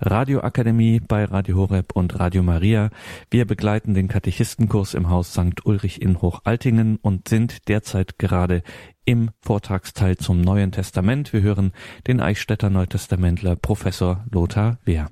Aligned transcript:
Radioakademie 0.00 1.00
bei 1.00 1.24
Radio 1.24 1.56
Horeb 1.56 1.92
und 1.92 2.18
Radio 2.20 2.42
Maria. 2.42 2.90
Wir 3.30 3.46
begleiten 3.46 3.94
den 3.94 4.06
Katechistenkurs 4.06 4.94
im 4.94 5.10
Haus 5.10 5.32
St. 5.32 5.64
Ulrich 5.64 6.00
in 6.00 6.22
Hochaltingen 6.22 6.98
und 7.02 7.28
sind 7.28 7.68
derzeit 7.68 8.18
gerade 8.18 8.62
im 9.04 9.30
Vortragsteil 9.40 10.16
zum 10.16 10.40
Neuen 10.40 10.70
Testament. 10.70 11.32
Wir 11.32 11.42
hören 11.42 11.72
den 12.06 12.20
Eichstätter 12.20 12.70
Neutestamentler 12.70 13.56
Professor 13.56 14.24
Lothar 14.30 14.78
Wehr. 14.84 15.10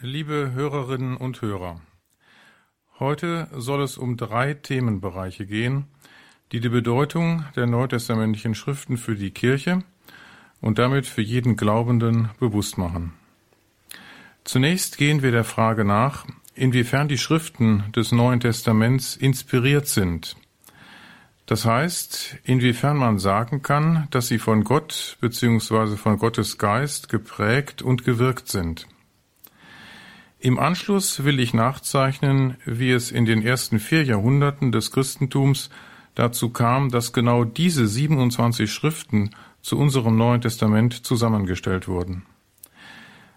Liebe 0.00 0.50
Hörerinnen 0.52 1.16
und 1.16 1.40
Hörer, 1.40 1.80
heute 3.00 3.48
soll 3.56 3.82
es 3.82 3.96
um 3.96 4.18
drei 4.18 4.52
Themenbereiche 4.52 5.46
gehen, 5.46 5.86
die 6.52 6.60
die 6.60 6.68
Bedeutung 6.68 7.44
der 7.56 7.66
neutestamentlichen 7.66 8.54
Schriften 8.54 8.98
für 8.98 9.14
die 9.14 9.30
Kirche 9.30 9.82
und 10.60 10.78
damit 10.78 11.06
für 11.06 11.22
jeden 11.22 11.56
Glaubenden 11.56 12.28
bewusst 12.38 12.76
machen. 12.76 13.14
Zunächst 14.44 14.98
gehen 14.98 15.22
wir 15.22 15.32
der 15.32 15.44
Frage 15.44 15.84
nach, 15.84 16.26
inwiefern 16.54 17.08
die 17.08 17.18
Schriften 17.18 17.84
des 17.96 18.12
Neuen 18.12 18.40
Testaments 18.40 19.16
inspiriert 19.16 19.88
sind. 19.88 20.36
Das 21.46 21.64
heißt, 21.64 22.36
inwiefern 22.44 22.96
man 22.96 23.18
sagen 23.18 23.62
kann, 23.62 24.06
dass 24.10 24.28
sie 24.28 24.38
von 24.38 24.64
Gott 24.64 25.18
bzw. 25.20 25.96
von 25.96 26.18
Gottes 26.18 26.58
Geist 26.58 27.08
geprägt 27.08 27.82
und 27.82 28.04
gewirkt 28.04 28.48
sind. 28.48 28.86
Im 30.38 30.58
Anschluss 30.58 31.24
will 31.24 31.40
ich 31.40 31.54
nachzeichnen, 31.54 32.58
wie 32.66 32.90
es 32.90 33.10
in 33.10 33.24
den 33.24 33.42
ersten 33.42 33.78
vier 33.78 34.04
Jahrhunderten 34.04 34.72
des 34.72 34.92
Christentums 34.92 35.70
dazu 36.14 36.50
kam, 36.50 36.90
dass 36.90 37.14
genau 37.14 37.44
diese 37.44 37.86
27 37.86 38.70
Schriften 38.70 39.30
zu 39.62 39.78
unserem 39.78 40.16
Neuen 40.16 40.42
Testament 40.42 41.06
zusammengestellt 41.06 41.88
wurden. 41.88 42.24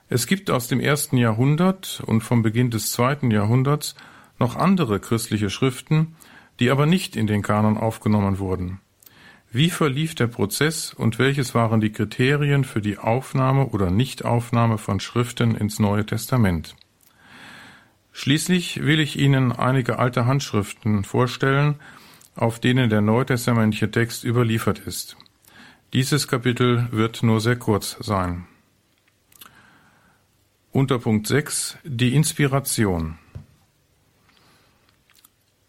Es 0.09 0.25
gibt 0.25 0.49
aus 0.49 0.67
dem 0.67 0.79
ersten 0.79 1.17
Jahrhundert 1.17 2.01
und 2.05 2.21
vom 2.21 2.41
Beginn 2.41 2.71
des 2.71 2.91
zweiten 2.91 3.29
Jahrhunderts 3.29 3.95
noch 4.39 4.55
andere 4.55 4.99
christliche 4.99 5.49
Schriften, 5.49 6.15
die 6.59 6.69
aber 6.71 6.85
nicht 6.85 7.15
in 7.15 7.27
den 7.27 7.41
Kanon 7.41 7.77
aufgenommen 7.77 8.39
wurden. 8.39 8.79
Wie 9.51 9.69
verlief 9.69 10.15
der 10.15 10.27
Prozess 10.27 10.93
und 10.93 11.19
welches 11.19 11.55
waren 11.55 11.81
die 11.81 11.91
Kriterien 11.91 12.63
für 12.63 12.81
die 12.81 12.97
Aufnahme 12.97 13.67
oder 13.67 13.89
Nichtaufnahme 13.89 14.77
von 14.77 14.99
Schriften 14.99 15.55
ins 15.55 15.79
Neue 15.79 16.05
Testament? 16.05 16.75
Schließlich 18.11 18.83
will 18.83 18.99
ich 18.99 19.19
Ihnen 19.19 19.51
einige 19.51 19.99
alte 19.99 20.25
Handschriften 20.25 21.03
vorstellen, 21.03 21.75
auf 22.35 22.59
denen 22.59 22.89
der 22.89 23.01
neutestamentliche 23.01 23.91
Text 23.91 24.23
überliefert 24.23 24.79
ist. 24.79 25.17
Dieses 25.93 26.27
Kapitel 26.27 26.87
wird 26.91 27.23
nur 27.23 27.39
sehr 27.41 27.55
kurz 27.55 27.97
sein. 27.99 28.45
Unter 30.77 30.99
Punkt 30.99 31.25
6 31.25 31.79
die 31.85 32.13
Inspiration. 32.13 33.17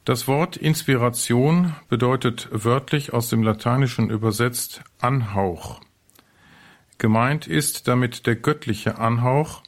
Das 0.04 0.28
Wort 0.28 0.58
Inspiration 0.58 1.74
bedeutet 1.88 2.50
wörtlich 2.52 3.14
aus 3.14 3.30
dem 3.30 3.42
Lateinischen 3.42 4.10
übersetzt 4.10 4.82
Anhauch. 5.00 5.80
Gemeint 6.98 7.46
ist 7.46 7.88
damit 7.88 8.26
der 8.26 8.36
göttliche 8.36 8.98
Anhauch, 8.98 9.62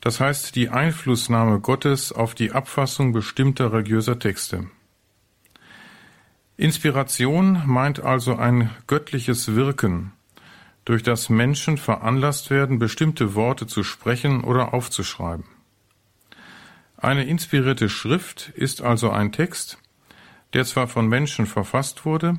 das 0.00 0.20
heißt 0.20 0.54
die 0.54 0.68
Einflussnahme 0.68 1.58
Gottes 1.58 2.12
auf 2.12 2.36
die 2.36 2.52
Abfassung 2.52 3.12
bestimmter 3.12 3.72
religiöser 3.72 4.20
Texte. 4.20 4.70
Inspiration 6.56 7.64
meint 7.66 7.98
also 7.98 8.36
ein 8.36 8.70
göttliches 8.86 9.56
Wirken, 9.56 10.12
durch 10.88 11.02
das 11.02 11.28
Menschen 11.28 11.76
veranlasst 11.76 12.48
werden, 12.48 12.78
bestimmte 12.78 13.34
Worte 13.34 13.66
zu 13.66 13.82
sprechen 13.84 14.42
oder 14.42 14.72
aufzuschreiben. 14.72 15.44
Eine 16.96 17.24
inspirierte 17.24 17.90
Schrift 17.90 18.48
ist 18.54 18.80
also 18.80 19.10
ein 19.10 19.30
Text, 19.30 19.76
der 20.54 20.64
zwar 20.64 20.88
von 20.88 21.06
Menschen 21.06 21.44
verfasst 21.44 22.06
wurde, 22.06 22.38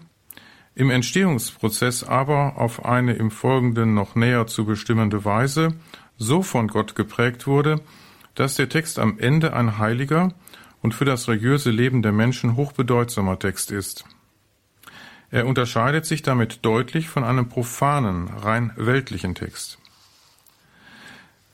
im 0.73 0.89
Entstehungsprozess 0.89 2.03
aber 2.03 2.57
auf 2.57 2.85
eine 2.85 3.13
im 3.13 3.29
Folgenden 3.29 3.93
noch 3.93 4.15
näher 4.15 4.47
zu 4.47 4.65
bestimmende 4.65 5.25
Weise 5.25 5.75
so 6.17 6.41
von 6.41 6.67
Gott 6.67 6.95
geprägt 6.95 7.45
wurde, 7.45 7.81
dass 8.33 8.55
der 8.55 8.67
Text 8.67 8.97
am 8.97 9.19
Ende 9.19 9.53
ein 9.53 9.77
heiliger 9.77 10.33
und 10.81 10.95
für 10.95 11.05
das 11.05 11.27
religiöse 11.27 11.69
Leben 11.69 12.01
der 12.01 12.13
Menschen 12.13 12.55
hochbedeutsamer 12.55 13.37
Text 13.37 13.69
ist. 13.69 14.05
Er 15.31 15.45
unterscheidet 15.45 16.05
sich 16.05 16.21
damit 16.21 16.65
deutlich 16.65 17.07
von 17.07 17.23
einem 17.23 17.49
profanen, 17.49 18.29
rein 18.29 18.71
weltlichen 18.75 19.35
Text. 19.35 19.77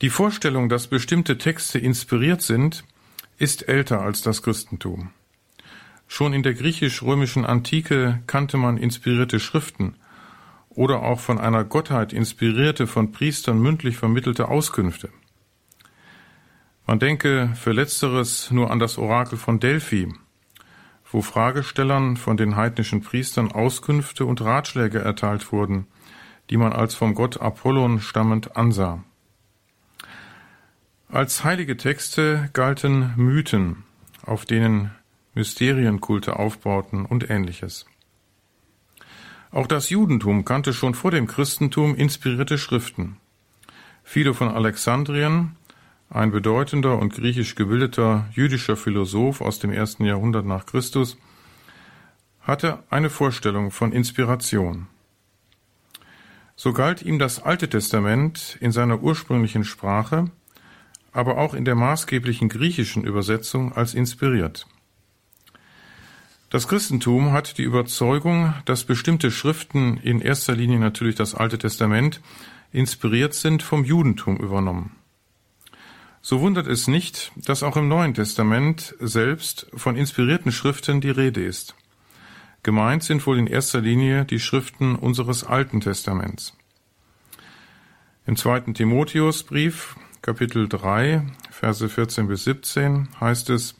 Die 0.01 0.09
Vorstellung, 0.09 0.69
dass 0.69 0.87
bestimmte 0.87 1.37
Texte 1.37 1.79
inspiriert 1.79 2.41
sind, 2.41 2.83
ist 3.37 3.67
älter 3.67 4.01
als 4.01 4.21
das 4.21 4.43
Christentum. 4.43 5.11
Schon 6.07 6.33
in 6.33 6.43
der 6.43 6.53
griechisch-römischen 6.53 7.45
Antike 7.45 8.21
kannte 8.27 8.57
man 8.57 8.77
inspirierte 8.77 9.39
Schriften 9.39 9.95
oder 10.69 11.01
auch 11.01 11.19
von 11.19 11.39
einer 11.39 11.63
Gottheit 11.63 12.13
inspirierte, 12.13 12.87
von 12.87 13.11
Priestern 13.11 13.59
mündlich 13.59 13.97
vermittelte 13.97 14.47
Auskünfte. 14.49 15.09
Man 16.85 16.99
denke 16.99 17.51
für 17.55 17.71
letzteres 17.71 18.51
nur 18.51 18.69
an 18.69 18.79
das 18.79 18.97
Orakel 18.97 19.37
von 19.37 19.59
Delphi, 19.59 20.13
wo 21.11 21.21
Fragestellern 21.21 22.17
von 22.17 22.37
den 22.37 22.55
heidnischen 22.55 23.01
Priestern 23.01 23.51
Auskünfte 23.51 24.25
und 24.25 24.41
Ratschläge 24.41 24.99
erteilt 24.99 25.51
wurden, 25.51 25.87
die 26.49 26.57
man 26.57 26.73
als 26.73 26.95
vom 26.95 27.15
Gott 27.15 27.39
Apollon 27.39 27.99
stammend 27.99 28.55
ansah. 28.57 29.03
Als 31.09 31.43
heilige 31.43 31.77
Texte 31.77 32.49
galten 32.53 33.13
Mythen, 33.15 33.83
auf 34.23 34.45
denen 34.45 34.91
Mysterienkulte 35.33 36.37
aufbauten 36.39 37.05
und 37.05 37.29
ähnliches. 37.29 37.85
Auch 39.51 39.67
das 39.67 39.89
Judentum 39.89 40.43
kannte 40.43 40.73
schon 40.73 40.95
vor 40.95 41.11
dem 41.11 41.27
Christentum 41.27 41.95
inspirierte 41.95 42.57
Schriften. 42.57 43.17
Viele 44.03 44.33
von 44.33 44.49
Alexandrien, 44.49 45.55
ein 46.09 46.31
bedeutender 46.31 46.97
und 46.97 47.13
griechisch 47.13 47.55
gebildeter 47.55 48.29
jüdischer 48.33 48.77
Philosoph 48.77 49.41
aus 49.41 49.59
dem 49.59 49.71
ersten 49.71 50.05
Jahrhundert 50.05 50.45
nach 50.45 50.65
Christus, 50.65 51.17
hatte 52.41 52.83
eine 52.89 53.09
Vorstellung 53.09 53.71
von 53.71 53.91
Inspiration. 53.91 54.87
So 56.55 56.71
galt 56.71 57.01
ihm 57.01 57.19
das 57.19 57.43
Alte 57.43 57.69
Testament 57.69 58.57
in 58.61 58.71
seiner 58.71 59.01
ursprünglichen 59.01 59.65
Sprache, 59.65 60.31
aber 61.11 61.37
auch 61.37 61.53
in 61.53 61.65
der 61.65 61.75
maßgeblichen 61.75 62.49
griechischen 62.49 63.03
Übersetzung 63.03 63.73
als 63.73 63.93
inspiriert. 63.93 64.67
Das 66.49 66.67
Christentum 66.67 67.33
hat 67.33 67.57
die 67.57 67.63
Überzeugung, 67.63 68.53
dass 68.65 68.85
bestimmte 68.85 69.31
Schriften, 69.31 69.97
in 69.97 70.21
erster 70.21 70.55
Linie 70.55 70.79
natürlich 70.79 71.15
das 71.15 71.35
Alte 71.35 71.57
Testament, 71.57 72.21
inspiriert 72.71 73.33
sind, 73.33 73.63
vom 73.63 73.83
Judentum 73.83 74.37
übernommen. 74.37 74.95
So 76.27 76.41
wundert 76.41 76.65
es 76.65 76.87
nicht, 76.87 77.31
dass 77.35 77.61
auch 77.61 77.77
im 77.77 77.87
Neuen 77.87 78.15
Testament 78.15 78.95
selbst 78.99 79.67
von 79.75 79.95
inspirierten 79.95 80.51
Schriften 80.51 80.99
die 80.99 81.11
Rede 81.11 81.43
ist. 81.45 81.75
Gemeint 82.63 83.03
sind 83.03 83.27
wohl 83.27 83.37
in 83.37 83.45
erster 83.45 83.79
Linie 83.79 84.25
die 84.25 84.39
Schriften 84.39 84.95
unseres 84.95 85.43
Alten 85.43 85.81
Testaments. 85.81 86.57
Im 88.25 88.37
zweiten 88.37 88.73
Timotheusbrief, 88.73 89.97
Kapitel 90.23 90.67
3, 90.67 91.27
Verse 91.51 91.87
14 91.87 92.27
bis 92.27 92.45
17 92.45 93.09
heißt 93.21 93.51
es, 93.51 93.75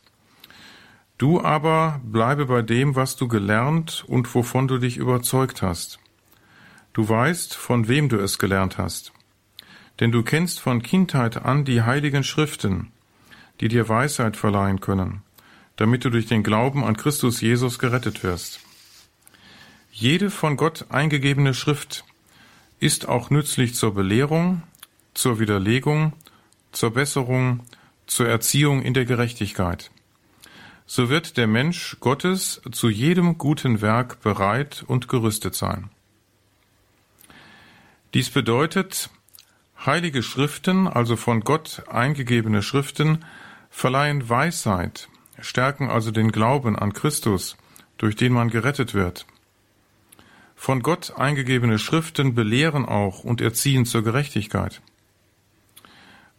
Du 1.18 1.42
aber 1.42 2.00
bleibe 2.04 2.46
bei 2.46 2.62
dem, 2.62 2.96
was 2.96 3.16
du 3.16 3.28
gelernt 3.28 4.06
und 4.08 4.36
wovon 4.36 4.68
du 4.68 4.78
dich 4.78 4.98
überzeugt 4.98 5.64
hast. 5.64 5.98
Du 6.94 7.10
weißt, 7.10 7.56
von 7.56 7.88
wem 7.88 8.08
du 8.08 8.18
es 8.18 8.38
gelernt 8.38 8.78
hast 8.78 9.15
denn 10.00 10.12
du 10.12 10.24
kennst 10.24 10.60
von 10.60 10.82
Kindheit 10.82 11.44
an 11.46 11.66
die 11.66 11.82
heiligen 11.82 12.24
Schriften, 12.24 12.92
die 13.62 13.68
dir 13.68 13.88
Weisheit 13.88 14.38
verleihen 14.38 14.82
können, 14.82 15.22
damit 15.78 16.04
du 16.06 16.10
durch 16.10 16.26
den 16.26 16.44
Glauben 16.44 16.84
an 16.84 16.98
Christus 16.98 17.42
Jesus 17.42 17.80
gerettet 17.80 18.24
wirst. 18.24 18.60
Jede 19.92 20.30
von 20.30 20.58
Gott 20.58 20.86
eingegebene 20.90 21.54
Schrift 21.54 22.04
ist 22.80 23.08
auch 23.08 23.30
nützlich 23.30 23.76
zur 23.76 23.94
Belehrung, 23.94 24.64
zur 25.14 25.40
Widerlegung, 25.40 26.14
zur 26.74 26.92
Besserung, 26.92 27.62
zur 28.06 28.28
Erziehung 28.28 28.82
in 28.82 28.94
der 28.94 29.06
Gerechtigkeit. 29.06 29.92
So 30.86 31.10
wird 31.10 31.38
der 31.38 31.48
Mensch 31.48 31.98
Gottes 32.00 32.62
zu 32.72 32.90
jedem 32.90 33.38
guten 33.38 33.82
Werk 33.82 34.22
bereit 34.22 34.84
und 34.86 35.08
gerüstet 35.08 35.56
sein. 35.56 35.90
Dies 38.14 38.30
bedeutet, 38.30 39.10
Heilige 39.86 40.24
Schriften, 40.24 40.88
also 40.88 41.16
von 41.16 41.42
Gott 41.42 41.84
eingegebene 41.88 42.64
Schriften, 42.64 43.24
verleihen 43.70 44.28
Weisheit, 44.28 45.10
stärken 45.40 45.90
also 45.90 46.12
den 46.12 46.32
Glauben 46.32 46.76
an 46.76 46.94
Christus, 46.94 47.56
durch 47.98 48.16
den 48.16 48.34
man 48.34 48.50
gerettet 48.50 48.94
wird. 48.94 49.28
Von 50.56 50.82
Gott 50.82 51.14
eingegebene 51.18 51.78
Schriften 51.78 52.34
belehren 52.34 52.86
auch 52.86 53.24
und 53.24 53.42
erziehen 53.42 53.86
zur 53.86 54.04
Gerechtigkeit. 54.04 54.82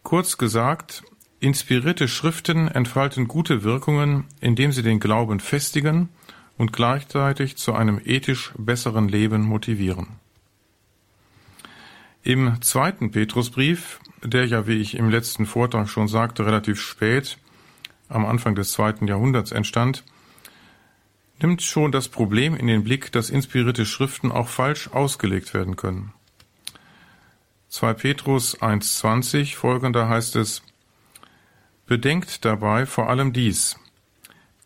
Kurz 0.03 0.39
gesagt, 0.39 1.05
inspirierte 1.39 2.09
Schriften 2.09 2.67
entfalten 2.69 3.29
gute 3.29 3.63
Wirkungen, 3.63 4.25
indem 4.41 4.73
sie 4.73 4.83
den 4.83 4.99
Glauben 4.99 5.39
festigen 5.39 6.09
und 6.57 6.73
gleichzeitig 6.73 7.57
zu 7.57 7.75
einem 7.75 8.01
ethisch 8.05 8.53
besseren 8.57 9.09
Leben 9.09 9.43
motivieren. 9.43 10.26
Im 12.27 12.61
zweiten 12.61 13.13
Petrusbrief, 13.13 14.01
der 14.21 14.47
ja, 14.47 14.67
wie 14.67 14.81
ich 14.81 14.97
im 14.97 15.11
letzten 15.11 15.47
Vortrag 15.47 15.89
schon 15.89 16.09
sagte, 16.09 16.45
relativ 16.45 16.81
spät, 16.81 17.39
am 18.09 18.27
Anfang 18.27 18.57
des 18.57 18.73
zweiten 18.73 19.07
Jahrhunderts 19.07 19.53
entstand, 19.53 20.03
nimmt 21.41 21.63
schon 21.63 21.93
das 21.93 22.09
Problem 22.09 22.57
in 22.57 22.67
den 22.67 22.83
Blick, 22.83 23.13
dass 23.13 23.31
inspirierte 23.31 23.87
Schriften 23.87 24.33
auch 24.33 24.49
falsch 24.49 24.89
ausgelegt 24.89 25.55
werden 25.55 25.77
können. 25.77 26.15
2 27.69 27.95
Petrus 27.95 28.61
1.20 28.61 29.55
folgender 29.55 30.09
heißt 30.09 30.35
es, 30.35 30.63
Bedenkt 31.87 32.45
dabei 32.45 32.87
vor 32.87 33.09
allem 33.09 33.33
dies. 33.33 33.79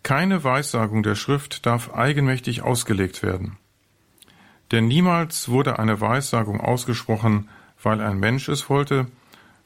Keine 0.02 0.42
Weissagung 0.44 1.02
der 1.02 1.14
Schrift 1.14 1.66
darf 1.66 1.92
eigenmächtig 1.92 2.62
ausgelegt 2.62 3.22
werden. 3.22 3.58
Denn 4.70 4.87
niemals 4.87 5.49
wurde 5.49 5.78
eine 5.78 6.00
Weissagung 6.00 6.61
ausgesprochen, 6.61 7.49
weil 7.82 8.00
ein 8.00 8.19
Mensch 8.19 8.49
es 8.49 8.69
wollte, 8.69 9.06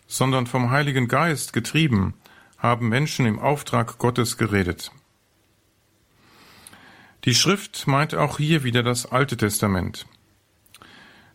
sondern 0.07 0.47
vom 0.47 0.71
Heiligen 0.71 1.09
Geist 1.09 1.53
getrieben 1.53 2.15
haben 2.59 2.89
Menschen 2.89 3.27
im 3.27 3.39
Auftrag 3.39 3.99
Gottes 3.99 4.39
geredet. 4.39 4.91
Die 7.25 7.35
Schrift 7.35 7.87
meint 7.87 8.15
auch 8.15 8.39
hier 8.39 8.65
wieder 8.65 8.83
das 8.83 9.11
Alte 9.11 9.37
Testament. 9.37 10.07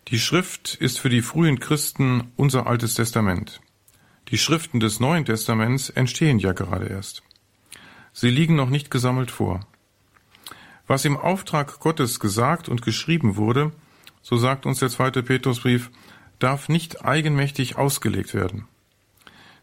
Die 0.08 0.20
Schrift 0.20 0.76
ist 0.76 1.00
für 1.00 1.10
die 1.10 1.22
frühen 1.22 1.60
Christen 1.60 2.32
unser 2.36 2.66
Altes 2.68 2.96
Testament. 2.96 3.62
Die 4.30 4.38
Schriften 4.38 4.80
des 4.80 5.00
Neuen 5.00 5.26
Testaments 5.26 5.90
entstehen 5.90 6.40
ja 6.40 6.54
gerade 6.54 6.88
erst. 6.88 7.24
Sie 8.14 8.30
liegen 8.30 8.56
noch 8.56 8.70
nicht 8.70 8.90
gesammelt 8.90 9.30
vor. 9.30 9.62
Was 10.90 11.06
im 11.06 11.18
Auftrag 11.18 11.80
Gottes 11.82 12.20
gesagt 12.20 12.68
und 12.68 12.82
geschrieben 12.82 13.36
wurde, 13.36 13.72
so 14.24 14.38
sagt 14.38 14.66
uns 14.66 14.80
der 14.80 14.90
zweite 14.90 15.22
Petrusbrief, 15.22 15.92
darf 16.40 16.68
nicht 16.68 17.06
eigenmächtig 17.06 17.78
ausgelegt 17.78 18.34
werden. 18.34 18.68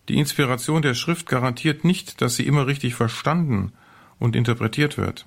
Die 0.09 0.19
Inspiration 0.19 0.83
der 0.83 0.95
Schrift 0.95 1.27
garantiert 1.27 1.83
nicht, 1.83 2.21
dass 2.21 2.37
sie 2.37 2.47
immer 2.47 2.69
richtig 2.69 2.95
verstanden 2.95 3.73
und 4.21 4.37
interpretiert 4.37 4.99
wird. 4.99 5.27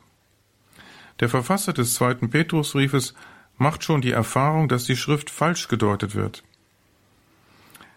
Der 1.19 1.27
Verfasser 1.27 1.73
des 1.73 1.95
zweiten 1.95 2.29
Petrusbriefes 2.29 3.13
macht 3.57 3.83
schon 3.83 3.99
die 3.99 4.11
Erfahrung, 4.11 4.69
dass 4.69 4.85
die 4.85 4.95
Schrift 4.95 5.29
falsch 5.29 5.67
gedeutet 5.67 6.15
wird. 6.15 6.45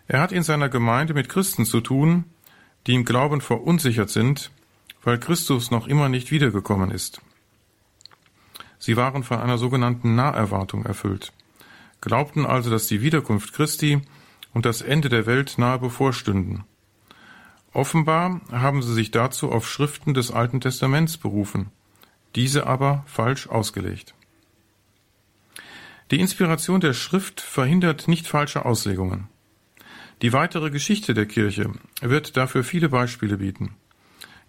Er 0.08 0.20
hat 0.20 0.32
in 0.32 0.42
seiner 0.42 0.68
Gemeinde 0.68 1.14
mit 1.14 1.28
Christen 1.28 1.66
zu 1.66 1.80
tun, 1.80 2.24
die 2.88 2.94
im 2.94 3.04
Glauben 3.04 3.40
verunsichert 3.40 4.10
sind, 4.10 4.50
weil 5.04 5.20
Christus 5.20 5.70
noch 5.70 5.86
immer 5.86 6.08
nicht 6.08 6.32
wiedergekommen 6.32 6.90
ist. 6.90 7.22
Sie 8.84 8.96
waren 8.96 9.22
von 9.22 9.38
einer 9.38 9.58
sogenannten 9.58 10.16
Naherwartung 10.16 10.84
erfüllt, 10.84 11.32
glaubten 12.00 12.44
also, 12.44 12.68
dass 12.68 12.88
die 12.88 13.00
Wiederkunft 13.00 13.52
Christi 13.52 14.02
und 14.54 14.66
das 14.66 14.82
Ende 14.82 15.08
der 15.08 15.24
Welt 15.24 15.54
nahe 15.56 15.78
bevorstünden. 15.78 16.64
Offenbar 17.72 18.40
haben 18.50 18.82
sie 18.82 18.92
sich 18.92 19.12
dazu 19.12 19.52
auf 19.52 19.70
Schriften 19.70 20.14
des 20.14 20.32
Alten 20.32 20.60
Testaments 20.60 21.16
berufen, 21.16 21.70
diese 22.34 22.66
aber 22.66 23.04
falsch 23.06 23.46
ausgelegt. 23.46 24.14
Die 26.10 26.18
Inspiration 26.18 26.80
der 26.80 26.92
Schrift 26.92 27.40
verhindert 27.40 28.08
nicht 28.08 28.26
falsche 28.26 28.64
Auslegungen. 28.64 29.28
Die 30.22 30.32
weitere 30.32 30.70
Geschichte 30.70 31.14
der 31.14 31.26
Kirche 31.26 31.70
wird 32.00 32.36
dafür 32.36 32.64
viele 32.64 32.88
Beispiele 32.88 33.36
bieten. 33.36 33.76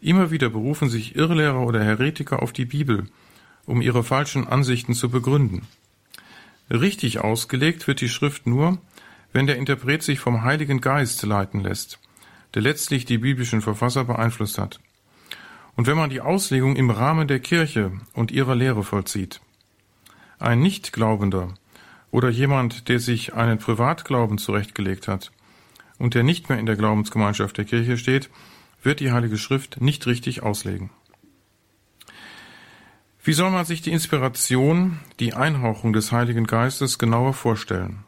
Immer 0.02 0.32
wieder 0.32 0.50
berufen 0.50 0.90
sich 0.90 1.16
Irrlehrer 1.16 1.68
oder 1.68 1.84
Heretiker 1.84 2.42
auf 2.42 2.52
die 2.52 2.66
Bibel, 2.66 3.06
um 3.66 3.82
ihre 3.82 4.04
falschen 4.04 4.48
Ansichten 4.48 4.94
zu 4.94 5.10
begründen. 5.10 5.68
Richtig 6.70 7.20
ausgelegt 7.20 7.88
wird 7.88 8.02
die 8.02 8.10
Schrift 8.10 8.48
nur, 8.48 8.78
wenn 9.32 9.48
der 9.48 9.58
Interpret 9.58 10.04
sich 10.04 10.20
vom 10.20 10.44
Heiligen 10.44 10.80
Geist 10.80 11.24
leiten 11.24 11.62
lässt, 11.62 12.00
der 12.54 12.62
letztlich 12.62 13.06
die 13.06 13.18
biblischen 13.18 13.62
Verfasser 13.62 14.06
beeinflusst 14.06 14.58
hat. 14.58 14.80
Und 15.76 15.88
wenn 15.88 15.98
man 15.98 16.10
die 16.10 16.22
Auslegung 16.22 16.76
im 16.76 16.92
Rahmen 16.92 17.28
der 17.28 17.40
Kirche 17.40 17.92
und 18.14 18.32
ihrer 18.32 18.56
Lehre 18.56 18.84
vollzieht. 18.84 19.42
Ein 20.40 20.60
Nichtglaubender 20.60 21.56
oder 22.12 22.30
jemand, 22.30 22.90
der 22.90 23.00
sich 23.00 23.34
einen 23.34 23.58
Privatglauben 23.58 24.38
zurechtgelegt 24.38 25.08
hat 25.08 25.32
und 25.98 26.14
der 26.14 26.24
nicht 26.24 26.50
mehr 26.50 26.60
in 26.60 26.68
der 26.68 26.76
Glaubensgemeinschaft 26.76 27.58
der 27.58 27.66
Kirche 27.66 27.98
steht, 27.98 28.30
wird 28.84 29.00
die 29.00 29.12
Heilige 29.12 29.38
Schrift 29.38 29.82
nicht 29.82 30.06
richtig 30.06 30.44
auslegen. 30.44 30.92
Wie 33.26 33.32
soll 33.32 33.52
man 33.52 33.64
sich 33.64 33.82
die 33.82 33.94
Inspiration, 33.94 35.00
die 35.22 35.34
Einhauchung 35.34 35.94
des 35.94 36.12
Heiligen 36.12 36.46
Geistes 36.46 37.00
genauer 37.00 37.34
vorstellen? 37.34 38.04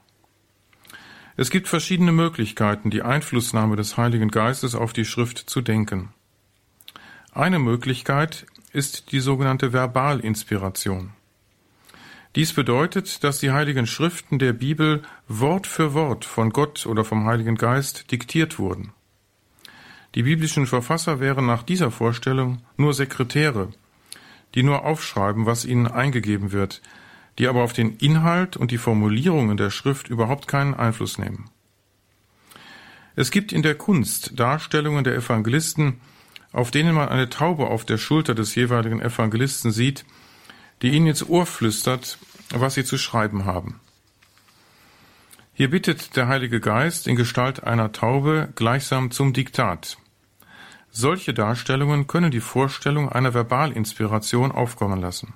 Es 1.38 1.50
gibt 1.50 1.69
verschiedene 1.69 2.12
Möglichkeiten, 2.12 2.89
die 2.89 3.01
Einflussnahme 3.01 3.77
des 3.77 3.95
Heiligen 3.95 4.27
Geistes 4.29 4.75
auf 4.75 4.91
die 4.91 5.06
Schrift 5.06 5.50
zu 5.50 5.62
denken. 5.62 6.09
Eine 7.31 7.59
Möglichkeit 7.59 8.45
ist 8.73 9.13
die 9.13 9.21
sogenannte 9.21 9.71
Verbalinspiration. 9.71 11.12
Dies 12.35 12.51
bedeutet, 12.51 13.23
dass 13.23 13.39
die 13.39 13.51
heiligen 13.51 13.88
Schriften 13.88 14.38
der 14.38 14.51
Bibel 14.51 15.01
Wort 15.29 15.65
für 15.65 15.94
Wort 15.94 16.25
von 16.25 16.50
Gott 16.50 16.85
oder 16.85 17.06
vom 17.06 17.25
Heiligen 17.25 17.56
Geist 17.56 18.11
diktiert 18.11 18.59
wurden. 18.59 18.91
Die 20.13 20.23
biblischen 20.23 20.68
Verfasser 20.68 21.21
wären 21.21 21.45
nach 21.45 21.63
dieser 21.63 21.91
Vorstellung 21.91 22.61
nur 22.75 22.94
Sekretäre, 22.94 23.71
die 24.56 24.63
nur 24.63 24.86
aufschreiben, 24.86 25.46
was 25.46 25.66
ihnen 25.66 25.88
eingegeben 25.88 26.52
wird, 26.52 26.81
die 27.38 27.48
aber 27.48 27.63
auf 27.63 27.74
den 27.74 27.98
Inhalt 27.98 28.57
und 28.57 28.72
die 28.72 28.78
Formulierungen 28.78 29.57
der 29.57 29.69
Schrift 29.69 30.07
überhaupt 30.07 30.48
keinen 30.48 30.74
Einfluss 30.74 31.18
nehmen. 31.18 31.50
Es 33.16 33.31
gibt 33.31 33.52
in 33.52 33.62
der 33.62 33.75
Kunst 33.75 34.40
Darstellungen 34.40 35.04
der 35.04 35.16
Evangelisten, 35.16 36.00
auf 36.52 36.72
denen 36.72 36.96
man 36.96 37.10
eine 37.10 37.30
Taube 37.30 37.68
auf 37.68 37.86
der 37.86 37.98
Schulter 37.98 38.34
des 38.34 38.56
jeweiligen 38.56 39.02
Evangelisten 39.02 39.72
sieht, 39.72 40.06
die 40.81 40.90
ihnen 40.90 41.07
ins 41.07 41.28
Ohr 41.28 41.46
flüstert, 41.46 42.18
was 42.50 42.75
sie 42.75 42.86
zu 42.86 42.98
schreiben 42.98 43.46
haben. 43.46 43.80
Hier 45.54 45.69
bittet 45.69 46.16
der 46.18 46.28
Heilige 46.28 46.60
Geist 46.60 47.07
in 47.07 47.16
Gestalt 47.16 47.63
einer 47.63 47.94
Taube 47.94 48.50
gleichsam 48.56 49.12
zum 49.12 49.31
Diktat. 49.31 49.98
Solche 50.97 51.33
Darstellungen 51.33 52.07
können 52.07 52.31
die 52.31 52.40
Vorstellung 52.40 53.09
einer 53.09 53.33
Verbalinspiration 53.33 54.54
aufkommen 54.54 55.02
lassen. 55.02 55.33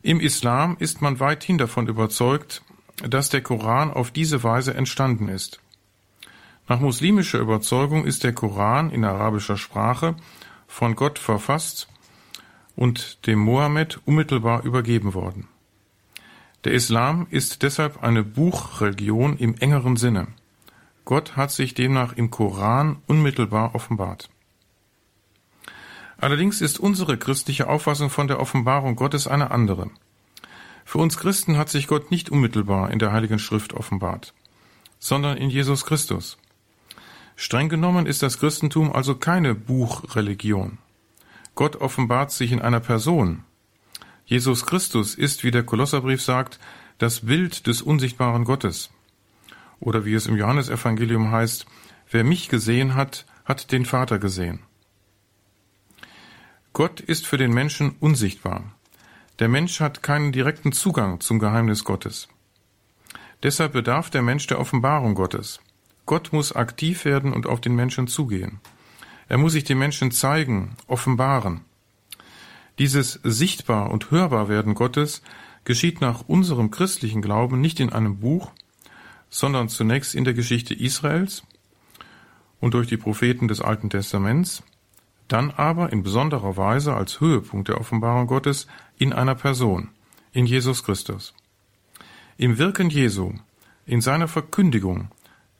Im 0.00 0.18
Islam 0.18 0.78
ist 0.78 1.02
man 1.02 1.20
weithin 1.20 1.58
davon 1.58 1.86
überzeugt, 1.86 2.62
dass 3.06 3.28
der 3.28 3.42
Koran 3.42 3.90
auf 3.90 4.12
diese 4.12 4.42
Weise 4.42 4.72
entstanden 4.72 5.28
ist. 5.28 5.60
Nach 6.68 6.80
muslimischer 6.80 7.38
Überzeugung 7.38 8.06
ist 8.06 8.24
der 8.24 8.32
Koran 8.32 8.88
in 8.88 9.04
arabischer 9.04 9.58
Sprache 9.58 10.16
von 10.66 10.96
Gott 10.96 11.18
verfasst 11.18 11.86
und 12.76 13.26
dem 13.26 13.40
Mohammed 13.40 14.00
unmittelbar 14.06 14.62
übergeben 14.64 15.12
worden. 15.12 15.48
Der 16.64 16.72
Islam 16.72 17.26
ist 17.28 17.62
deshalb 17.62 18.02
eine 18.02 18.24
Buchreligion 18.24 19.36
im 19.36 19.54
engeren 19.56 19.98
Sinne. 19.98 20.28
Gott 21.10 21.36
hat 21.36 21.50
sich 21.50 21.74
demnach 21.74 22.12
im 22.12 22.30
Koran 22.30 23.02
unmittelbar 23.08 23.74
offenbart. 23.74 24.30
Allerdings 26.18 26.60
ist 26.60 26.78
unsere 26.78 27.18
christliche 27.18 27.68
Auffassung 27.68 28.10
von 28.10 28.28
der 28.28 28.38
Offenbarung 28.38 28.94
Gottes 28.94 29.26
eine 29.26 29.50
andere. 29.50 29.90
Für 30.84 30.98
uns 30.98 31.18
Christen 31.18 31.58
hat 31.58 31.68
sich 31.68 31.88
Gott 31.88 32.12
nicht 32.12 32.30
unmittelbar 32.30 32.92
in 32.92 33.00
der 33.00 33.10
Heiligen 33.10 33.40
Schrift 33.40 33.72
offenbart, 33.72 34.34
sondern 35.00 35.36
in 35.36 35.50
Jesus 35.50 35.84
Christus. 35.84 36.38
Streng 37.34 37.68
genommen 37.68 38.06
ist 38.06 38.22
das 38.22 38.38
Christentum 38.38 38.92
also 38.92 39.16
keine 39.16 39.56
Buchreligion. 39.56 40.78
Gott 41.56 41.74
offenbart 41.74 42.30
sich 42.30 42.52
in 42.52 42.62
einer 42.62 42.78
Person. 42.78 43.42
Jesus 44.26 44.64
Christus 44.64 45.16
ist, 45.16 45.42
wie 45.42 45.50
der 45.50 45.64
Kolosserbrief 45.64 46.22
sagt, 46.22 46.60
das 46.98 47.26
Bild 47.26 47.66
des 47.66 47.82
unsichtbaren 47.82 48.44
Gottes. 48.44 48.90
Oder 49.80 50.04
wie 50.04 50.14
es 50.14 50.26
im 50.26 50.36
Johannesevangelium 50.36 51.30
heißt, 51.30 51.66
wer 52.10 52.22
mich 52.22 52.48
gesehen 52.48 52.94
hat, 52.94 53.26
hat 53.44 53.72
den 53.72 53.86
Vater 53.86 54.18
gesehen. 54.18 54.60
Gott 56.72 57.00
ist 57.00 57.26
für 57.26 57.38
den 57.38 57.52
Menschen 57.52 57.96
unsichtbar. 57.98 58.72
Der 59.40 59.48
Mensch 59.48 59.80
hat 59.80 60.02
keinen 60.02 60.32
direkten 60.32 60.72
Zugang 60.72 61.20
zum 61.20 61.38
Geheimnis 61.38 61.84
Gottes. 61.84 62.28
Deshalb 63.42 63.72
bedarf 63.72 64.10
der 64.10 64.22
Mensch 64.22 64.46
der 64.46 64.60
Offenbarung 64.60 65.14
Gottes. 65.14 65.60
Gott 66.04 66.32
muss 66.32 66.54
aktiv 66.54 67.04
werden 67.04 67.32
und 67.32 67.46
auf 67.46 67.60
den 67.60 67.74
Menschen 67.74 68.06
zugehen. 68.06 68.60
Er 69.28 69.38
muss 69.38 69.52
sich 69.52 69.64
den 69.64 69.78
Menschen 69.78 70.10
zeigen, 70.10 70.76
offenbaren. 70.86 71.62
Dieses 72.78 73.20
sichtbar 73.22 73.90
und 73.90 74.10
hörbar 74.10 74.48
werden 74.48 74.74
Gottes 74.74 75.22
geschieht 75.64 76.00
nach 76.00 76.28
unserem 76.28 76.70
christlichen 76.70 77.22
Glauben 77.22 77.60
nicht 77.60 77.80
in 77.80 77.90
einem 77.90 78.18
Buch, 78.18 78.50
sondern 79.30 79.68
zunächst 79.68 80.14
in 80.14 80.24
der 80.24 80.34
Geschichte 80.34 80.74
Israels 80.74 81.44
und 82.60 82.74
durch 82.74 82.88
die 82.88 82.96
Propheten 82.96 83.48
des 83.48 83.60
Alten 83.60 83.88
Testaments, 83.88 84.62
dann 85.28 85.50
aber 85.50 85.92
in 85.92 86.02
besonderer 86.02 86.56
Weise 86.56 86.94
als 86.94 87.20
Höhepunkt 87.20 87.68
der 87.68 87.80
Offenbarung 87.80 88.26
Gottes 88.26 88.66
in 88.98 89.12
einer 89.12 89.36
Person, 89.36 89.88
in 90.32 90.44
Jesus 90.44 90.82
Christus. 90.82 91.32
Im 92.36 92.58
Wirken 92.58 92.90
Jesu, 92.90 93.34
in 93.86 94.00
seiner 94.00 94.28
Verkündigung, 94.28 95.08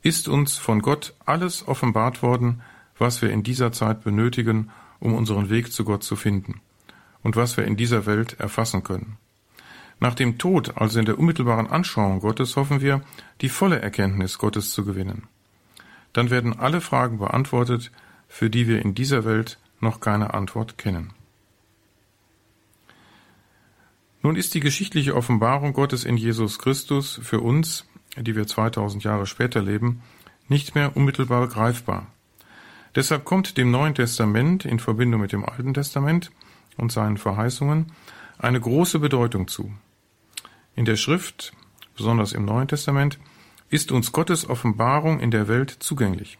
ist 0.02 0.28
uns 0.28 0.56
von 0.56 0.82
Gott 0.82 1.14
alles 1.24 1.66
offenbart 1.68 2.22
worden, 2.22 2.62
was 2.98 3.22
wir 3.22 3.30
in 3.30 3.42
dieser 3.42 3.72
Zeit 3.72 4.02
benötigen, 4.02 4.70
um 4.98 5.14
unseren 5.14 5.50
Weg 5.50 5.72
zu 5.72 5.84
Gott 5.84 6.02
zu 6.02 6.16
finden 6.16 6.60
und 7.22 7.36
was 7.36 7.56
wir 7.56 7.64
in 7.64 7.76
dieser 7.76 8.06
Welt 8.06 8.38
erfassen 8.40 8.82
können. 8.82 9.16
Nach 10.00 10.14
dem 10.14 10.38
Tod, 10.38 10.78
also 10.78 10.98
in 10.98 11.04
der 11.04 11.18
unmittelbaren 11.18 11.66
Anschauung 11.66 12.20
Gottes, 12.20 12.56
hoffen 12.56 12.80
wir, 12.80 13.02
die 13.42 13.50
volle 13.50 13.80
Erkenntnis 13.80 14.38
Gottes 14.38 14.70
zu 14.72 14.84
gewinnen. 14.84 15.28
Dann 16.14 16.30
werden 16.30 16.58
alle 16.58 16.80
Fragen 16.80 17.18
beantwortet, 17.18 17.92
für 18.26 18.48
die 18.48 18.66
wir 18.66 18.82
in 18.82 18.94
dieser 18.94 19.26
Welt 19.26 19.58
noch 19.78 20.00
keine 20.00 20.32
Antwort 20.32 20.78
kennen. 20.78 21.12
Nun 24.22 24.36
ist 24.36 24.54
die 24.54 24.60
geschichtliche 24.60 25.14
Offenbarung 25.14 25.72
Gottes 25.72 26.04
in 26.04 26.16
Jesus 26.16 26.58
Christus 26.58 27.20
für 27.22 27.40
uns, 27.40 27.86
die 28.16 28.36
wir 28.36 28.46
2000 28.46 29.04
Jahre 29.04 29.26
später 29.26 29.62
leben, 29.62 30.02
nicht 30.48 30.74
mehr 30.74 30.96
unmittelbar 30.96 31.46
greifbar. 31.48 32.06
Deshalb 32.94 33.24
kommt 33.24 33.56
dem 33.56 33.70
Neuen 33.70 33.94
Testament 33.94 34.64
in 34.64 34.78
Verbindung 34.78 35.20
mit 35.20 35.32
dem 35.32 35.44
Alten 35.44 35.74
Testament 35.74 36.32
und 36.76 36.90
seinen 36.90 37.18
Verheißungen 37.18 37.92
eine 38.38 38.60
große 38.60 38.98
Bedeutung 38.98 39.46
zu. 39.46 39.72
In 40.80 40.86
der 40.86 40.96
Schrift, 40.96 41.52
besonders 41.94 42.32
im 42.32 42.46
Neuen 42.46 42.66
Testament, 42.66 43.18
ist 43.68 43.92
uns 43.92 44.12
Gottes 44.12 44.48
Offenbarung 44.48 45.20
in 45.20 45.30
der 45.30 45.46
Welt 45.46 45.68
zugänglich. 45.68 46.38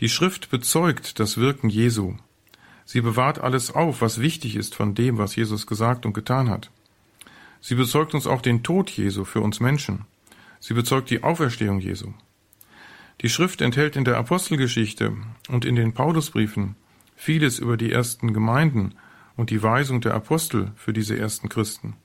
Die 0.00 0.08
Schrift 0.08 0.48
bezeugt 0.48 1.20
das 1.20 1.36
Wirken 1.36 1.68
Jesu. 1.68 2.14
Sie 2.86 3.02
bewahrt 3.02 3.40
alles 3.40 3.70
auf, 3.70 4.00
was 4.00 4.22
wichtig 4.22 4.56
ist 4.56 4.74
von 4.74 4.94
dem, 4.94 5.18
was 5.18 5.36
Jesus 5.36 5.66
gesagt 5.66 6.06
und 6.06 6.14
getan 6.14 6.48
hat. 6.48 6.70
Sie 7.60 7.74
bezeugt 7.74 8.14
uns 8.14 8.26
auch 8.26 8.40
den 8.40 8.62
Tod 8.62 8.88
Jesu 8.88 9.26
für 9.26 9.42
uns 9.42 9.60
Menschen. 9.60 10.06
Sie 10.58 10.72
bezeugt 10.72 11.10
die 11.10 11.22
Auferstehung 11.22 11.78
Jesu. 11.78 12.14
Die 13.20 13.28
Schrift 13.28 13.60
enthält 13.60 13.96
in 13.96 14.06
der 14.06 14.16
Apostelgeschichte 14.16 15.14
und 15.50 15.66
in 15.66 15.76
den 15.76 15.92
Paulusbriefen 15.92 16.74
vieles 17.16 17.58
über 17.58 17.76
die 17.76 17.92
ersten 17.92 18.32
Gemeinden 18.32 18.94
und 19.36 19.50
die 19.50 19.62
Weisung 19.62 20.00
der 20.00 20.14
Apostel 20.14 20.72
für 20.74 20.94
diese 20.94 21.18
ersten 21.18 21.50
Christen. 21.50 21.98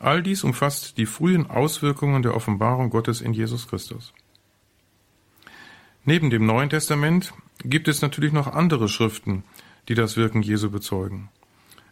All 0.00 0.22
dies 0.22 0.44
umfasst 0.44 0.96
die 0.96 1.04
frühen 1.04 1.50
Auswirkungen 1.50 2.22
der 2.22 2.34
Offenbarung 2.34 2.88
Gottes 2.88 3.20
in 3.20 3.34
Jesus 3.34 3.68
Christus. 3.68 4.14
Neben 6.06 6.30
dem 6.30 6.46
Neuen 6.46 6.70
Testament 6.70 7.34
gibt 7.62 7.86
es 7.86 8.00
natürlich 8.00 8.32
noch 8.32 8.46
andere 8.46 8.88
Schriften, 8.88 9.44
die 9.88 9.94
das 9.94 10.16
Wirken 10.16 10.40
Jesu 10.40 10.70
bezeugen. 10.70 11.28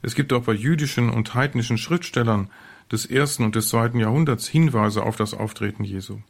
Es 0.01 0.15
gibt 0.15 0.33
auch 0.33 0.45
bei 0.45 0.55
jüdischen 0.55 1.11
und 1.11 1.35
heidnischen 1.35 1.77
Schriftstellern 1.77 2.51
des 2.91 3.05
ersten 3.05 3.45
und 3.45 3.55
des 3.55 3.69
zweiten 3.69 3.99
Jahrhunderts 3.99 4.49
Hinweise 4.49 5.03
auf 5.03 5.17
das 5.17 5.35
Auftreten 5.35 5.85
Jesu. 5.85 6.21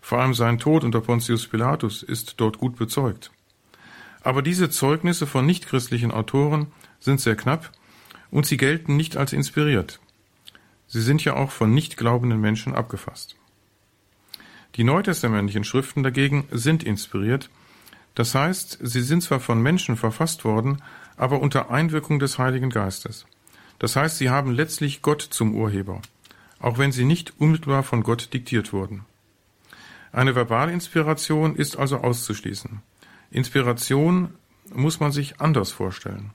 Vor 0.00 0.20
allem 0.20 0.32
sein 0.32 0.58
Tod 0.58 0.82
unter 0.82 1.02
Pontius 1.02 1.46
Pilatus 1.46 2.02
ist 2.02 2.40
dort 2.40 2.56
gut 2.56 2.76
bezeugt. 2.76 3.32
Aber 4.22 4.40
diese 4.40 4.70
Zeugnisse 4.70 5.26
von 5.26 5.44
nichtchristlichen 5.44 6.10
Autoren 6.10 6.68
sind 7.00 7.20
sehr 7.20 7.36
knapp 7.36 7.70
und 8.30 8.46
sie 8.46 8.56
gelten 8.56 8.96
nicht 8.96 9.18
als 9.18 9.34
inspiriert. 9.34 10.00
Sie 10.88 11.02
sind 11.02 11.24
ja 11.24 11.34
auch 11.34 11.50
von 11.50 11.74
nicht 11.74 11.96
glaubenden 11.96 12.40
Menschen 12.40 12.74
abgefasst. 12.74 13.36
Die 14.76 14.84
neutestamentlichen 14.84 15.64
Schriften 15.64 16.02
dagegen 16.02 16.46
sind 16.50 16.84
inspiriert, 16.84 17.50
das 18.14 18.34
heißt, 18.34 18.78
sie 18.80 19.02
sind 19.02 19.22
zwar 19.22 19.40
von 19.40 19.62
Menschen 19.62 19.96
verfasst 19.96 20.44
worden, 20.44 20.82
aber 21.16 21.40
unter 21.40 21.70
Einwirkung 21.70 22.18
des 22.18 22.38
Heiligen 22.38 22.70
Geistes. 22.70 23.26
Das 23.78 23.94
heißt, 23.94 24.16
sie 24.16 24.30
haben 24.30 24.52
letztlich 24.52 25.02
Gott 25.02 25.20
zum 25.20 25.54
Urheber, 25.54 26.00
auch 26.58 26.78
wenn 26.78 26.92
sie 26.92 27.04
nicht 27.04 27.34
unmittelbar 27.38 27.82
von 27.82 28.02
Gott 28.02 28.32
diktiert 28.32 28.72
wurden. 28.72 29.04
Eine 30.12 30.32
Verbalinspiration 30.32 31.56
ist 31.56 31.76
also 31.76 31.98
auszuschließen. 31.98 32.80
Inspiration 33.30 34.32
muss 34.74 34.98
man 34.98 35.12
sich 35.12 35.40
anders 35.42 35.70
vorstellen. 35.70 36.30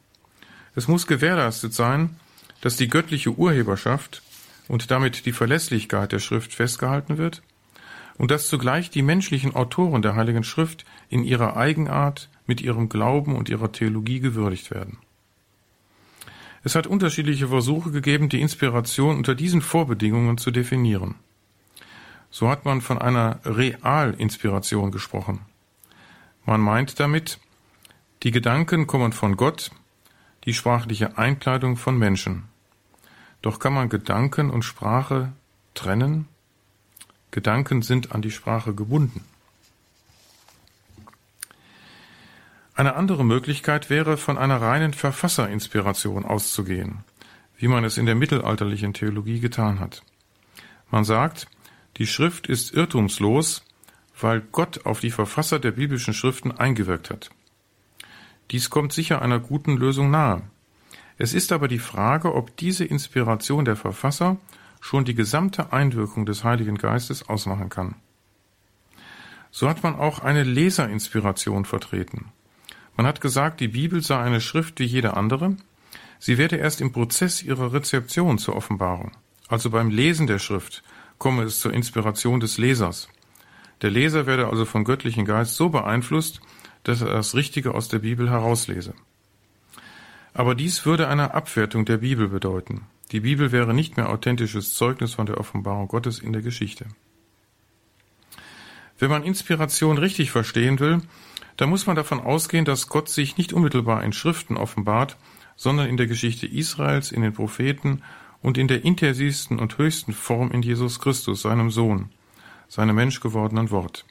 Es 0.76 0.88
muss 0.88 1.08
gewährleistet 1.08 1.74
sein, 1.74 2.16
dass 2.62 2.78
die 2.78 2.90
göttliche 2.90 3.32
Urheberschaft 3.32 4.22
und 4.72 4.90
damit 4.90 5.26
die 5.26 5.34
Verlässlichkeit 5.34 6.14
der 6.14 6.20
Schrift 6.20 6.54
festgehalten 6.54 7.18
wird 7.18 7.42
und 8.18 8.32
dass 8.32 8.48
zugleich 8.48 8.90
die 8.90 9.02
menschlichen 9.02 9.54
Autoren 9.54 10.02
der 10.02 10.16
Heiligen 10.16 10.46
Schrift 10.46 10.86
in 11.10 11.26
ihrer 11.26 11.58
Eigenart 11.58 12.30
mit 12.46 12.62
ihrem 12.62 12.88
Glauben 12.88 13.36
und 13.36 13.50
ihrer 13.50 13.74
Theologie 13.74 14.22
gewürdigt 14.22 14.72
werden. 14.72 15.00
Es 16.64 16.76
hat 16.76 16.88
unterschiedliche 16.88 17.50
Versuche 17.50 17.92
gegeben, 17.92 18.30
die 18.30 18.40
Inspiration 18.40 19.18
unter 19.18 19.36
diesen 19.36 19.62
Vorbedingungen 19.62 20.38
zu 20.38 20.52
definieren. 20.52 21.16
So 22.30 22.48
hat 22.48 22.64
man 22.64 22.80
von 22.80 22.98
einer 22.98 23.42
Realinspiration 23.44 24.92
gesprochen. 24.92 25.42
Man 26.46 26.62
meint 26.62 26.98
damit, 26.98 27.42
die 28.24 28.32
Gedanken 28.32 28.88
kommen 28.88 29.12
von 29.12 29.36
Gott, 29.36 29.72
die 30.46 30.54
sprachliche 30.54 31.18
Einkleidung 31.18 31.76
von 31.76 31.98
Menschen. 31.98 32.51
Doch 33.42 33.60
kann 33.60 33.74
man 33.74 33.90
Gedanken 33.90 34.50
und 34.50 34.64
Sprache 34.64 35.34
trennen? 35.74 36.28
Gedanken 37.32 37.82
sind 37.82 38.12
an 38.12 38.22
die 38.22 38.32
Sprache 38.32 38.74
gebunden. 38.74 39.24
Eine 42.76 42.96
andere 42.96 43.24
Möglichkeit 43.26 43.90
wäre, 43.90 44.18
von 44.18 44.38
einer 44.38 44.62
reinen 44.62 44.94
Verfasserinspiration 44.94 46.26
auszugehen, 46.26 47.04
wie 47.58 47.68
man 47.68 47.84
es 47.84 47.98
in 47.98 48.06
der 48.06 48.16
mittelalterlichen 48.16 48.94
Theologie 48.94 49.40
getan 49.40 49.80
hat. 49.80 50.04
Man 50.90 51.04
sagt, 51.04 51.48
die 51.98 52.08
Schrift 52.08 52.48
ist 52.48 52.74
irrtumslos, 52.74 53.64
weil 54.20 54.42
Gott 54.42 54.86
auf 54.86 55.00
die 55.00 55.12
Verfasser 55.12 55.60
der 55.60 55.72
biblischen 55.72 56.14
Schriften 56.14 56.52
eingewirkt 56.52 57.10
hat. 57.10 57.30
Dies 58.52 58.70
kommt 58.70 58.94
sicher 58.94 59.22
einer 59.22 59.40
guten 59.40 59.78
Lösung 59.78 60.12
nahe. 60.12 60.42
Es 61.22 61.36
ist 61.36 61.52
aber 61.52 61.68
die 61.68 61.78
Frage, 61.78 62.34
ob 62.34 62.58
diese 62.58 62.84
Inspiration 62.84 63.64
der 63.64 63.76
Verfasser 63.76 64.38
schon 64.80 65.06
die 65.06 65.14
gesamte 65.14 65.72
Einwirkung 65.72 66.26
des 66.26 66.44
Heiligen 66.44 66.80
Geistes 66.80 67.30
ausmachen 67.30 67.70
kann. 67.70 67.94
So 69.52 69.70
hat 69.70 69.84
man 69.84 69.94
auch 69.94 70.18
eine 70.18 70.42
Leserinspiration 70.44 71.66
vertreten. 71.66 72.32
Man 72.98 73.06
hat 73.06 73.22
gesagt, 73.22 73.60
die 73.60 73.68
Bibel 73.68 74.02
sei 74.02 74.20
eine 74.20 74.42
Schrift 74.42 74.80
wie 74.80 74.86
jede 74.86 75.16
andere, 75.16 75.58
sie 76.18 76.40
werde 76.40 76.56
erst 76.56 76.82
im 76.82 76.92
Prozess 76.92 77.44
ihrer 77.44 77.72
Rezeption 77.72 78.40
zur 78.40 78.56
Offenbarung. 78.56 79.12
Also 79.48 79.70
beim 79.70 79.92
Lesen 79.92 80.26
der 80.26 80.40
Schrift 80.40 80.82
komme 81.20 81.44
es 81.44 81.60
zur 81.60 81.72
Inspiration 81.72 82.40
des 82.40 82.58
Lesers. 82.58 83.10
Der 83.84 83.92
Leser 83.92 84.26
werde 84.26 84.48
also 84.48 84.66
vom 84.66 84.86
göttlichen 84.86 85.26
Geist 85.26 85.56
so 85.56 85.70
beeinflusst, 85.70 86.42
dass 86.82 87.02
er 87.02 87.12
das 87.12 87.36
Richtige 87.36 87.76
aus 87.76 87.90
der 87.90 88.00
Bibel 88.00 88.28
herauslese. 88.28 88.96
Aber 90.34 90.56
dies 90.56 90.86
würde 90.86 91.08
eine 91.08 91.34
Abwertung 91.34 91.86
der 91.86 91.98
Bibel 91.98 92.30
bedeuten. 92.30 92.86
Die 93.12 93.20
Bibel 93.20 93.52
wäre 93.52 93.74
nicht 93.74 93.98
mehr 93.98 94.10
authentisches 94.10 94.74
Zeugnis 94.74 95.14
von 95.14 95.26
der 95.26 95.38
Offenbarung 95.38 95.88
Gottes 95.88 96.20
in 96.20 96.32
der 96.32 96.42
Geschichte. 96.42 96.86
Wenn 98.98 99.10
man 99.10 99.24
Inspiration 99.24 99.98
richtig 99.98 100.32
verstehen 100.32 100.80
will, 100.80 101.02
dann 101.58 101.70
muss 101.70 101.88
man 101.88 101.96
davon 101.96 102.22
ausgehen, 102.22 102.66
dass 102.66 102.88
Gott 102.88 103.10
sich 103.10 103.38
nicht 103.38 103.52
unmittelbar 103.52 104.04
in 104.04 104.14
Schriften 104.14 104.56
offenbart, 104.58 105.18
sondern 105.56 105.88
in 105.88 105.98
der 105.98 106.08
Geschichte 106.08 106.48
Israels, 106.48 107.12
in 107.12 107.22
den 107.22 107.34
Propheten 107.34 108.02
und 108.42 108.58
in 108.58 108.68
der 108.68 108.86
intensivsten 108.86 109.60
und 109.60 109.78
höchsten 109.78 110.14
Form 110.14 110.52
in 110.52 110.62
Jesus 110.62 111.00
Christus, 111.00 111.42
seinem 111.42 111.70
Sohn, 111.70 112.10
seinem 112.68 112.96
menschgewordenen 112.96 113.70
Wort. 113.72 114.06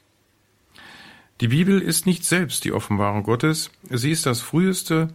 Die 1.41 1.47
Bibel 1.47 1.81
ist 1.81 2.05
nicht 2.05 2.23
selbst 2.23 2.63
die 2.65 2.71
Offenbarung 2.71 3.23
Gottes, 3.23 3.71
sie 3.89 4.11
ist 4.11 4.27
das 4.27 4.41
früheste 4.41 5.09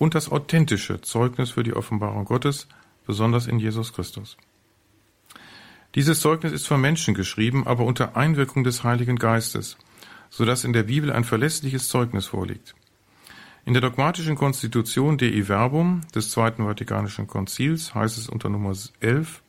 und 0.00 0.14
das 0.14 0.32
authentische 0.32 1.02
Zeugnis 1.02 1.50
für 1.50 1.62
die 1.62 1.74
Offenbarung 1.74 2.24
Gottes, 2.24 2.66
besonders 3.06 3.46
in 3.46 3.58
Jesus 3.58 3.92
Christus. 3.92 4.38
Dieses 5.94 6.20
Zeugnis 6.20 6.52
ist 6.52 6.66
von 6.66 6.80
Menschen 6.80 7.12
geschrieben, 7.12 7.66
aber 7.66 7.84
unter 7.84 8.16
Einwirkung 8.16 8.64
des 8.64 8.82
Heiligen 8.82 9.16
Geistes, 9.16 9.76
so 10.30 10.46
dass 10.46 10.64
in 10.64 10.72
der 10.72 10.84
Bibel 10.84 11.12
ein 11.12 11.24
verlässliches 11.24 11.90
Zeugnis 11.90 12.26
vorliegt. 12.26 12.74
In 13.66 13.74
der 13.74 13.82
dogmatischen 13.82 14.36
Konstitution 14.36 15.18
Dei 15.18 15.44
Verbum 15.44 16.00
des 16.14 16.30
Zweiten 16.30 16.64
Vatikanischen 16.64 17.26
Konzils 17.26 17.94
heißt 17.94 18.16
es 18.16 18.30
unter 18.30 18.48
Nummer 18.48 18.74
11, 19.00 19.42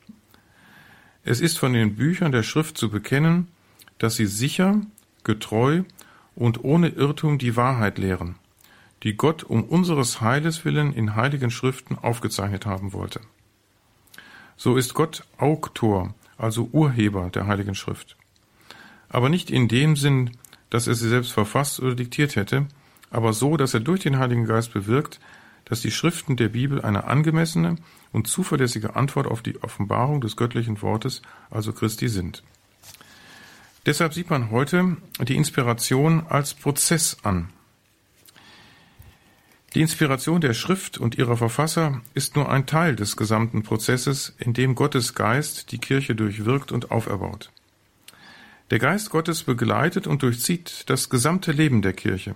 es 1.24 1.40
ist 1.40 1.58
von 1.58 1.72
den 1.72 1.96
Büchern 1.96 2.30
der 2.30 2.42
Schrift 2.42 2.76
zu 2.76 2.90
bekennen, 2.90 3.48
dass 3.96 4.16
sie 4.16 4.26
sicher, 4.26 4.82
getreu 5.24 5.84
und 6.34 6.62
ohne 6.62 6.88
Irrtum 6.88 7.38
die 7.38 7.56
Wahrheit 7.56 7.96
lehren, 7.96 8.34
die 9.02 9.16
Gott 9.16 9.42
um 9.42 9.64
unseres 9.64 10.20
Heiles 10.20 10.64
willen 10.64 10.92
in 10.92 11.16
heiligen 11.16 11.50
Schriften 11.50 11.98
aufgezeichnet 11.98 12.66
haben 12.66 12.92
wollte. 12.92 13.20
So 14.56 14.76
ist 14.76 14.94
Gott 14.94 15.24
Auktor, 15.38 16.14
also 16.38 16.68
Urheber 16.72 17.30
der 17.30 17.46
heiligen 17.46 17.74
Schrift. 17.74 18.16
Aber 19.08 19.28
nicht 19.28 19.50
in 19.50 19.68
dem 19.68 19.96
Sinn, 19.96 20.30
dass 20.70 20.86
er 20.86 20.94
sie 20.94 21.08
selbst 21.08 21.32
verfasst 21.32 21.80
oder 21.80 21.94
diktiert 21.94 22.36
hätte, 22.36 22.66
aber 23.10 23.32
so, 23.32 23.56
dass 23.56 23.74
er 23.74 23.80
durch 23.80 24.00
den 24.00 24.18
Heiligen 24.18 24.46
Geist 24.46 24.72
bewirkt, 24.72 25.20
dass 25.66 25.80
die 25.80 25.90
Schriften 25.90 26.36
der 26.36 26.48
Bibel 26.48 26.80
eine 26.80 27.04
angemessene 27.04 27.76
und 28.12 28.26
zuverlässige 28.26 28.96
Antwort 28.96 29.26
auf 29.26 29.42
die 29.42 29.62
Offenbarung 29.62 30.20
des 30.20 30.36
göttlichen 30.36 30.80
Wortes, 30.80 31.22
also 31.50 31.72
Christi, 31.72 32.08
sind. 32.08 32.42
Deshalb 33.84 34.14
sieht 34.14 34.30
man 34.30 34.50
heute 34.50 34.96
die 35.20 35.36
Inspiration 35.36 36.24
als 36.28 36.54
Prozess 36.54 37.18
an. 37.22 37.50
Die 39.74 39.80
Inspiration 39.80 40.42
der 40.42 40.52
Schrift 40.52 40.98
und 40.98 41.16
ihrer 41.16 41.38
Verfasser 41.38 42.02
ist 42.12 42.36
nur 42.36 42.50
ein 42.50 42.66
Teil 42.66 42.94
des 42.94 43.16
gesamten 43.16 43.62
Prozesses, 43.62 44.34
in 44.38 44.52
dem 44.52 44.74
Gottes 44.74 45.14
Geist 45.14 45.72
die 45.72 45.78
Kirche 45.78 46.14
durchwirkt 46.14 46.72
und 46.72 46.90
auferbaut. 46.90 47.50
Der 48.70 48.78
Geist 48.78 49.08
Gottes 49.08 49.44
begleitet 49.44 50.06
und 50.06 50.22
durchzieht 50.22 50.90
das 50.90 51.08
gesamte 51.08 51.52
Leben 51.52 51.80
der 51.80 51.94
Kirche 51.94 52.34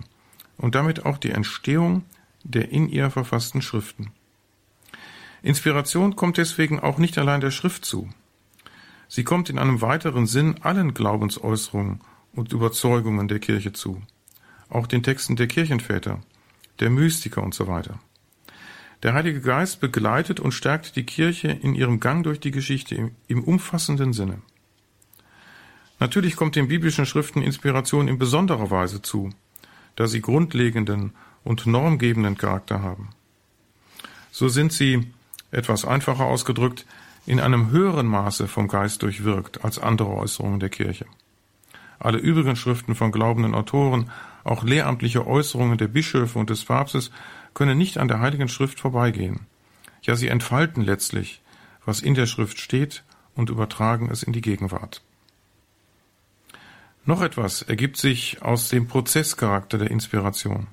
und 0.57 0.75
damit 0.75 1.05
auch 1.05 1.19
die 1.19 1.31
Entstehung 1.31 2.05
der 2.43 2.71
in 2.71 2.89
ihr 2.89 3.11
verfassten 3.11 3.61
Schriften. 3.61 4.13
Inspiration 5.43 6.17
kommt 6.17 6.39
deswegen 6.39 6.81
auch 6.81 6.97
nicht 6.97 7.19
allein 7.19 7.41
der 7.41 7.51
Schrift 7.51 7.85
zu. 7.85 8.09
Sie 9.09 9.25
kommt 9.25 9.51
in 9.51 9.59
einem 9.59 9.83
weiteren 9.83 10.27
Sinn 10.27 10.57
allen 10.63 10.95
Glaubensäußerungen 10.95 12.01
und 12.33 12.53
Überzeugungen 12.53 13.29
der 13.29 13.41
Kirche 13.41 13.73
zu, 13.73 14.01
auch 14.69 14.87
den 14.87 15.03
Texten 15.03 15.37
der 15.37 15.49
Kirchenväter, 15.49 16.21
der 16.81 16.91
Mystiker 16.91 17.43
und 17.43 17.55
so 17.55 17.67
weiter. 17.67 17.99
Der 19.03 19.15
Heilige 19.15 19.41
Geist 19.41 19.81
begleitet 19.81 20.41
und 20.41 20.53
stärkt 20.53 20.97
die 20.97 21.05
Kirche 21.05 21.49
in 21.49 21.75
ihrem 21.75 22.01
Gang 22.01 22.25
durch 22.25 22.41
die 22.41 22.51
Geschichte 22.51 22.95
im, 22.95 23.11
im 23.29 23.45
umfassenden 23.45 24.13
Sinne. 24.13 24.41
Natürlich 25.99 26.37
kommt 26.37 26.57
den 26.57 26.69
biblischen 26.69 27.07
Schriften 27.07 27.43
Inspiration 27.43 28.09
in 28.09 28.19
besonderer 28.19 28.71
Weise 28.71 29.03
zu, 29.03 29.31
da 29.97 30.07
sie 30.07 30.21
grundlegenden 30.21 31.13
und 31.45 31.67
normgebenden 31.67 32.37
Charakter 32.37 32.83
haben. 32.83 33.11
So 34.31 34.49
sind 34.49 34.73
sie, 34.73 35.07
etwas 35.51 35.85
einfacher 35.85 36.25
ausgedrückt, 36.25 36.85
in 37.25 37.41
einem 37.41 37.71
höheren 37.71 38.07
Maße 38.07 38.47
vom 38.49 38.69
Geist 38.69 39.03
durchwirkt 39.03 39.65
als 39.65 39.79
andere 39.79 40.11
Äußerungen 40.11 40.61
der 40.61 40.69
Kirche. 40.69 41.07
Alle 41.99 42.19
übrigen 42.19 42.57
Schriften 42.57 42.95
von 42.95 43.11
glaubenden 43.11 43.55
Autoren, 43.55 44.11
auch 44.47 44.63
lehramtliche 44.63 45.27
Äußerungen 45.27 45.79
der 45.79 45.89
Bischöfe 45.89 46.39
und 46.39 46.51
des 46.51 46.65
Papstes, 46.65 47.11
können 47.55 47.79
nicht 47.79 47.99
an 47.99 48.09
der 48.09 48.21
Heiligen 48.21 48.49
Schrift 48.49 48.81
vorbeigehen. 48.81 49.47
Ja, 50.03 50.15
sie 50.15 50.29
entfalten 50.29 50.83
letztlich, 50.83 51.43
was 51.85 52.01
in 52.01 52.15
der 52.15 52.27
Schrift 52.27 52.61
steht 52.61 53.03
und 53.35 53.51
übertragen 53.51 54.09
es 54.11 54.23
in 54.23 54.33
die 54.33 54.41
Gegenwart. 54.41 55.03
Noch 57.05 57.23
etwas 57.23 57.63
ergibt 57.63 57.97
sich 57.97 58.43
aus 58.43 58.69
dem 58.69 58.89
Prozesscharakter 58.89 59.79
der 59.79 59.91
Inspiration. 59.91 60.67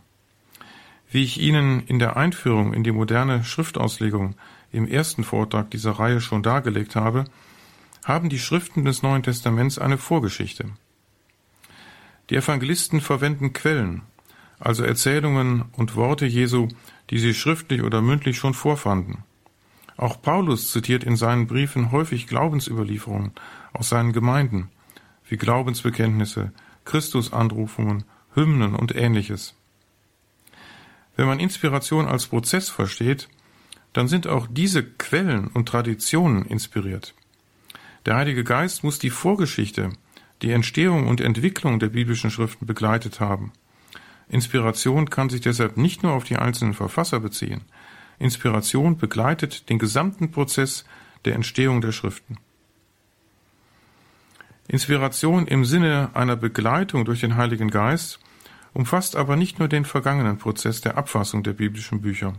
Wie 1.09 1.23
ich 1.23 1.39
Ihnen 1.39 1.85
in 1.85 1.99
der 1.99 2.17
Einführung 2.17 2.73
in 2.73 2.83
die 2.83 2.91
moderne 2.91 3.43
Schriftauslegung 3.43 4.35
im 4.71 4.87
ersten 4.87 5.23
Vortrag 5.23 5.69
dieser 5.69 5.91
Reihe 5.91 6.21
schon 6.21 6.41
dargelegt 6.41 6.95
habe, 6.95 7.25
haben 8.03 8.29
die 8.29 8.39
Schriften 8.39 8.83
des 8.83 9.03
Neuen 9.03 9.21
Testaments 9.21 9.77
eine 9.77 9.99
Vorgeschichte. 9.99 10.71
Die 12.33 12.37
Evangelisten 12.37 12.99
verwenden 12.99 13.53
Quellen, 13.53 14.01
also 14.57 14.83
Erzählungen 14.83 15.65
und 15.73 15.95
Worte 15.95 16.25
Jesu, 16.25 16.67
die 17.11 17.19
sie 17.19 17.35
schriftlich 17.35 17.83
oder 17.83 18.01
mündlich 18.01 18.37
schon 18.39 18.55
vorfanden. 18.55 19.23
Auch 19.97 20.19
Paulus 20.19 20.71
zitiert 20.71 21.03
in 21.03 21.15
seinen 21.15 21.45
Briefen 21.45 21.91
häufig 21.91 22.25
Glaubensüberlieferungen 22.25 23.33
aus 23.71 23.89
seinen 23.89 24.13
Gemeinden, 24.13 24.71
wie 25.29 25.37
Glaubensbekenntnisse, 25.37 26.51
Christusanrufungen, 26.85 28.03
Hymnen 28.33 28.73
und 28.73 28.95
ähnliches. 28.95 29.53
Wenn 31.15 31.27
man 31.27 31.39
Inspiration 31.39 32.08
als 32.08 32.25
Prozess 32.25 32.67
versteht, 32.67 33.29
dann 33.93 34.08
sind 34.08 34.25
auch 34.25 34.47
diese 34.49 34.84
Quellen 34.84 35.49
und 35.49 35.69
Traditionen 35.69 36.45
inspiriert. 36.45 37.13
Der 38.08 38.15
Heilige 38.15 38.43
Geist 38.43 38.84
muss 38.84 38.97
die 38.97 39.12
Vorgeschichte, 39.12 39.91
die 40.43 40.51
Entstehung 40.51 41.08
und 41.08 41.21
Entwicklung 41.21 41.79
der 41.79 41.89
biblischen 41.89 42.29
Schriften 42.29 42.65
begleitet 42.65 43.19
haben. 43.19 43.53
Inspiration 44.29 45.10
kann 45.10 45.29
sich 45.29 45.41
deshalb 45.41 45.77
nicht 45.77 46.03
nur 46.03 46.13
auf 46.13 46.25
die 46.25 46.38
einzelnen 46.38 46.73
Verfasser 46.73 47.19
beziehen. 47.19 47.62
Inspiration 48.19 48.97
begleitet 48.97 49.69
den 49.69 49.79
gesamten 49.79 50.32
Prozess 50.32 50.86
der 51.25 51.36
Entstehung 51.36 51.82
der 51.82 51.91
Schriften. 51.91 52.38
Inspiration 54.67 55.47
im 55.47 55.65
Sinne 55.65 56.12
einer 56.13 56.36
Begleitung 56.36 57.06
durch 57.06 57.21
den 57.21 57.36
Heiligen 57.36 57.69
Geist 57.69 58.19
umfasst 58.73 59.15
aber 59.15 59.36
nicht 59.36 59.60
nur 59.60 59.67
den 59.67 59.86
vergangenen 59.86 60.38
Prozess 60.38 60.82
der 60.82 60.97
Abfassung 60.97 61.43
der 61.43 61.53
biblischen 61.53 62.01
Bücher, 62.01 62.34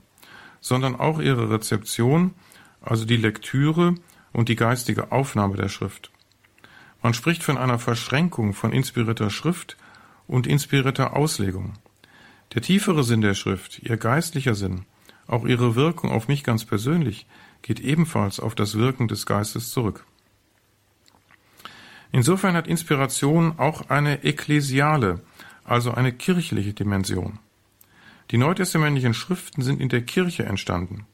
sondern 0.61 0.97
auch 0.97 1.21
ihre 1.21 1.51
Rezeption, 1.51 2.35
also 2.81 3.05
die 3.05 3.17
Lektüre 3.17 3.95
und 4.33 4.49
die 4.49 4.57
geistige 4.57 5.12
Aufnahme 5.12 5.57
der 5.57 5.69
Schrift. 5.69 6.11
Man 7.05 7.12
spricht 7.12 7.43
von 7.43 7.59
einer 7.59 7.79
Verschränkung 7.79 8.55
von 8.55 8.73
inspirierter 8.73 9.29
Schrift 9.29 9.77
und 10.27 10.47
inspirierter 10.47 11.14
Auslegung. 11.14 11.75
Der 12.55 12.62
tiefere 12.62 13.05
Sinn 13.05 13.21
der 13.21 13.35
Schrift, 13.35 13.81
ihr 13.81 13.99
geistlicher 13.99 14.55
Sinn, 14.55 14.87
auch 15.27 15.45
ihre 15.45 15.75
Wirkung 15.75 16.11
auf 16.11 16.29
mich 16.29 16.45
ganz 16.45 16.64
persönlich, 16.64 17.27
geht 17.61 17.79
ebenfalls 17.79 18.40
auf 18.40 18.55
das 18.55 18.79
Wirken 18.79 19.07
des 19.07 19.27
Geistes 19.27 19.69
zurück. 19.69 20.07
Insofern 22.11 22.55
hat 22.55 22.69
Inspiration 22.69 23.59
auch 23.59 23.90
eine 23.90 24.25
ekklesiale, 24.25 25.21
also 25.62 25.93
eine 25.93 26.11
kirchliche 26.11 26.73
Dimension. 26.73 27.38
Die 28.31 28.38
neutestamentlichen 28.38 29.12
Schriften 29.12 29.61
sind 29.61 29.79
in 29.79 29.90
der 29.90 30.01
Kirche 30.01 30.45
entstanden. 30.47 31.05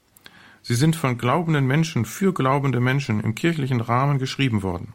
Sie 0.62 0.76
sind 0.76 0.94
von 0.94 1.18
glaubenden 1.18 1.66
Menschen 1.66 2.04
für 2.04 2.32
glaubende 2.32 2.78
Menschen 2.78 3.18
im 3.18 3.34
kirchlichen 3.34 3.80
Rahmen 3.80 4.20
geschrieben 4.20 4.62
worden. 4.62 4.94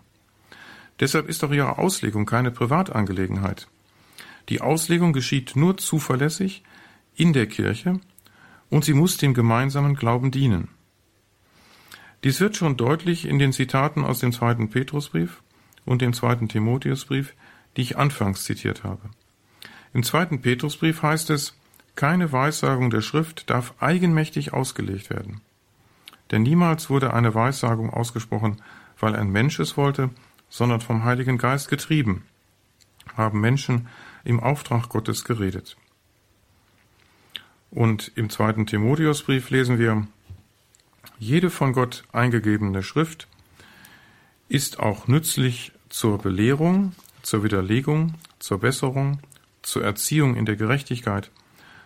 Deshalb 1.00 1.28
ist 1.28 1.44
auch 1.44 1.52
ihre 1.52 1.78
Auslegung 1.78 2.26
keine 2.26 2.52
Privatangelegenheit. 2.52 3.68
Die 4.50 4.62
Auslegung 4.62 5.14
geschieht 5.14 5.56
nur 5.56 5.78
zuverlässig 5.78 6.64
in 7.16 7.34
der 7.34 7.48
Kirche 7.48 8.00
und 8.70 8.86
sie 8.86 8.94
muss 8.94 9.18
dem 9.18 9.34
gemeinsamen 9.34 9.96
Glauben 9.96 10.32
dienen. 10.32 10.70
Dies 12.24 12.40
wird 12.40 12.56
schon 12.56 12.78
deutlich 12.78 13.26
in 13.26 13.40
den 13.40 13.54
Zitaten 13.54 14.04
aus 14.04 14.20
dem 14.20 14.32
zweiten 14.32 14.70
Petrusbrief 14.70 15.42
und 15.86 16.02
dem 16.02 16.14
zweiten 16.14 16.50
Timotheusbrief, 16.50 17.34
die 17.78 17.82
ich 17.82 17.98
anfangs 17.98 18.44
zitiert 18.44 18.84
habe. 18.84 19.10
Im 19.94 20.04
zweiten 20.04 20.42
Petrusbrief 20.42 21.04
heißt 21.04 21.30
es, 21.30 21.56
keine 21.96 22.32
Weissagung 22.32 22.90
der 22.90 23.02
Schrift 23.02 23.50
darf 23.50 23.74
eigenmächtig 23.80 24.54
ausgelegt 24.54 25.10
werden. 25.10 25.42
Denn 26.32 26.44
niemals 26.44 26.90
wurde 26.90 27.14
eine 27.14 27.34
Weissagung 27.34 27.90
ausgesprochen, 27.90 28.62
weil 29.00 29.16
ein 29.16 29.30
Mensch 29.30 29.60
es 29.60 29.78
wollte, 29.78 30.10
sondern 30.56 30.80
vom 30.80 31.04
Heiligen 31.04 31.38
Geist 31.38 31.68
getrieben, 31.68 32.24
haben 33.18 33.42
Menschen 33.42 33.90
im 34.24 34.40
Auftrag 34.40 34.88
Gottes 34.88 35.26
geredet. 35.26 35.76
Und 37.72 38.14
im 38.16 38.30
zweiten 38.30 38.66
Timotheusbrief 38.66 39.50
lesen 39.50 39.80
wir, 39.80 40.08
jede 41.20 41.50
von 41.50 41.74
Gott 41.74 42.06
eingegebene 42.14 42.84
Schrift 42.84 43.28
ist 44.48 44.80
auch 44.80 45.10
nützlich 45.10 45.74
zur 45.90 46.20
Belehrung, 46.20 46.96
zur 47.22 47.44
Widerlegung, 47.44 48.14
zur 48.40 48.62
Besserung, 48.62 49.20
zur 49.62 49.84
Erziehung 49.84 50.38
in 50.38 50.46
der 50.46 50.56
Gerechtigkeit, 50.56 51.32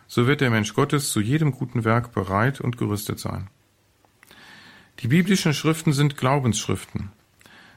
so 0.06 0.28
wird 0.28 0.42
der 0.42 0.52
Mensch 0.52 0.76
Gottes 0.76 1.10
zu 1.10 1.22
jedem 1.22 1.54
guten 1.54 1.86
Werk 1.86 2.14
bereit 2.14 2.62
und 2.62 2.78
gerüstet 2.78 3.18
sein. 3.18 3.50
Die 5.00 5.08
biblischen 5.08 5.56
Schriften 5.56 5.92
sind 5.92 6.18
Glaubensschriften. 6.18 7.12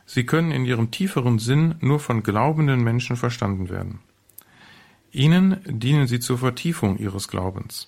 Sie 0.07 0.25
können 0.27 0.51
in 0.51 0.65
ihrem 0.65 0.91
tieferen 0.91 1.39
Sinn 1.39 1.77
nur 1.81 2.01
von 2.01 2.23
glaubenden 2.23 2.83
Menschen 2.83 3.17
verstanden 3.17 3.69
werden. 3.69 4.01
Ihnen 5.13 5.61
dienen 5.67 6.07
sie 6.07 6.21
zur 6.21 6.39
Vertiefung 6.39 6.99
ihres 6.99 7.29
Glaubens, 7.29 7.87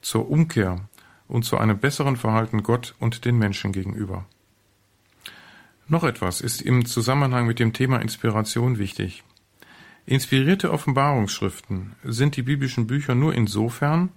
zur 0.00 0.30
Umkehr 0.30 0.88
und 1.28 1.44
zu 1.44 1.58
einem 1.58 1.78
besseren 1.78 2.16
Verhalten 2.16 2.62
Gott 2.62 2.94
und 2.98 3.24
den 3.24 3.38
Menschen 3.38 3.72
gegenüber. 3.72 4.26
Noch 5.88 6.02
etwas 6.02 6.40
ist 6.40 6.62
im 6.62 6.84
Zusammenhang 6.84 7.46
mit 7.46 7.58
dem 7.58 7.72
Thema 7.72 7.98
Inspiration 7.98 8.78
wichtig. 8.78 9.22
Inspirierte 10.04 10.72
Offenbarungsschriften 10.72 11.94
sind 12.02 12.36
die 12.36 12.42
biblischen 12.42 12.86
Bücher 12.86 13.14
nur 13.14 13.34
insofern, 13.34 14.10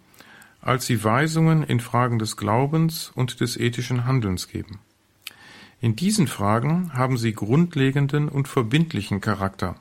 als 0.62 0.86
sie 0.86 1.04
Weisungen 1.04 1.64
in 1.64 1.80
Fragen 1.80 2.20
des 2.20 2.38
Glaubens 2.38 3.12
und 3.14 3.40
des 3.40 3.58
ethischen 3.58 4.06
Handelns 4.06 4.48
geben. 4.48 4.80
In 5.82 5.96
diesen 5.96 6.28
Fragen 6.28 6.94
haben 6.94 7.18
sie 7.18 7.32
grundlegenden 7.32 8.28
und 8.28 8.48
verbindlichen 8.48 9.22
Charakter. 9.22 9.76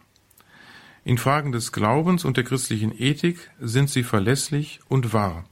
In 1.05 1.19
Fragen 1.19 1.51
des 1.51 1.73
Glaubens 1.73 2.25
und 2.25 2.37
der 2.37 2.45
christlichen 2.45 2.93
Ethik 2.97 3.51
sind 3.59 3.91
sie 3.91 4.05
verlässlich 4.05 4.81
und 4.89 5.13
wahr. 5.13 5.45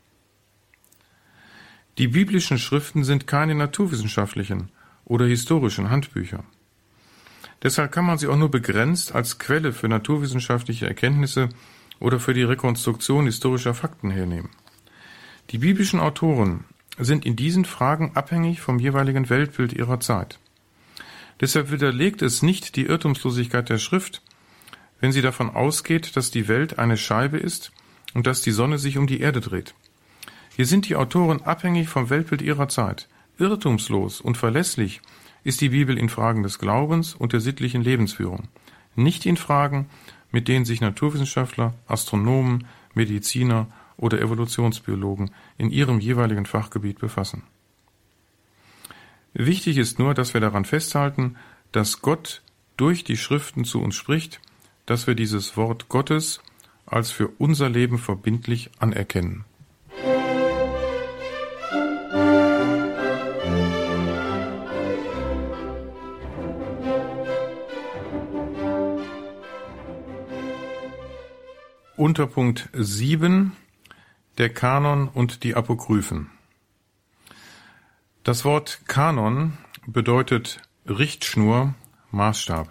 Die 1.98 2.08
biblischen 2.08 2.58
Schriften 2.58 3.04
sind 3.04 3.26
keine 3.26 3.54
naturwissenschaftlichen 3.54 4.70
oder 5.04 5.26
historischen 5.26 5.90
Handbücher. 5.90 6.44
Deshalb 7.62 7.90
kann 7.90 8.04
man 8.04 8.18
sie 8.18 8.28
auch 8.28 8.36
nur 8.36 8.50
begrenzt 8.50 9.14
als 9.14 9.38
Quelle 9.38 9.72
für 9.72 9.88
naturwissenschaftliche 9.88 10.86
Erkenntnisse 10.86 11.48
oder 11.98 12.20
für 12.20 12.34
die 12.34 12.42
Rekonstruktion 12.42 13.24
historischer 13.24 13.74
Fakten 13.74 14.10
hernehmen. 14.10 14.50
Die 15.50 15.58
biblischen 15.58 16.00
Autoren 16.00 16.64
sind 17.04 17.26
in 17.26 17.36
diesen 17.36 17.64
Fragen 17.64 18.12
abhängig 18.14 18.60
vom 18.60 18.78
jeweiligen 18.78 19.28
Weltbild 19.28 19.72
ihrer 19.72 20.00
Zeit. 20.00 20.38
Deshalb 21.40 21.70
widerlegt 21.70 22.22
es 22.22 22.42
nicht 22.42 22.76
die 22.76 22.86
Irrtumslosigkeit 22.86 23.68
der 23.68 23.78
Schrift, 23.78 24.22
wenn 25.00 25.12
sie 25.12 25.22
davon 25.22 25.50
ausgeht, 25.50 26.16
dass 26.16 26.30
die 26.30 26.48
Welt 26.48 26.78
eine 26.78 26.96
Scheibe 26.96 27.36
ist 27.36 27.72
und 28.14 28.26
dass 28.26 28.40
die 28.40 28.52
Sonne 28.52 28.78
sich 28.78 28.96
um 28.96 29.06
die 29.06 29.20
Erde 29.20 29.40
dreht. 29.40 29.74
Hier 30.54 30.64
sind 30.66 30.88
die 30.88 30.96
Autoren 30.96 31.42
abhängig 31.42 31.88
vom 31.88 32.08
Weltbild 32.08 32.40
ihrer 32.40 32.68
Zeit. 32.68 33.08
Irrtumslos 33.38 34.22
und 34.22 34.38
verlässlich 34.38 35.02
ist 35.44 35.60
die 35.60 35.68
Bibel 35.68 35.98
in 35.98 36.08
Fragen 36.08 36.42
des 36.42 36.58
Glaubens 36.58 37.14
und 37.14 37.34
der 37.34 37.40
sittlichen 37.40 37.82
Lebensführung, 37.82 38.48
nicht 38.94 39.26
in 39.26 39.36
Fragen, 39.36 39.90
mit 40.30 40.48
denen 40.48 40.64
sich 40.64 40.80
Naturwissenschaftler, 40.80 41.74
Astronomen, 41.86 42.66
Mediziner 42.94 43.68
oder 43.96 44.20
Evolutionsbiologen 44.20 45.30
in 45.58 45.70
ihrem 45.70 46.00
jeweiligen 46.00 46.46
Fachgebiet 46.46 46.98
befassen. 46.98 47.42
Wichtig 49.32 49.76
ist 49.76 49.98
nur, 49.98 50.14
dass 50.14 50.34
wir 50.34 50.40
daran 50.40 50.64
festhalten, 50.64 51.36
dass 51.72 52.00
Gott 52.00 52.42
durch 52.76 53.04
die 53.04 53.16
Schriften 53.16 53.64
zu 53.64 53.80
uns 53.80 53.94
spricht, 53.94 54.40
dass 54.86 55.06
wir 55.06 55.14
dieses 55.14 55.56
Wort 55.56 55.88
Gottes 55.88 56.40
als 56.86 57.10
für 57.10 57.28
unser 57.38 57.68
Leben 57.68 57.98
verbindlich 57.98 58.70
anerkennen. 58.78 59.44
Unterpunkt 71.96 72.68
7 72.72 73.52
der 74.38 74.52
Kanon 74.52 75.08
und 75.08 75.44
die 75.44 75.54
Apokryphen. 75.54 76.30
Das 78.22 78.44
Wort 78.44 78.82
Kanon 78.86 79.56
bedeutet 79.86 80.60
Richtschnur, 80.86 81.74
Maßstab. 82.10 82.68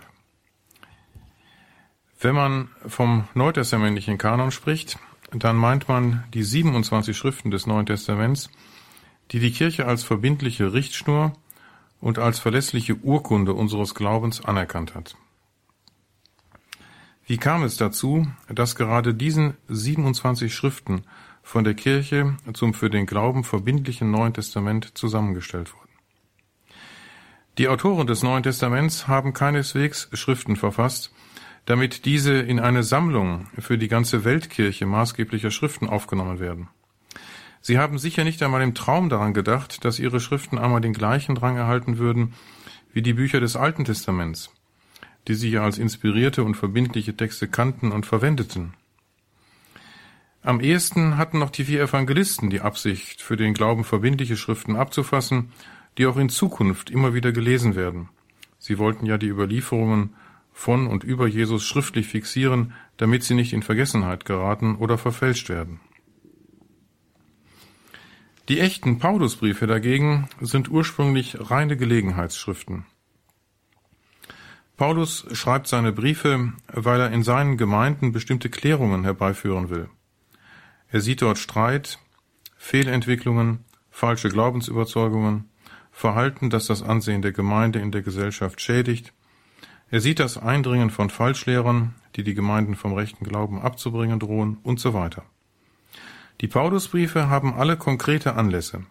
Wenn 2.19 2.35
man 2.35 2.69
vom 2.87 3.27
neutestamentlichen 3.33 4.17
Kanon 4.17 4.51
spricht, 4.51 4.99
dann 5.31 5.55
meint 5.55 5.87
man 5.87 6.23
die 6.33 6.43
27 6.43 7.15
Schriften 7.17 7.51
des 7.51 7.67
Neuen 7.67 7.85
Testaments, 7.85 8.49
die 9.31 9.39
die 9.39 9.51
Kirche 9.51 9.85
als 9.85 10.03
verbindliche 10.03 10.73
Richtschnur 10.73 11.33
und 11.99 12.19
als 12.19 12.39
verlässliche 12.39 12.95
Urkunde 12.95 13.53
unseres 13.53 13.95
Glaubens 13.95 14.43
anerkannt 14.43 14.93
hat. 14.93 15.15
Wie 17.25 17.37
kam 17.37 17.63
es 17.63 17.77
dazu, 17.77 18.27
dass 18.49 18.75
gerade 18.75 19.15
diesen 19.15 19.55
27 19.67 20.53
Schriften 20.53 21.03
von 21.45 21.63
der 21.63 21.75
Kirche 21.75 22.35
zum 22.53 22.73
für 22.73 22.89
den 22.89 23.05
Glauben 23.05 23.43
verbindlichen 23.43 24.09
Neuen 24.09 24.33
Testament 24.33 24.97
zusammengestellt 24.97 25.73
wurden. 25.73 25.85
Die 27.59 27.69
Autoren 27.69 28.07
des 28.07 28.23
Neuen 28.23 28.41
Testaments 28.41 29.07
haben 29.07 29.31
keineswegs 29.31 30.09
Schriften 30.11 30.55
verfasst, 30.55 31.13
damit 31.65 32.05
diese 32.05 32.33
in 32.33 32.59
eine 32.59 32.81
Sammlung 32.81 33.47
für 33.59 33.77
die 33.77 33.87
ganze 33.87 34.25
Weltkirche 34.25 34.87
maßgeblicher 34.87 35.51
Schriften 35.51 35.87
aufgenommen 35.87 36.39
werden. 36.39 36.67
Sie 37.61 37.77
haben 37.77 37.99
sicher 37.99 38.23
nicht 38.23 38.41
einmal 38.41 38.63
im 38.63 38.73
Traum 38.73 39.09
daran 39.09 39.35
gedacht, 39.35 39.85
dass 39.85 39.99
ihre 39.99 40.19
Schriften 40.19 40.57
einmal 40.57 40.81
den 40.81 40.93
gleichen 40.93 41.35
Drang 41.35 41.57
erhalten 41.57 41.99
würden 41.99 42.33
wie 42.91 43.03
die 43.03 43.13
Bücher 43.13 43.39
des 43.39 43.55
Alten 43.55 43.85
Testaments, 43.85 44.49
die 45.27 45.35
sie 45.35 45.51
ja 45.51 45.63
als 45.63 45.77
inspirierte 45.77 46.43
und 46.43 46.55
verbindliche 46.55 47.15
Texte 47.15 47.47
kannten 47.47 47.91
und 47.91 48.07
verwendeten. 48.07 48.73
Am 50.45 50.59
ehesten 50.59 51.17
hatten 51.17 51.39
noch 51.39 51.49
die 51.49 51.65
vier 51.65 51.81
Evangelisten 51.81 52.51
die 52.51 52.61
Absicht, 52.61 53.19
für 53.19 53.35
den 53.35 53.55
Glauben 53.55 53.83
verbindliche 53.83 54.37
Schriften 54.37 54.75
abzufassen, 54.75 55.51
die 55.97 56.05
auch 56.05 56.17
in 56.17 56.29
Zukunft 56.29 56.91
immer 56.91 57.15
wieder 57.15 57.31
gelesen 57.31 57.75
werden. 57.75 58.09
Sie 58.59 58.77
wollten 58.77 59.07
ja 59.07 59.17
die 59.17 59.27
Überlieferungen 59.27 60.13
von 60.53 60.85
und 60.85 61.03
über 61.03 61.25
Jesus 61.25 61.65
schriftlich 61.65 62.05
fixieren, 62.05 62.73
damit 62.97 63.23
sie 63.23 63.33
nicht 63.33 63.53
in 63.53 63.63
Vergessenheit 63.63 64.25
geraten 64.25 64.75
oder 64.75 64.99
verfälscht 64.99 65.49
werden. 65.49 65.79
Die 68.47 68.59
echten 68.59 68.99
Paulusbriefe 68.99 69.65
dagegen 69.65 70.29
sind 70.41 70.69
ursprünglich 70.69 71.37
reine 71.49 71.75
Gelegenheitsschriften. 71.75 72.85
Paulus 74.77 75.25
schreibt 75.31 75.65
seine 75.65 75.91
Briefe, 75.91 76.53
weil 76.71 77.01
er 77.01 77.11
in 77.11 77.23
seinen 77.23 77.57
Gemeinden 77.57 78.11
bestimmte 78.11 78.51
Klärungen 78.51 79.05
herbeiführen 79.05 79.71
will. 79.71 79.89
Er 80.89 81.01
sieht 81.01 81.21
dort 81.21 81.37
Streit, 81.37 81.99
Fehlentwicklungen, 82.57 83.65
falsche 83.89 84.29
Glaubensüberzeugungen, 84.29 85.49
Verhalten, 85.91 86.49
das 86.49 86.67
das 86.67 86.83
Ansehen 86.83 87.21
der 87.21 87.31
Gemeinde 87.31 87.79
in 87.79 87.91
der 87.91 88.01
Gesellschaft 88.01 88.59
schädigt. 88.59 89.13
Er 89.89 90.01
sieht 90.01 90.19
das 90.19 90.37
Eindringen 90.37 90.89
von 90.89 91.09
Falschlehrern, 91.09 91.95
die 92.15 92.23
die 92.23 92.33
Gemeinden 92.33 92.75
vom 92.75 92.93
rechten 92.93 93.23
Glauben 93.23 93.61
abzubringen 93.61 94.19
drohen 94.19 94.57
und 94.63 94.79
so 94.79 94.93
weiter. 94.93 95.23
Die 96.41 96.47
Paulusbriefe 96.47 97.29
haben 97.29 97.53
alle 97.53 97.77
konkrete 97.77 98.35
Anlässe. 98.35 98.85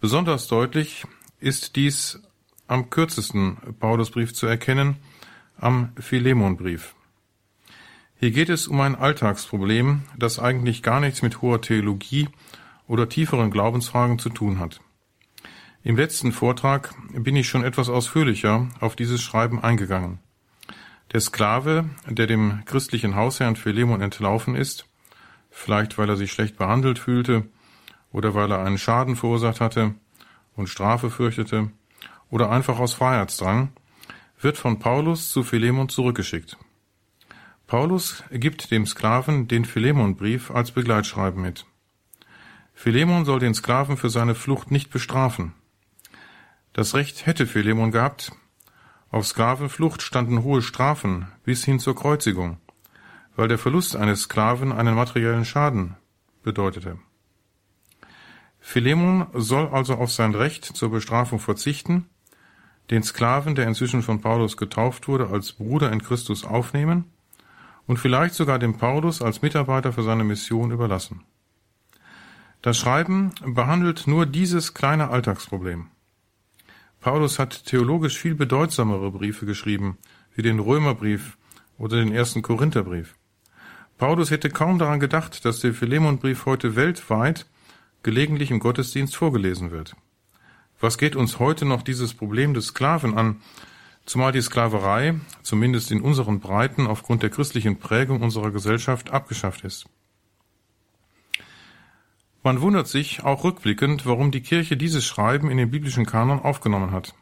Besonders 0.00 0.46
deutlich 0.46 1.06
ist 1.40 1.76
dies 1.76 2.20
am 2.66 2.90
kürzesten 2.90 3.56
Paulusbrief 3.80 4.34
zu 4.34 4.46
erkennen, 4.46 4.96
am 5.56 5.92
Philemonbrief. 5.98 6.94
Hier 8.20 8.32
geht 8.32 8.48
es 8.48 8.66
um 8.66 8.80
ein 8.80 8.96
Alltagsproblem, 8.96 10.02
das 10.16 10.40
eigentlich 10.40 10.82
gar 10.82 10.98
nichts 10.98 11.22
mit 11.22 11.40
hoher 11.40 11.60
Theologie 11.60 12.28
oder 12.88 13.08
tieferen 13.08 13.52
Glaubensfragen 13.52 14.18
zu 14.18 14.28
tun 14.28 14.58
hat. 14.58 14.80
Im 15.84 15.96
letzten 15.96 16.32
Vortrag 16.32 16.96
bin 17.12 17.36
ich 17.36 17.48
schon 17.48 17.62
etwas 17.62 17.88
ausführlicher 17.88 18.66
auf 18.80 18.96
dieses 18.96 19.22
Schreiben 19.22 19.62
eingegangen. 19.62 20.18
Der 21.12 21.20
Sklave, 21.20 21.90
der 22.08 22.26
dem 22.26 22.64
christlichen 22.64 23.14
Hausherrn 23.14 23.54
Philemon 23.54 24.00
entlaufen 24.00 24.56
ist, 24.56 24.86
vielleicht 25.48 25.96
weil 25.96 26.08
er 26.08 26.16
sich 26.16 26.32
schlecht 26.32 26.56
behandelt 26.56 26.98
fühlte 26.98 27.44
oder 28.10 28.34
weil 28.34 28.50
er 28.50 28.64
einen 28.64 28.78
Schaden 28.78 29.14
verursacht 29.14 29.60
hatte 29.60 29.94
und 30.56 30.68
Strafe 30.68 31.08
fürchtete 31.08 31.70
oder 32.30 32.50
einfach 32.50 32.80
aus 32.80 32.94
Freiheitsdrang, 32.94 33.70
wird 34.40 34.56
von 34.56 34.80
Paulus 34.80 35.30
zu 35.30 35.44
Philemon 35.44 35.88
zurückgeschickt. 35.88 36.58
Paulus 37.68 38.24
gibt 38.30 38.70
dem 38.70 38.86
Sklaven 38.86 39.46
den 39.46 39.66
Philemonbrief 39.66 40.50
als 40.50 40.70
Begleitschreiben 40.70 41.42
mit. 41.42 41.66
Philemon 42.72 43.26
soll 43.26 43.40
den 43.40 43.52
Sklaven 43.52 43.98
für 43.98 44.08
seine 44.08 44.34
Flucht 44.34 44.70
nicht 44.70 44.88
bestrafen. 44.88 45.52
Das 46.72 46.94
Recht 46.94 47.26
hätte 47.26 47.46
Philemon 47.46 47.90
gehabt. 47.90 48.32
Auf 49.10 49.26
Sklavenflucht 49.26 50.00
standen 50.00 50.44
hohe 50.44 50.62
Strafen 50.62 51.28
bis 51.44 51.62
hin 51.62 51.78
zur 51.78 51.94
Kreuzigung, 51.94 52.56
weil 53.36 53.48
der 53.48 53.58
Verlust 53.58 53.96
eines 53.96 54.22
Sklaven 54.22 54.72
einen 54.72 54.94
materiellen 54.94 55.44
Schaden 55.44 55.94
bedeutete. 56.42 56.98
Philemon 58.60 59.26
soll 59.34 59.68
also 59.68 59.96
auf 59.96 60.10
sein 60.10 60.34
Recht 60.34 60.64
zur 60.64 60.90
Bestrafung 60.90 61.38
verzichten, 61.38 62.08
den 62.90 63.02
Sklaven, 63.02 63.54
der 63.54 63.66
inzwischen 63.66 64.00
von 64.00 64.22
Paulus 64.22 64.56
getauft 64.56 65.06
wurde, 65.06 65.28
als 65.28 65.52
Bruder 65.52 65.92
in 65.92 66.02
Christus 66.02 66.46
aufnehmen 66.46 67.04
und 67.88 67.98
vielleicht 67.98 68.34
sogar 68.34 68.60
dem 68.60 68.78
Paulus 68.78 69.20
als 69.20 69.42
Mitarbeiter 69.42 69.92
für 69.92 70.04
seine 70.04 70.22
Mission 70.22 70.70
überlassen. 70.70 71.22
Das 72.62 72.76
Schreiben 72.76 73.32
behandelt 73.44 74.06
nur 74.06 74.26
dieses 74.26 74.74
kleine 74.74 75.08
Alltagsproblem. 75.10 75.86
Paulus 77.00 77.38
hat 77.38 77.64
theologisch 77.64 78.18
viel 78.18 78.34
bedeutsamere 78.34 79.10
Briefe 79.10 79.46
geschrieben, 79.46 79.96
wie 80.34 80.42
den 80.42 80.58
Römerbrief 80.58 81.38
oder 81.78 81.96
den 81.96 82.12
ersten 82.12 82.42
Korintherbrief. 82.42 83.16
Paulus 83.96 84.30
hätte 84.30 84.50
kaum 84.50 84.78
daran 84.78 85.00
gedacht, 85.00 85.44
dass 85.44 85.60
der 85.60 85.74
Philemonbrief 85.74 86.46
heute 86.46 86.76
weltweit 86.76 87.46
gelegentlich 88.02 88.50
im 88.50 88.60
Gottesdienst 88.60 89.16
vorgelesen 89.16 89.70
wird. 89.70 89.96
Was 90.80 90.98
geht 90.98 91.16
uns 91.16 91.38
heute 91.38 91.64
noch 91.64 91.82
dieses 91.82 92.14
Problem 92.14 92.54
des 92.54 92.66
Sklaven 92.66 93.16
an, 93.16 93.40
zumal 94.08 94.32
die 94.32 94.40
Sklaverei, 94.40 95.20
zumindest 95.42 95.90
in 95.90 96.00
unseren 96.00 96.40
Breiten, 96.40 96.86
aufgrund 96.86 97.22
der 97.22 97.30
christlichen 97.30 97.78
Prägung 97.78 98.22
unserer 98.22 98.50
Gesellschaft 98.50 99.10
abgeschafft 99.10 99.64
ist. 99.64 99.86
Man 102.42 102.62
wundert 102.62 102.88
sich 102.88 103.24
auch 103.24 103.44
rückblickend, 103.44 104.06
warum 104.06 104.30
die 104.30 104.40
Kirche 104.40 104.78
dieses 104.78 105.04
Schreiben 105.04 105.50
in 105.50 105.58
den 105.58 105.70
biblischen 105.70 106.06
Kanon 106.06 106.40
aufgenommen 106.40 106.92
hat. 106.92 107.14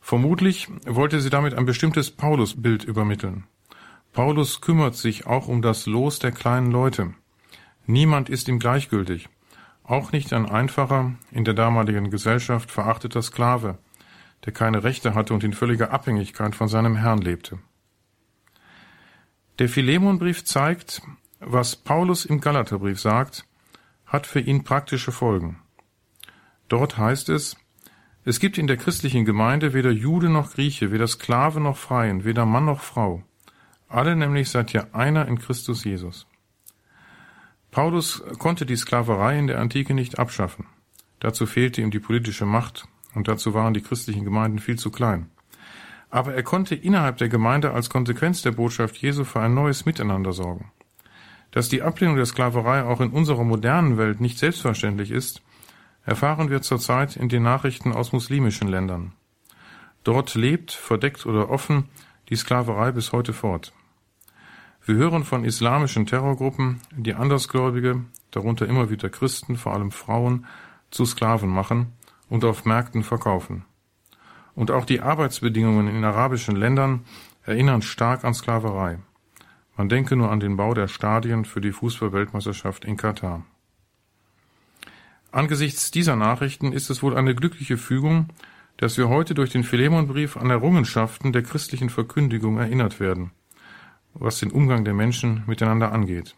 Vermutlich 0.00 0.68
wollte 0.86 1.20
sie 1.20 1.30
damit 1.30 1.54
ein 1.54 1.66
bestimmtes 1.66 2.10
Paulusbild 2.10 2.84
übermitteln. 2.84 3.44
Paulus 4.12 4.60
kümmert 4.62 4.94
sich 4.94 5.26
auch 5.26 5.46
um 5.46 5.60
das 5.60 5.86
Los 5.86 6.18
der 6.18 6.32
kleinen 6.32 6.70
Leute. 6.70 7.12
Niemand 7.86 8.30
ist 8.30 8.48
ihm 8.48 8.58
gleichgültig, 8.58 9.28
auch 9.84 10.12
nicht 10.12 10.32
ein 10.32 10.46
einfacher, 10.46 11.12
in 11.30 11.44
der 11.44 11.54
damaligen 11.54 12.10
Gesellschaft 12.10 12.70
verachteter 12.70 13.20
Sklave, 13.20 13.78
der 14.44 14.52
keine 14.52 14.84
Rechte 14.84 15.14
hatte 15.14 15.34
und 15.34 15.44
in 15.44 15.52
völliger 15.52 15.92
Abhängigkeit 15.92 16.54
von 16.54 16.68
seinem 16.68 16.96
Herrn 16.96 17.20
lebte. 17.20 17.58
Der 19.58 19.68
Philemonbrief 19.68 20.44
zeigt, 20.44 21.02
was 21.38 21.76
Paulus 21.76 22.24
im 22.24 22.40
Galaterbrief 22.40 23.00
sagt, 23.00 23.44
hat 24.06 24.26
für 24.26 24.40
ihn 24.40 24.64
praktische 24.64 25.12
Folgen. 25.12 25.60
Dort 26.68 26.98
heißt 26.98 27.28
es, 27.28 27.56
es 28.24 28.38
gibt 28.38 28.56
in 28.56 28.66
der 28.66 28.76
christlichen 28.76 29.24
Gemeinde 29.24 29.72
weder 29.72 29.90
Jude 29.90 30.28
noch 30.28 30.52
Grieche, 30.52 30.92
weder 30.92 31.08
Sklave 31.08 31.60
noch 31.60 31.76
Freien, 31.76 32.24
weder 32.24 32.46
Mann 32.46 32.64
noch 32.64 32.80
Frau. 32.80 33.24
Alle 33.88 34.16
nämlich 34.16 34.48
seid 34.48 34.72
ihr 34.72 34.94
einer 34.94 35.26
in 35.26 35.38
Christus 35.38 35.84
Jesus. 35.84 36.26
Paulus 37.70 38.22
konnte 38.38 38.64
die 38.64 38.76
Sklaverei 38.76 39.38
in 39.38 39.48
der 39.48 39.58
Antike 39.58 39.94
nicht 39.94 40.18
abschaffen. 40.18 40.66
Dazu 41.20 41.46
fehlte 41.46 41.80
ihm 41.80 41.90
die 41.90 42.00
politische 42.00 42.46
Macht 42.46 42.86
und 43.14 43.28
dazu 43.28 43.54
waren 43.54 43.74
die 43.74 43.82
christlichen 43.82 44.24
Gemeinden 44.24 44.58
viel 44.58 44.78
zu 44.78 44.90
klein. 44.90 45.30
Aber 46.10 46.34
er 46.34 46.42
konnte 46.42 46.74
innerhalb 46.74 47.16
der 47.18 47.28
Gemeinde 47.28 47.72
als 47.72 47.88
Konsequenz 47.88 48.42
der 48.42 48.52
Botschaft 48.52 48.96
Jesu 48.98 49.24
für 49.24 49.40
ein 49.40 49.54
neues 49.54 49.86
Miteinander 49.86 50.32
sorgen. 50.32 50.70
Dass 51.52 51.68
die 51.68 51.82
Ablehnung 51.82 52.16
der 52.16 52.26
Sklaverei 52.26 52.84
auch 52.84 53.00
in 53.00 53.10
unserer 53.10 53.44
modernen 53.44 53.98
Welt 53.98 54.20
nicht 54.20 54.38
selbstverständlich 54.38 55.10
ist, 55.10 55.42
erfahren 56.04 56.50
wir 56.50 56.62
zurzeit 56.62 57.16
in 57.16 57.28
den 57.28 57.42
Nachrichten 57.42 57.92
aus 57.92 58.12
muslimischen 58.12 58.68
Ländern. 58.68 59.12
Dort 60.04 60.34
lebt, 60.34 60.72
verdeckt 60.72 61.26
oder 61.26 61.50
offen, 61.50 61.88
die 62.28 62.36
Sklaverei 62.36 62.92
bis 62.92 63.12
heute 63.12 63.32
fort. 63.32 63.72
Wir 64.84 64.96
hören 64.96 65.24
von 65.24 65.44
islamischen 65.44 66.06
Terrorgruppen, 66.06 66.80
die 66.90 67.14
Andersgläubige, 67.14 68.04
darunter 68.32 68.66
immer 68.66 68.90
wieder 68.90 69.10
Christen, 69.10 69.56
vor 69.56 69.74
allem 69.74 69.92
Frauen, 69.92 70.46
zu 70.90 71.04
Sklaven 71.06 71.48
machen 71.48 71.92
und 72.32 72.46
auf 72.46 72.64
Märkten 72.64 73.02
verkaufen. 73.02 73.66
Und 74.54 74.70
auch 74.70 74.86
die 74.86 75.02
Arbeitsbedingungen 75.02 75.86
in 75.86 76.02
arabischen 76.02 76.56
Ländern 76.56 77.04
erinnern 77.44 77.82
stark 77.82 78.24
an 78.24 78.32
Sklaverei. 78.32 79.00
Man 79.76 79.90
denke 79.90 80.16
nur 80.16 80.30
an 80.30 80.40
den 80.40 80.56
Bau 80.56 80.72
der 80.72 80.88
Stadien 80.88 81.44
für 81.44 81.60
die 81.60 81.72
Fußballweltmeisterschaft 81.72 82.86
in 82.86 82.96
Katar. 82.96 83.44
Angesichts 85.30 85.90
dieser 85.90 86.16
Nachrichten 86.16 86.72
ist 86.72 86.88
es 86.88 87.02
wohl 87.02 87.18
eine 87.18 87.34
glückliche 87.34 87.76
Fügung, 87.76 88.30
dass 88.78 88.96
wir 88.96 89.10
heute 89.10 89.34
durch 89.34 89.50
den 89.50 89.62
Philemonbrief 89.62 90.38
an 90.38 90.48
Errungenschaften 90.48 91.34
der 91.34 91.42
christlichen 91.42 91.90
Verkündigung 91.90 92.56
erinnert 92.56 92.98
werden, 92.98 93.32
was 94.14 94.38
den 94.38 94.50
Umgang 94.50 94.86
der 94.86 94.94
Menschen 94.94 95.42
miteinander 95.46 95.92
angeht. 95.92 96.34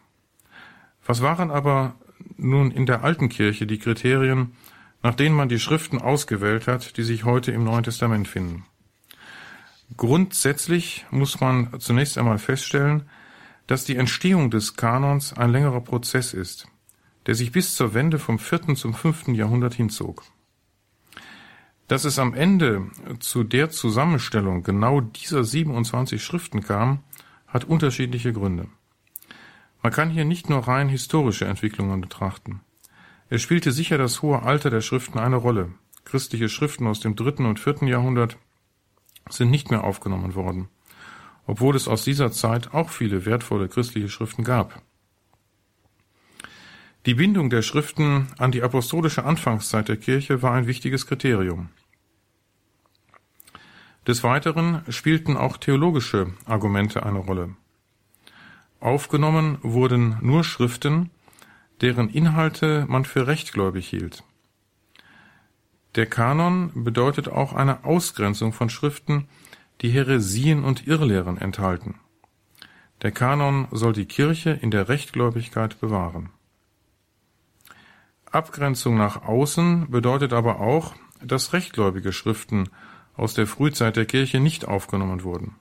Was 1.07 1.23
waren 1.23 1.53
aber 1.53 1.95
nun 2.37 2.73
in 2.73 2.85
der 2.85 3.05
alten 3.05 3.29
Kirche 3.29 3.69
die 3.69 3.79
Kriterien, 3.79 4.57
nach 5.05 5.15
denen 5.15 5.37
man 5.37 5.51
die 5.51 5.59
Schriften 5.59 6.01
ausgewählt 6.01 6.67
hat, 6.67 6.97
die 6.97 7.03
sich 7.03 7.25
heute 7.25 7.53
im 7.53 7.63
Neuen 7.63 7.85
Testament 7.85 8.27
finden? 8.27 8.65
Grundsätzlich 9.99 11.05
muss 11.11 11.41
man 11.41 11.79
zunächst 11.79 12.17
einmal 12.17 12.39
feststellen, 12.39 13.03
dass 13.67 13.85
die 13.85 13.97
Entstehung 13.97 14.51
des 14.51 14.77
Kanons 14.77 15.35
ein 15.35 15.53
längerer 15.53 15.83
Prozess 15.83 16.33
ist, 16.33 16.69
der 17.27 17.35
sich 17.35 17.53
bis 17.53 17.75
zur 17.75 17.93
Wende 17.93 18.19
vom 18.19 18.39
vierten 18.39 18.77
zum 18.77 18.95
fünften 18.95 19.35
Jahrhundert 19.35 19.75
hinzog. 19.75 20.23
Dass 21.87 22.07
es 22.07 22.19
am 22.19 22.33
Ende 22.33 22.91
zu 23.21 23.45
der 23.45 23.69
Zusammenstellung 23.69 24.63
genau 24.63 25.03
dieser 25.03 25.45
27 25.45 26.25
Schriften 26.25 26.63
kam, 26.63 27.05
hat 27.47 27.65
unterschiedliche 27.65 28.33
Gründe. 28.33 28.69
Man 29.83 29.93
kann 29.93 30.09
hier 30.09 30.25
nicht 30.25 30.49
nur 30.49 30.67
rein 30.67 30.89
historische 30.89 31.45
Entwicklungen 31.45 32.01
betrachten. 32.01 32.63
Es 33.29 33.43
spielte 33.43 33.73
sicher 33.73 33.99
das 33.99 34.23
hohe 34.23 34.43
Alter 34.43 34.71
der 34.71 34.81
Schriften 34.81 35.19
eine 35.19 35.37
Rolle. 35.37 35.73
Christliche 36.05 36.49
Schriften 36.49 36.87
aus 36.87 37.01
dem 37.01 37.17
dritten 37.17 37.47
und 37.47 37.59
vierten 37.59 37.87
Jahrhundert 37.87 38.37
sind 39.31 39.51
nicht 39.51 39.71
mehr 39.71 39.85
aufgenommen 39.85 40.35
worden 40.35 40.69
obwohl 41.47 41.77
es 41.77 41.89
aus 41.89 42.05
dieser 42.05 42.33
Zeit 42.33 42.73
auch 42.73 42.91
viele 42.91 43.25
wertvolle 43.27 43.69
christliche 43.69 44.09
Schriften 44.09 44.45
gab. 44.45 44.83
Die 47.07 47.15
Bindung 47.15 47.51
der 47.51 47.63
Schriften 47.63 48.29
an 48.39 48.51
die 48.51 48.63
apostolische 48.63 49.25
Anfangszeit 49.25 49.89
der 49.89 49.99
Kirche 49.99 50.43
war 50.43 50.53
ein 50.53 50.67
wichtiges 50.67 51.07
Kriterium. 51.07 51.69
Des 54.07 54.23
Weiteren 54.23 54.83
spielten 54.89 55.37
auch 55.37 55.57
theologische 55.57 56.33
Argumente 56.47 57.05
eine 57.05 57.19
Rolle. 57.19 57.57
Aufgenommen 58.81 59.59
wurden 59.63 60.19
nur 60.21 60.45
Schriften, 60.45 61.11
deren 61.81 62.09
Inhalte 62.09 62.87
man 62.89 63.05
für 63.05 63.27
rechtgläubig 63.27 63.89
hielt. 63.89 64.25
Der 65.95 66.07
Kanon 66.07 66.73
bedeutet 66.75 67.29
auch 67.29 67.53
eine 67.53 67.85
Ausgrenzung 67.85 68.53
von 68.53 68.69
Schriften, 68.69 69.29
die 69.81 69.91
Häresien 69.91 70.65
und 70.65 70.87
Irrlehren 70.87 71.39
enthalten. 71.39 72.01
Der 73.03 73.13
Kanon 73.13 73.69
soll 73.71 73.93
die 73.93 74.07
Kirche 74.07 74.51
in 74.51 74.71
der 74.71 74.89
Rechtgläubigkeit 74.89 75.81
bewahren. 75.81 76.31
Abgrenzung 78.31 78.97
nach 78.97 79.23
außen 79.23 79.91
bedeutet 79.91 80.33
aber 80.33 80.59
auch, 80.61 80.95
dass 81.23 81.53
rechtgläubige 81.53 82.13
Schriften 82.13 82.69
aus 83.17 83.35
der 83.35 83.47
Frühzeit 83.47 83.97
der 83.97 84.07
Kirche 84.07 84.41
nicht 84.41 84.67
aufgenommen 84.67 85.23
wurden. 85.23 85.55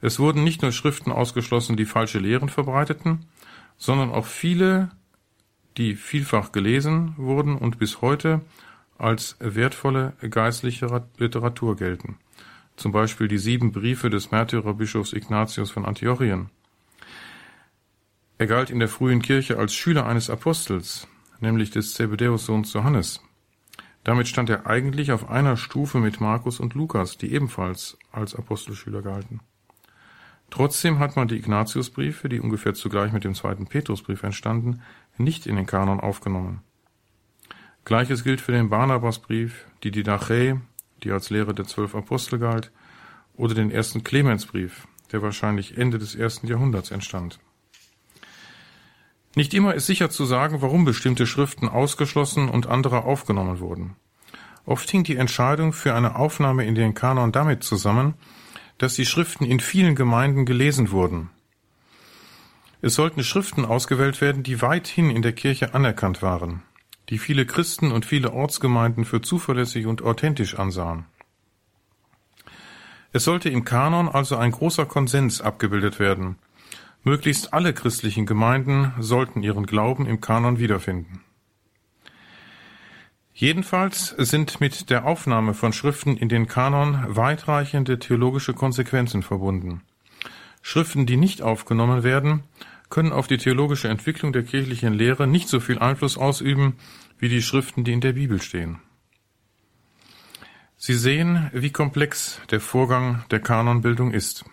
Es 0.00 0.18
wurden 0.18 0.44
nicht 0.44 0.60
nur 0.60 0.72
Schriften 0.72 1.10
ausgeschlossen, 1.10 1.76
die 1.76 1.86
falsche 1.86 2.18
Lehren 2.18 2.50
verbreiteten, 2.50 3.26
sondern 3.78 4.10
auch 4.10 4.26
viele, 4.26 4.90
die 5.76 5.94
vielfach 5.94 6.52
gelesen 6.52 7.14
wurden 7.16 7.56
und 7.56 7.78
bis 7.78 8.00
heute 8.00 8.40
als 8.98 9.36
wertvolle 9.40 10.14
geistliche 10.30 11.04
Literatur 11.18 11.76
gelten 11.76 12.18
zum 12.76 12.92
Beispiel 12.92 13.28
die 13.28 13.38
sieben 13.38 13.72
Briefe 13.72 14.10
des 14.10 14.30
Märtyrerbischofs 14.30 15.12
Ignatius 15.12 15.70
von 15.70 15.84
Antiochien. 15.84 16.50
Er 18.38 18.46
galt 18.46 18.70
in 18.70 18.78
der 18.78 18.88
frühen 18.88 19.22
Kirche 19.22 19.58
als 19.58 19.74
Schüler 19.74 20.06
eines 20.06 20.28
Apostels, 20.28 21.08
nämlich 21.40 21.70
des 21.70 21.94
Zebedäus-Sohns 21.94 22.72
Johannes. 22.74 23.22
Damit 24.04 24.28
stand 24.28 24.50
er 24.50 24.66
eigentlich 24.66 25.10
auf 25.10 25.28
einer 25.28 25.56
Stufe 25.56 25.98
mit 25.98 26.20
Markus 26.20 26.60
und 26.60 26.74
Lukas, 26.74 27.16
die 27.16 27.32
ebenfalls 27.32 27.98
als 28.12 28.34
Apostelschüler 28.34 29.02
galten. 29.02 29.40
Trotzdem 30.50 31.00
hat 31.00 31.16
man 31.16 31.26
die 31.26 31.36
Ignatiusbriefe, 31.36 32.28
die 32.28 32.40
ungefähr 32.40 32.74
zugleich 32.74 33.10
mit 33.10 33.24
dem 33.24 33.34
zweiten 33.34 33.66
Petrusbrief 33.66 34.22
entstanden, 34.22 34.80
nicht 35.18 35.46
in 35.46 35.56
den 35.56 35.66
Kanon 35.66 36.00
aufgenommen. 36.00 36.62
Gleiches 37.84 38.24
gilt 38.24 38.40
für 38.40 38.52
den 38.52 38.68
Barnabasbrief, 38.68 39.66
die 39.82 39.90
Didache, 39.90 40.60
die 41.02 41.12
als 41.12 41.30
Lehre 41.30 41.54
der 41.54 41.66
zwölf 41.66 41.94
Apostel 41.94 42.38
galt, 42.38 42.72
oder 43.36 43.54
den 43.54 43.70
ersten 43.70 44.02
Clemensbrief, 44.02 44.88
der 45.12 45.22
wahrscheinlich 45.22 45.78
Ende 45.78 45.98
des 45.98 46.14
ersten 46.14 46.46
Jahrhunderts 46.46 46.90
entstand. 46.90 47.38
Nicht 49.36 49.52
immer 49.52 49.74
ist 49.74 49.86
sicher 49.86 50.08
zu 50.08 50.24
sagen, 50.24 50.62
warum 50.62 50.84
bestimmte 50.84 51.26
Schriften 51.26 51.68
ausgeschlossen 51.68 52.48
und 52.48 52.66
andere 52.66 53.04
aufgenommen 53.04 53.60
wurden. 53.60 53.94
Oft 54.64 54.90
hing 54.90 55.04
die 55.04 55.16
Entscheidung 55.16 55.72
für 55.72 55.94
eine 55.94 56.16
Aufnahme 56.16 56.64
in 56.64 56.74
den 56.74 56.94
Kanon 56.94 57.32
damit 57.32 57.62
zusammen, 57.62 58.14
dass 58.78 58.94
die 58.94 59.06
Schriften 59.06 59.44
in 59.44 59.60
vielen 59.60 59.94
Gemeinden 59.94 60.44
gelesen 60.46 60.90
wurden. 60.90 61.30
Es 62.82 62.94
sollten 62.94 63.24
Schriften 63.24 63.64
ausgewählt 63.64 64.20
werden, 64.20 64.42
die 64.42 64.62
weithin 64.62 65.10
in 65.10 65.22
der 65.22 65.32
Kirche 65.32 65.74
anerkannt 65.74 66.22
waren 66.22 66.62
die 67.08 67.18
viele 67.18 67.46
Christen 67.46 67.92
und 67.92 68.04
viele 68.04 68.32
Ortsgemeinden 68.32 69.04
für 69.04 69.20
zuverlässig 69.20 69.86
und 69.86 70.02
authentisch 70.02 70.58
ansahen. 70.58 71.06
Es 73.12 73.24
sollte 73.24 73.48
im 73.48 73.64
Kanon 73.64 74.08
also 74.08 74.36
ein 74.36 74.50
großer 74.50 74.86
Konsens 74.86 75.40
abgebildet 75.40 75.98
werden. 75.98 76.36
Möglichst 77.02 77.54
alle 77.54 77.72
christlichen 77.72 78.26
Gemeinden 78.26 78.92
sollten 78.98 79.42
ihren 79.42 79.66
Glauben 79.66 80.06
im 80.06 80.20
Kanon 80.20 80.58
wiederfinden. 80.58 81.20
Jedenfalls 83.32 84.08
sind 84.18 84.60
mit 84.60 84.90
der 84.90 85.04
Aufnahme 85.04 85.54
von 85.54 85.72
Schriften 85.72 86.16
in 86.16 86.28
den 86.28 86.48
Kanon 86.48 87.04
weitreichende 87.06 87.98
theologische 87.98 88.54
Konsequenzen 88.54 89.22
verbunden. 89.22 89.82
Schriften, 90.68 91.06
die 91.06 91.16
nicht 91.16 91.42
aufgenommen 91.42 92.02
werden, 92.02 92.42
können 92.90 93.12
auf 93.12 93.28
die 93.28 93.38
theologische 93.38 93.86
Entwicklung 93.86 94.32
der 94.32 94.42
kirchlichen 94.42 94.94
Lehre 94.94 95.28
nicht 95.28 95.48
so 95.48 95.60
viel 95.60 95.78
Einfluss 95.78 96.18
ausüben 96.18 96.74
wie 97.20 97.28
die 97.28 97.40
Schriften, 97.40 97.84
die 97.84 97.92
in 97.92 98.00
der 98.00 98.14
Bibel 98.14 98.42
stehen. 98.42 98.80
Sie 100.76 100.94
sehen, 100.94 101.52
wie 101.52 101.70
komplex 101.70 102.40
der 102.50 102.58
Vorgang 102.58 103.24
der 103.30 103.38
Kanonbildung 103.38 104.10
ist. 104.10 104.44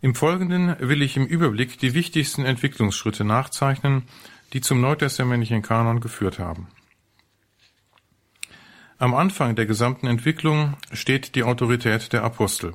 Im 0.00 0.16
Folgenden 0.16 0.74
will 0.80 1.00
ich 1.02 1.16
im 1.16 1.24
Überblick 1.24 1.78
die 1.78 1.94
wichtigsten 1.94 2.44
Entwicklungsschritte 2.44 3.22
nachzeichnen, 3.22 4.02
die 4.52 4.60
zum 4.60 4.80
neutestamentlichen 4.80 5.62
Kanon 5.62 6.00
geführt 6.00 6.40
haben. 6.40 6.66
Am 8.98 9.14
Anfang 9.14 9.54
der 9.54 9.66
gesamten 9.66 10.08
Entwicklung 10.08 10.76
steht 10.92 11.36
die 11.36 11.44
Autorität 11.44 12.12
der 12.12 12.24
Apostel. 12.24 12.74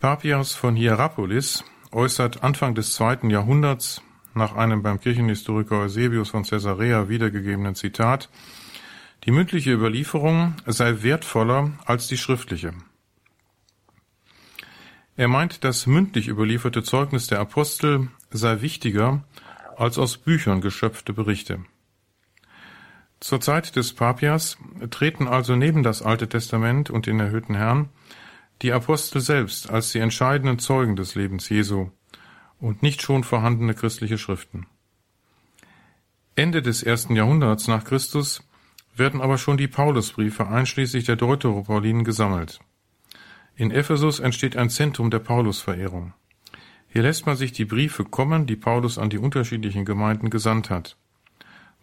Papias 0.00 0.54
von 0.54 0.76
Hierapolis 0.76 1.64
äußert 1.90 2.44
Anfang 2.44 2.76
des 2.76 2.94
zweiten 2.94 3.30
Jahrhunderts 3.30 4.00
nach 4.32 4.54
einem 4.54 4.84
beim 4.84 5.00
Kirchenhistoriker 5.00 5.80
Eusebius 5.80 6.30
von 6.30 6.44
Caesarea 6.44 7.08
wiedergegebenen 7.08 7.74
Zitat 7.74 8.30
Die 9.24 9.32
mündliche 9.32 9.72
Überlieferung 9.72 10.54
sei 10.66 11.02
wertvoller 11.02 11.72
als 11.84 12.06
die 12.06 12.16
schriftliche. 12.16 12.74
Er 15.16 15.26
meint, 15.26 15.64
das 15.64 15.88
mündlich 15.88 16.28
überlieferte 16.28 16.84
Zeugnis 16.84 17.26
der 17.26 17.40
Apostel 17.40 18.06
sei 18.30 18.60
wichtiger 18.60 19.24
als 19.76 19.98
aus 19.98 20.16
Büchern 20.16 20.60
geschöpfte 20.60 21.12
Berichte. 21.12 21.64
Zur 23.18 23.40
Zeit 23.40 23.74
des 23.74 23.94
Papias 23.94 24.58
treten 24.90 25.26
also 25.26 25.56
neben 25.56 25.82
das 25.82 26.02
Alte 26.02 26.28
Testament 26.28 26.88
und 26.88 27.06
den 27.06 27.18
erhöhten 27.18 27.56
Herrn 27.56 27.88
die 28.62 28.72
Apostel 28.72 29.20
selbst 29.20 29.70
als 29.70 29.92
die 29.92 29.98
entscheidenden 29.98 30.58
Zeugen 30.58 30.96
des 30.96 31.14
Lebens 31.14 31.48
Jesu 31.48 31.90
und 32.58 32.82
nicht 32.82 33.02
schon 33.02 33.24
vorhandene 33.24 33.74
christliche 33.74 34.18
Schriften. 34.18 34.66
Ende 36.34 36.62
des 36.62 36.82
ersten 36.82 37.16
Jahrhunderts 37.16 37.68
nach 37.68 37.84
Christus 37.84 38.42
werden 38.94 39.20
aber 39.20 39.38
schon 39.38 39.56
die 39.56 39.68
Paulusbriefe 39.68 40.48
einschließlich 40.48 41.04
der 41.04 41.16
Deuteropaulinen 41.16 42.04
gesammelt. 42.04 42.60
In 43.54 43.70
Ephesus 43.70 44.20
entsteht 44.20 44.56
ein 44.56 44.70
Zentrum 44.70 45.10
der 45.10 45.18
Paulusverehrung. 45.20 46.14
Hier 46.88 47.02
lässt 47.02 47.26
man 47.26 47.36
sich 47.36 47.52
die 47.52 47.64
Briefe 47.64 48.04
kommen, 48.04 48.46
die 48.46 48.56
Paulus 48.56 48.98
an 48.98 49.10
die 49.10 49.18
unterschiedlichen 49.18 49.84
Gemeinden 49.84 50.30
gesandt 50.30 50.70
hat. 50.70 50.96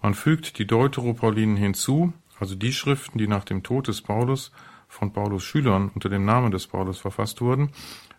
Man 0.01 0.13
fügt 0.13 0.57
die 0.57 0.67
Deuteropaulinen 0.67 1.57
hinzu, 1.57 2.13
also 2.39 2.55
die 2.55 2.73
Schriften, 2.73 3.17
die 3.17 3.27
nach 3.27 3.43
dem 3.43 3.63
Tod 3.63 3.87
des 3.87 4.01
Paulus 4.01 4.51
von 4.95 5.13
Paulus 5.13 5.43
Schülern 5.43 5.91
unter 5.93 6.09
dem 6.09 6.25
Namen 6.25 6.51
des 6.51 6.67
Paulus 6.67 6.99
verfasst 6.99 7.41
wurden 7.41 7.69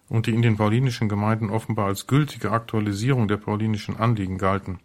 und 0.08 0.26
die 0.26 0.34
in 0.34 0.42
den 0.42 0.56
paulinischen 0.56 1.08
Gemeinden 1.08 1.50
offenbar 1.50 1.86
als 1.86 2.06
gültige 2.06 2.52
Aktualisierung 2.52 3.26
der 3.28 3.38
paulinischen 3.38 3.96
Anliegen 3.96 4.38
galten. 4.38 4.78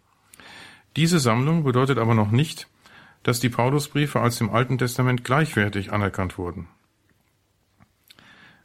Diese 0.96 1.20
Sammlung 1.20 1.64
bedeutet 1.64 1.98
aber 1.98 2.16
noch 2.16 2.32
nicht, 2.32 2.68
dass 3.24 3.40
die 3.40 3.50
Paulusbriefe 3.50 4.20
als 4.20 4.42
im 4.42 4.50
Alten 4.50 4.78
Testament 4.78 5.24
gleichwertig 5.24 5.92
anerkannt 5.92 6.38
wurden. 6.38 6.68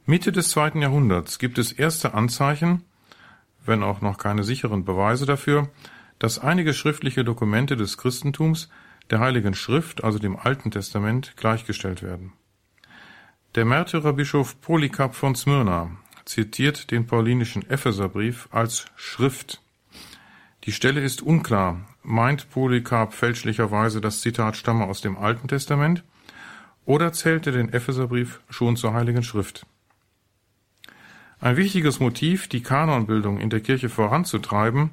Mitte 0.05 0.31
des 0.31 0.49
zweiten 0.49 0.81
Jahrhunderts 0.81 1.37
gibt 1.37 1.57
es 1.57 1.71
erste 1.71 2.13
Anzeichen, 2.13 2.83
wenn 3.65 3.83
auch 3.83 4.01
noch 4.01 4.17
keine 4.17 4.43
sicheren 4.43 4.85
Beweise 4.85 5.25
dafür, 5.25 5.69
dass 6.17 6.39
einige 6.39 6.73
schriftliche 6.73 7.23
Dokumente 7.23 7.75
des 7.75 7.97
Christentums 7.97 8.69
der 9.09 9.19
Heiligen 9.19 9.53
Schrift, 9.53 10.03
also 10.03 10.17
dem 10.17 10.37
Alten 10.37 10.71
Testament, 10.71 11.33
gleichgestellt 11.37 12.01
werden. 12.01 12.33
Der 13.57 13.65
Märtyrerbischof 13.65 14.61
Polycarp 14.61 15.15
von 15.15 15.33
Smyrna 15.33 15.89
zitiert 16.25 16.91
den 16.91 17.07
paulinischen 17.07 17.67
Epheserbrief 17.67 18.47
als 18.51 18.85
Schrift. 18.95 19.63
Die 20.65 20.71
Stelle 20.71 21.01
ist 21.01 21.23
unklar. 21.23 21.81
Meint 22.03 22.51
Polycarp 22.51 23.13
fälschlicherweise, 23.13 23.99
das 23.99 24.21
Zitat 24.21 24.57
stamme 24.57 24.85
aus 24.85 25.01
dem 25.01 25.17
Alten 25.17 25.47
Testament 25.47 26.03
oder 26.85 27.13
zählte 27.13 27.51
den 27.51 27.73
Epheserbrief 27.73 28.41
schon 28.47 28.77
zur 28.77 28.93
Heiligen 28.93 29.23
Schrift? 29.23 29.65
Ein 31.39 31.57
wichtiges 31.57 31.99
Motiv, 31.99 32.47
die 32.47 32.61
Kanonbildung 32.61 33.39
in 33.39 33.49
der 33.49 33.61
Kirche 33.61 33.89
voranzutreiben, 33.89 34.91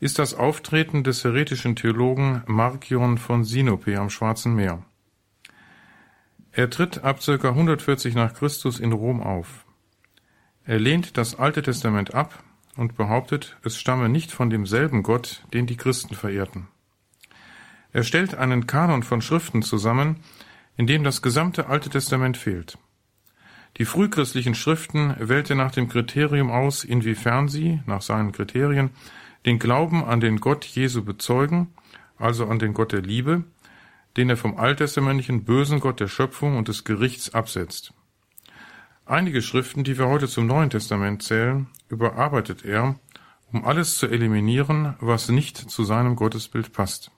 ist 0.00 0.18
das 0.18 0.32
Auftreten 0.32 1.04
des 1.04 1.24
heretischen 1.24 1.76
Theologen 1.76 2.42
Markion 2.46 3.18
von 3.18 3.44
Sinope 3.44 4.00
am 4.00 4.08
Schwarzen 4.08 4.54
Meer. 4.54 4.82
Er 6.54 6.68
tritt 6.68 7.02
ab 7.02 7.20
ca. 7.24 7.48
140 7.48 8.14
nach 8.14 8.34
Christus 8.34 8.78
in 8.78 8.92
Rom 8.92 9.22
auf. 9.22 9.64
Er 10.64 10.78
lehnt 10.78 11.16
das 11.16 11.38
Alte 11.38 11.62
Testament 11.62 12.14
ab 12.14 12.44
und 12.76 12.96
behauptet, 12.96 13.56
es 13.64 13.78
stamme 13.78 14.10
nicht 14.10 14.30
von 14.30 14.50
demselben 14.50 15.02
Gott, 15.02 15.44
den 15.54 15.66
die 15.66 15.78
Christen 15.78 16.14
verehrten. 16.14 16.68
Er 17.92 18.04
stellt 18.04 18.34
einen 18.34 18.66
Kanon 18.66 19.02
von 19.02 19.22
Schriften 19.22 19.62
zusammen, 19.62 20.20
in 20.76 20.86
dem 20.86 21.04
das 21.04 21.22
gesamte 21.22 21.68
Alte 21.68 21.88
Testament 21.88 22.36
fehlt. 22.36 22.78
Die 23.78 23.86
frühchristlichen 23.86 24.54
Schriften 24.54 25.14
wählte 25.18 25.54
nach 25.54 25.70
dem 25.70 25.88
Kriterium 25.88 26.50
aus, 26.50 26.84
inwiefern 26.84 27.48
sie, 27.48 27.80
nach 27.86 28.02
seinen 28.02 28.32
Kriterien, 28.32 28.90
den 29.46 29.58
Glauben 29.58 30.04
an 30.04 30.20
den 30.20 30.38
Gott 30.38 30.66
Jesu 30.66 31.02
bezeugen, 31.02 31.68
also 32.18 32.46
an 32.46 32.58
den 32.58 32.74
Gott 32.74 32.92
der 32.92 33.00
Liebe, 33.00 33.44
den 34.16 34.30
er 34.30 34.36
vom 34.36 34.58
alttestamentlichen 34.58 35.44
bösen 35.44 35.80
Gott 35.80 36.00
der 36.00 36.08
Schöpfung 36.08 36.56
und 36.56 36.68
des 36.68 36.84
Gerichts 36.84 37.34
absetzt. 37.34 37.94
Einige 39.04 39.42
Schriften, 39.42 39.84
die 39.84 39.98
wir 39.98 40.08
heute 40.08 40.28
zum 40.28 40.46
Neuen 40.46 40.70
Testament 40.70 41.22
zählen, 41.22 41.66
überarbeitet 41.88 42.64
er, 42.64 42.96
um 43.52 43.64
alles 43.64 43.96
zu 43.96 44.06
eliminieren, 44.06 44.96
was 45.00 45.28
nicht 45.28 45.56
zu 45.56 45.84
seinem 45.84 46.16
Gottesbild 46.16 46.72
passt. 46.72 47.10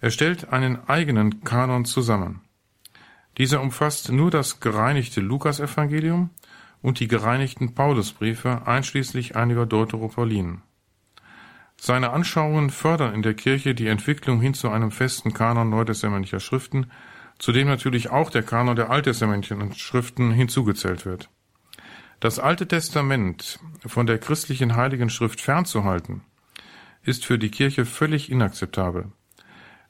Er 0.00 0.10
stellt 0.10 0.52
einen 0.52 0.86
eigenen 0.88 1.44
Kanon 1.44 1.84
zusammen. 1.84 2.42
Dieser 3.38 3.60
umfasst 3.62 4.12
nur 4.12 4.30
das 4.30 4.60
gereinigte 4.60 5.20
Lukasevangelium 5.20 6.30
und 6.82 7.00
die 7.00 7.08
gereinigten 7.08 7.74
Paulusbriefe 7.74 8.66
einschließlich 8.66 9.36
einiger 9.36 9.66
Deuteropaulinen. 9.66 10.62
Seine 11.76 12.10
Anschauungen 12.10 12.70
fördern 12.70 13.14
in 13.14 13.22
der 13.22 13.34
Kirche 13.34 13.74
die 13.74 13.88
Entwicklung 13.88 14.40
hin 14.40 14.54
zu 14.54 14.70
einem 14.70 14.90
festen 14.90 15.34
Kanon 15.34 15.70
neutestamentlicher 15.70 16.40
Schriften, 16.40 16.90
zu 17.38 17.52
dem 17.52 17.68
natürlich 17.68 18.10
auch 18.10 18.30
der 18.30 18.42
Kanon 18.42 18.76
der 18.76 18.90
alttestamentlichen 18.90 19.74
Schriften 19.74 20.30
hinzugezählt 20.30 21.04
wird. 21.04 21.28
Das 22.20 22.38
Alte 22.38 22.66
Testament 22.66 23.58
von 23.84 24.06
der 24.06 24.18
christlichen 24.18 24.76
Heiligen 24.76 25.10
Schrift 25.10 25.40
fernzuhalten, 25.40 26.22
ist 27.02 27.26
für 27.26 27.38
die 27.38 27.50
Kirche 27.50 27.84
völlig 27.84 28.30
inakzeptabel 28.30 29.12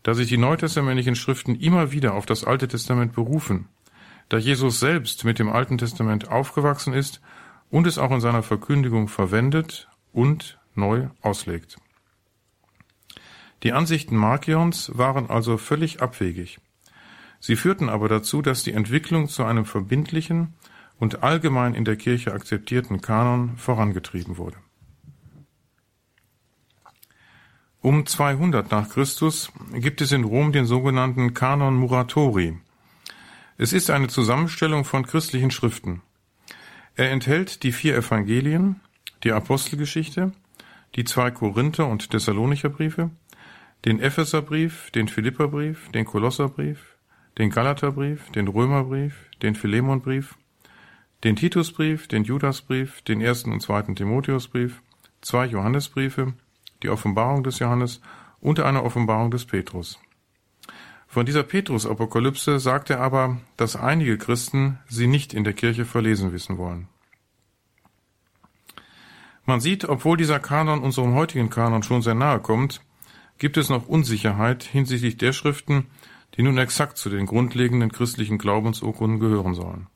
da 0.05 0.13
sich 0.15 0.29
die 0.29 0.37
neutestamentlichen 0.37 1.17
Schriften 1.17 1.57
immer 1.57 1.91
wieder 1.91 2.15
auf 2.15 2.27
das 2.27 2.45
Alte 2.45 2.69
Testament 2.69 3.15
berufen, 3.15 3.69
da 4.29 4.37
Jesus 4.37 4.79
selbst 4.79 5.25
mit 5.25 5.39
dem 5.39 5.51
Alten 5.51 5.79
Testament 5.79 6.29
aufgewachsen 6.29 6.93
ist 6.93 7.21
und 7.71 7.87
es 7.87 7.99
auch 7.99 8.11
in 8.13 8.21
seiner 8.21 8.43
Verkündigung 8.43 9.09
verwendet 9.09 9.89
und 10.13 10.61
neu 10.77 11.09
auslegt. 11.21 11.79
Die 13.63 13.73
Ansichten 13.73 14.17
Markions 14.17 14.91
waren 14.95 15.31
also 15.31 15.57
völlig 15.57 16.03
abwegig. 16.03 16.59
Sie 17.41 17.57
führten 17.57 17.89
aber 17.89 18.09
dazu, 18.09 18.43
dass 18.43 18.63
die 18.63 18.73
Entwicklung 18.73 19.29
zu 19.29 19.45
einem 19.45 19.65
verbindlichen 19.65 20.55
und 20.99 21.23
allgemein 21.23 21.75
in 21.75 21.85
der 21.85 21.97
Kirche 21.97 22.33
akzeptierten 22.33 23.01
Kanon 23.01 23.57
vorangetrieben 23.57 24.37
wurde. 24.37 24.57
Um 27.81 28.07
200 28.07 28.71
nach 28.71 28.89
Christus 28.89 29.53
gibt 29.75 30.01
es 30.01 30.13
in 30.13 30.25
Rom 30.25 30.53
den 30.53 30.65
sogenannten 30.65 31.35
Kanon 31.35 31.75
Muratori. 31.75 32.59
Es 33.59 33.75
ist 33.75 33.91
eine 33.91 34.09
Zusammenstellung 34.09 34.87
von 34.87 35.07
christlichen 35.07 35.51
Schriften. 35.51 36.01
Er 36.97 37.11
enthält 37.11 37.63
die 37.63 37.73
vier 37.73 37.95
Evangelien, 37.97 38.81
die 39.23 39.33
Apostelgeschichte, 39.33 40.33
die 40.95 41.05
zwei 41.05 41.31
Korinther- 41.31 41.89
und 41.89 42.11
Thessalonicher 42.11 42.69
Briefe, 42.69 43.11
den 43.85 44.01
Epheserbrief, 44.01 44.91
den 44.93 45.09
Philipperbrief, 45.09 45.91
den 45.93 46.05
Kolosserbrief, 46.05 46.97
den 47.39 47.51
Galaterbrief, 47.51 48.31
den 48.31 48.49
Römerbrief, 48.49 49.15
den 49.43 49.55
Philemonbrief, 49.55 50.37
den 51.25 51.37
Titusbrief, 51.37 52.07
den 52.07 52.25
Judasbrief, 52.25 53.03
den 53.03 53.21
ersten 53.21 53.53
und 53.53 53.61
zweiten 53.61 53.97
Timotheusbrief, 53.97 54.83
zwei 55.21 55.47
Johannesbriefe, 55.47 56.35
die 56.83 56.91
Offenbarung 56.91 57.43
des 57.43 57.59
Johannes 57.59 58.01
und 58.41 58.61
eine 58.61 58.85
Offenbarung 58.85 59.31
des 59.31 59.47
Petrus. 59.47 59.99
Von 61.07 61.27
dieser 61.27 61.43
Petrus-Apokalypse 61.43 62.59
sagt 62.59 62.91
er 62.91 63.01
aber, 63.01 63.39
dass 63.57 63.77
einige 63.77 64.19
Christen 64.19 64.79
sie 64.89 65.07
nicht 65.07 65.33
in 65.33 65.45
der 65.45 65.53
Kirche 65.53 65.85
verlesen 65.85 66.33
wissen 66.33 66.59
wollen. 66.59 66.89
Man 69.47 69.61
sieht, 69.61 69.85
obwohl 69.85 70.17
dieser 70.17 70.41
Kanon 70.41 70.83
unserem 70.83 71.15
heutigen 71.15 71.51
Kanon 71.51 71.83
schon 71.83 72.03
sehr 72.03 72.15
nahe 72.15 72.41
kommt, 72.41 72.81
gibt 73.39 73.57
es 73.57 73.69
noch 73.69 73.89
Unsicherheit 73.89 74.63
hinsichtlich 74.63 75.17
der 75.17 75.33
Schriften, 75.33 75.87
die 76.37 76.43
nun 76.43 76.59
exakt 76.59 76.97
zu 76.97 77.11
den 77.11 77.27
grundlegenden 77.27 77.93
christlichen 77.93 78.39
Glaubensurkunden 78.39 79.21
gehören 79.21 79.55
sollen. 79.55 79.87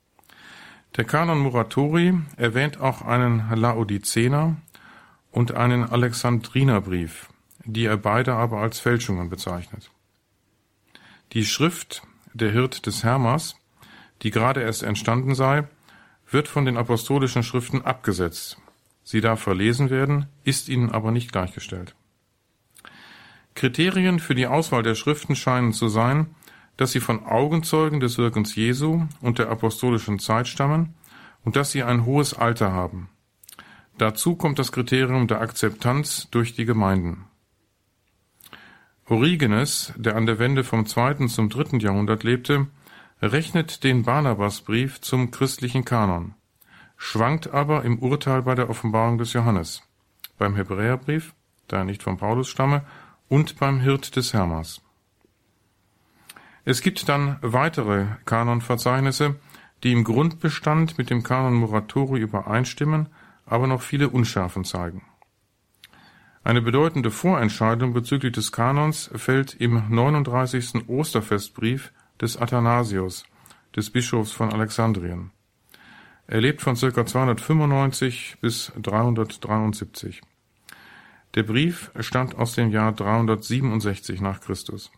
Der 0.97 1.05
Kanon 1.05 1.39
Muratori 1.39 2.19
erwähnt 2.37 2.81
auch 2.81 3.03
einen 3.03 3.49
Laodicener, 3.55 4.57
und 5.31 5.53
einen 5.53 5.85
Alexandrinerbrief, 5.85 7.29
die 7.65 7.85
er 7.85 7.97
beide 7.97 8.35
aber 8.35 8.59
als 8.59 8.81
Fälschungen 8.81 9.29
bezeichnet. 9.29 9.91
Die 11.33 11.45
Schrift 11.45 12.03
Der 12.35 12.51
Hirt 12.51 12.87
des 12.87 13.05
Hermas, 13.05 13.57
die 14.23 14.31
gerade 14.31 14.63
erst 14.63 14.83
entstanden 14.83 15.35
sei, 15.35 15.65
wird 16.31 16.49
von 16.49 16.65
den 16.65 16.77
apostolischen 16.77 17.43
Schriften 17.43 17.83
abgesetzt. 17.83 18.59
Sie 19.11 19.23
darf 19.23 19.41
verlesen 19.41 19.89
werden, 19.89 20.27
ist 20.45 20.69
ihnen 20.69 20.91
aber 20.91 21.13
nicht 21.13 21.33
gleichgestellt. 21.33 21.95
Kriterien 23.55 24.19
für 24.19 24.35
die 24.35 24.47
Auswahl 24.47 24.83
der 24.83 24.95
Schriften 24.95 25.35
scheinen 25.35 25.73
zu 25.73 25.89
sein, 25.89 26.27
dass 26.77 26.93
sie 26.93 27.01
von 27.01 27.25
Augenzeugen 27.25 28.01
des 28.01 28.19
Wirkens 28.19 28.55
Jesu 28.55 29.07
und 29.23 29.39
der 29.39 29.49
apostolischen 29.49 30.19
Zeit 30.19 30.47
stammen 30.47 30.93
und 31.43 31.57
dass 31.57 31.71
sie 31.73 31.83
ein 31.83 32.05
hohes 32.05 32.35
Alter 32.35 32.75
haben. 32.75 33.09
Dazu 33.97 34.37
kommt 34.37 34.59
das 34.59 34.73
Kriterium 34.73 35.27
der 35.27 35.41
Akzeptanz 35.41 36.29
durch 36.31 36.55
die 36.55 36.67
Gemeinden. 36.67 37.25
Origenes, 39.07 39.95
der 39.97 40.17
an 40.17 40.27
der 40.27 40.39
Wende 40.39 40.65
vom 40.65 40.85
zweiten 40.85 41.31
zum 41.31 41.49
dritten 41.49 41.81
Jahrhundert 41.81 42.25
lebte, 42.25 42.67
rechnet 43.23 43.85
den 43.85 44.03
Barnabasbrief 44.03 45.01
zum 45.01 45.31
christlichen 45.31 45.87
Kanon, 45.87 46.35
schwankt 46.99 47.55
aber 47.55 47.85
im 47.85 48.01
Urteil 48.01 48.43
bei 48.43 48.55
der 48.55 48.69
Offenbarung 48.69 49.17
des 49.17 49.33
Johannes, 49.33 49.83
beim 50.37 50.57
Hebräerbrief, 50.57 51.33
da 51.69 51.79
er 51.79 51.85
nicht 51.85 52.03
von 52.03 52.19
Paulus 52.19 52.49
stamme, 52.49 52.83
und 53.29 53.59
beim 53.59 53.81
Hirt 53.81 54.17
des 54.17 54.35
Hermas. 54.35 54.83
Es 56.65 56.83
gibt 56.83 57.09
dann 57.09 57.39
weitere 57.41 58.07
Kanonverzeichnisse, 58.27 59.37
die 59.83 59.93
im 59.93 60.05
Grundbestand 60.05 60.99
mit 60.99 61.09
dem 61.09 61.23
Kanon 61.23 61.55
Muratori 61.55 62.21
übereinstimmen, 62.21 63.09
aber 63.47 63.67
noch 63.67 63.81
viele 63.81 64.11
Unschärfen 64.11 64.65
zeigen. 64.65 65.03
Eine 66.45 66.63
bedeutende 66.63 67.11
Vorentscheidung 67.11 67.93
bezüglich 67.93 68.33
des 68.33 68.53
Kanons 68.53 69.11
fällt 69.15 69.55
im 69.55 69.83
39. 69.89 70.89
Osterfestbrief 70.89 71.93
des 72.21 72.37
Athanasius, 72.37 73.25
des 73.77 73.91
Bischofs 73.91 74.33
von 74.33 74.53
Alexandrien. 74.53 75.31
Er 76.31 76.43
lebt 76.43 76.61
von 76.61 76.77
ca. 76.77 77.07
295 77.07 78.37
bis 78.43 78.71
373. 78.81 80.21
Der 81.35 81.43
Brief 81.43 81.91
stammt 82.01 82.37
aus 82.37 82.55
dem 82.55 82.71
Jahr 82.71 82.93
367 82.93 84.21
nach 84.21 84.43
Christus. 84.43 84.93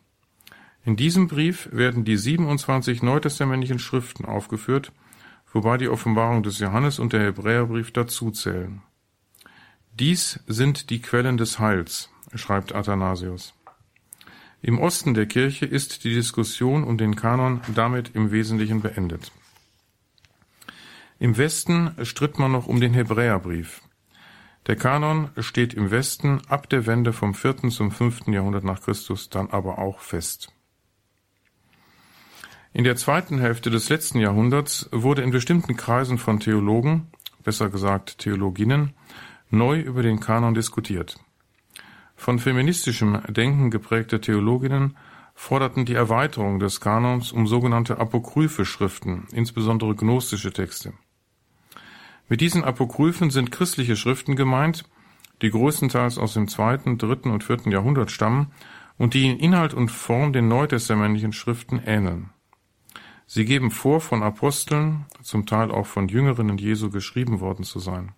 In 0.84 0.96
diesem 0.96 1.28
Brief 1.28 1.68
werden 1.70 2.04
die 2.04 2.16
27 2.16 3.04
neutestamentlichen 3.04 3.78
Schriften 3.78 4.24
aufgeführt, 4.24 4.90
wobei 5.52 5.76
die 5.76 5.88
Offenbarung 5.88 6.42
des 6.42 6.58
Johannes 6.58 6.98
und 6.98 7.12
der 7.12 7.20
Hebräerbrief 7.20 7.92
dazuzählen. 7.92 8.82
Dies 9.92 10.40
sind 10.48 10.90
die 10.90 11.00
Quellen 11.00 11.36
des 11.36 11.60
Heils, 11.60 12.10
schreibt 12.34 12.74
Athanasius. 12.74 13.54
Im 14.62 14.80
Osten 14.80 15.14
der 15.14 15.26
Kirche 15.26 15.64
ist 15.64 16.02
die 16.02 16.12
Diskussion 16.12 16.82
um 16.82 16.98
den 16.98 17.14
Kanon 17.14 17.60
damit 17.76 18.16
im 18.16 18.32
Wesentlichen 18.32 18.80
beendet. 18.80 19.30
Im 21.20 21.36
Westen 21.36 21.94
stritt 22.02 22.38
man 22.38 22.50
noch 22.50 22.66
um 22.66 22.80
den 22.80 22.94
Hebräerbrief. 22.94 23.82
Der 24.66 24.74
Kanon 24.74 25.28
steht 25.38 25.74
im 25.74 25.90
Westen 25.90 26.40
ab 26.48 26.70
der 26.70 26.86
Wende 26.86 27.12
vom 27.12 27.34
vierten 27.34 27.70
zum 27.70 27.90
fünften 27.90 28.32
Jahrhundert 28.32 28.64
nach 28.64 28.80
Christus 28.80 29.28
dann 29.28 29.50
aber 29.50 29.78
auch 29.78 30.00
fest. 30.00 30.50
In 32.72 32.84
der 32.84 32.96
zweiten 32.96 33.38
Hälfte 33.38 33.68
des 33.68 33.90
letzten 33.90 34.18
Jahrhunderts 34.18 34.88
wurde 34.92 35.20
in 35.20 35.30
bestimmten 35.30 35.76
Kreisen 35.76 36.16
von 36.16 36.40
Theologen, 36.40 37.08
besser 37.44 37.68
gesagt 37.68 38.16
Theologinnen, 38.20 38.94
neu 39.50 39.78
über 39.78 40.02
den 40.02 40.20
Kanon 40.20 40.54
diskutiert. 40.54 41.20
Von 42.16 42.38
feministischem 42.38 43.20
Denken 43.28 43.70
geprägte 43.70 44.22
Theologinnen 44.22 44.96
forderten 45.34 45.84
die 45.84 45.94
Erweiterung 45.94 46.60
des 46.60 46.80
Kanons 46.80 47.30
um 47.30 47.46
sogenannte 47.46 47.98
apokryphe 47.98 48.64
Schriften, 48.64 49.26
insbesondere 49.32 49.94
gnostische 49.94 50.54
Texte. 50.54 50.94
Mit 52.30 52.40
diesen 52.40 52.62
Apokryphen 52.62 53.30
sind 53.30 53.50
christliche 53.50 53.96
Schriften 53.96 54.36
gemeint, 54.36 54.84
die 55.42 55.50
größtenteils 55.50 56.16
aus 56.16 56.34
dem 56.34 56.46
zweiten, 56.46 56.96
dritten 56.96 57.28
und 57.28 57.42
vierten 57.42 57.72
Jahrhundert 57.72 58.12
stammen 58.12 58.52
und 58.96 59.14
die 59.14 59.28
in 59.28 59.40
Inhalt 59.40 59.74
und 59.74 59.90
Form 59.90 60.32
den 60.32 60.46
neutestamentlichen 60.46 61.32
Schriften 61.32 61.82
ähneln. 61.84 62.30
Sie 63.26 63.44
geben 63.44 63.72
vor, 63.72 64.00
von 64.00 64.22
Aposteln, 64.22 65.06
zum 65.22 65.44
Teil 65.44 65.72
auch 65.72 65.86
von 65.86 66.06
Jüngerinnen 66.06 66.56
Jesu 66.56 66.88
geschrieben 66.88 67.40
worden 67.40 67.64
zu 67.64 67.80
sein. 67.80 68.12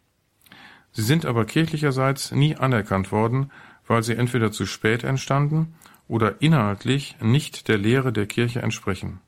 Sie 0.90 1.02
sind 1.02 1.24
aber 1.24 1.46
kirchlicherseits 1.46 2.32
nie 2.32 2.54
anerkannt 2.54 3.12
worden, 3.12 3.50
weil 3.86 4.02
sie 4.02 4.14
entweder 4.14 4.52
zu 4.52 4.66
spät 4.66 5.04
entstanden 5.04 5.74
oder 6.06 6.42
inhaltlich 6.42 7.16
nicht 7.22 7.66
der 7.66 7.78
Lehre 7.78 8.12
der 8.12 8.26
Kirche 8.26 8.60
entsprechen. 8.60 9.20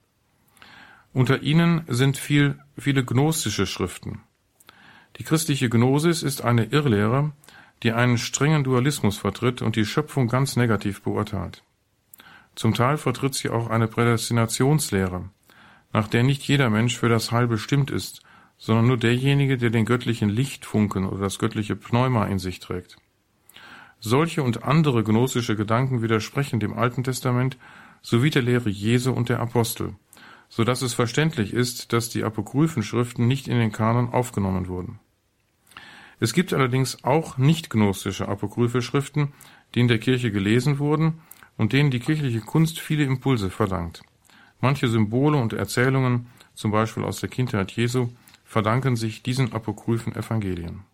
Unter 1.14 1.42
ihnen 1.42 1.84
sind 1.88 2.18
viel, 2.18 2.58
viele 2.76 3.02
gnostische 3.02 3.64
Schriften. 3.64 4.20
Die 5.16 5.24
christliche 5.24 5.68
Gnosis 5.68 6.22
ist 6.22 6.42
eine 6.42 6.64
Irrlehre, 6.64 7.32
die 7.82 7.92
einen 7.92 8.18
strengen 8.18 8.64
Dualismus 8.64 9.16
vertritt 9.16 9.62
und 9.62 9.76
die 9.76 9.84
Schöpfung 9.84 10.28
ganz 10.28 10.56
negativ 10.56 11.02
beurteilt. 11.02 11.62
Zum 12.54 12.74
Teil 12.74 12.96
vertritt 12.96 13.34
sie 13.34 13.50
auch 13.50 13.68
eine 13.68 13.88
Prädestinationslehre, 13.88 15.28
nach 15.92 16.08
der 16.08 16.22
nicht 16.22 16.42
jeder 16.42 16.70
Mensch 16.70 16.98
für 16.98 17.08
das 17.08 17.30
Heil 17.32 17.46
bestimmt 17.46 17.90
ist, 17.90 18.22
sondern 18.58 18.86
nur 18.86 18.96
derjenige, 18.96 19.56
der 19.56 19.70
den 19.70 19.84
göttlichen 19.84 20.28
Lichtfunken 20.28 21.06
oder 21.06 21.20
das 21.20 21.38
göttliche 21.38 21.76
Pneuma 21.76 22.26
in 22.26 22.38
sich 22.38 22.60
trägt. 22.60 22.96
Solche 24.00 24.42
und 24.42 24.64
andere 24.64 25.02
gnostische 25.02 25.56
Gedanken 25.56 26.02
widersprechen 26.02 26.60
dem 26.60 26.74
Alten 26.74 27.04
Testament 27.04 27.56
sowie 28.02 28.30
der 28.30 28.42
Lehre 28.42 28.68
Jesu 28.68 29.12
und 29.12 29.28
der 29.28 29.40
Apostel, 29.40 29.94
so 30.48 30.62
dass 30.62 30.82
es 30.82 30.94
verständlich 30.94 31.52
ist, 31.52 31.92
dass 31.92 32.10
die 32.10 32.22
apokryphen 32.22 32.82
Schriften 32.82 33.26
nicht 33.26 33.48
in 33.48 33.58
den 33.58 33.72
Kanon 33.72 34.10
aufgenommen 34.10 34.68
wurden. 34.68 35.00
Es 36.20 36.32
gibt 36.32 36.52
allerdings 36.52 37.04
auch 37.04 37.38
nicht 37.38 37.70
gnostische 37.70 38.28
apokryphe 38.28 38.82
Schriften, 38.82 39.32
die 39.74 39.80
in 39.80 39.88
der 39.88 39.98
Kirche 39.98 40.30
gelesen 40.30 40.78
wurden 40.78 41.20
und 41.56 41.72
denen 41.72 41.90
die 41.90 42.00
kirchliche 42.00 42.40
Kunst 42.40 42.80
viele 42.80 43.04
Impulse 43.04 43.50
verdankt. 43.50 44.02
Manche 44.60 44.88
Symbole 44.88 45.38
und 45.38 45.52
Erzählungen, 45.52 46.26
zum 46.54 46.70
Beispiel 46.70 47.04
aus 47.04 47.20
der 47.20 47.28
Kindheit 47.28 47.72
Jesu, 47.72 48.08
verdanken 48.44 48.96
sich 48.96 49.22
diesen 49.22 49.52
apokryphen 49.52 50.14
Evangelien. 50.14 50.84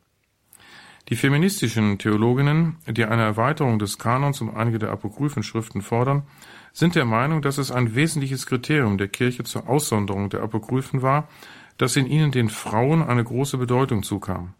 Die 1.09 1.17
feministischen 1.17 1.99
Theologinnen, 1.99 2.77
die 2.87 3.05
eine 3.05 3.23
Erweiterung 3.23 3.79
des 3.79 3.99
Kanons 3.99 4.41
um 4.41 4.55
einige 4.55 4.79
der 4.79 4.93
apokryphen 4.93 5.43
Schriften 5.43 5.83
fordern, 5.83 6.23
sind 6.73 6.95
der 6.95 7.05
Meinung, 7.05 7.43
dass 7.43 7.59
es 7.59 7.73
ein 7.73 7.95
wesentliches 7.95 8.47
Kriterium 8.47 8.97
der 8.97 9.09
Kirche 9.09 9.43
zur 9.43 9.69
Aussonderung 9.69 10.31
der 10.31 10.43
Apokryphen 10.43 11.03
war, 11.03 11.29
dass 11.79 11.97
in 11.97 12.07
ihnen 12.07 12.31
den 12.31 12.49
Frauen 12.49 13.03
eine 13.03 13.25
große 13.25 13.59
Bedeutung 13.59 14.03
zukam. 14.03 14.55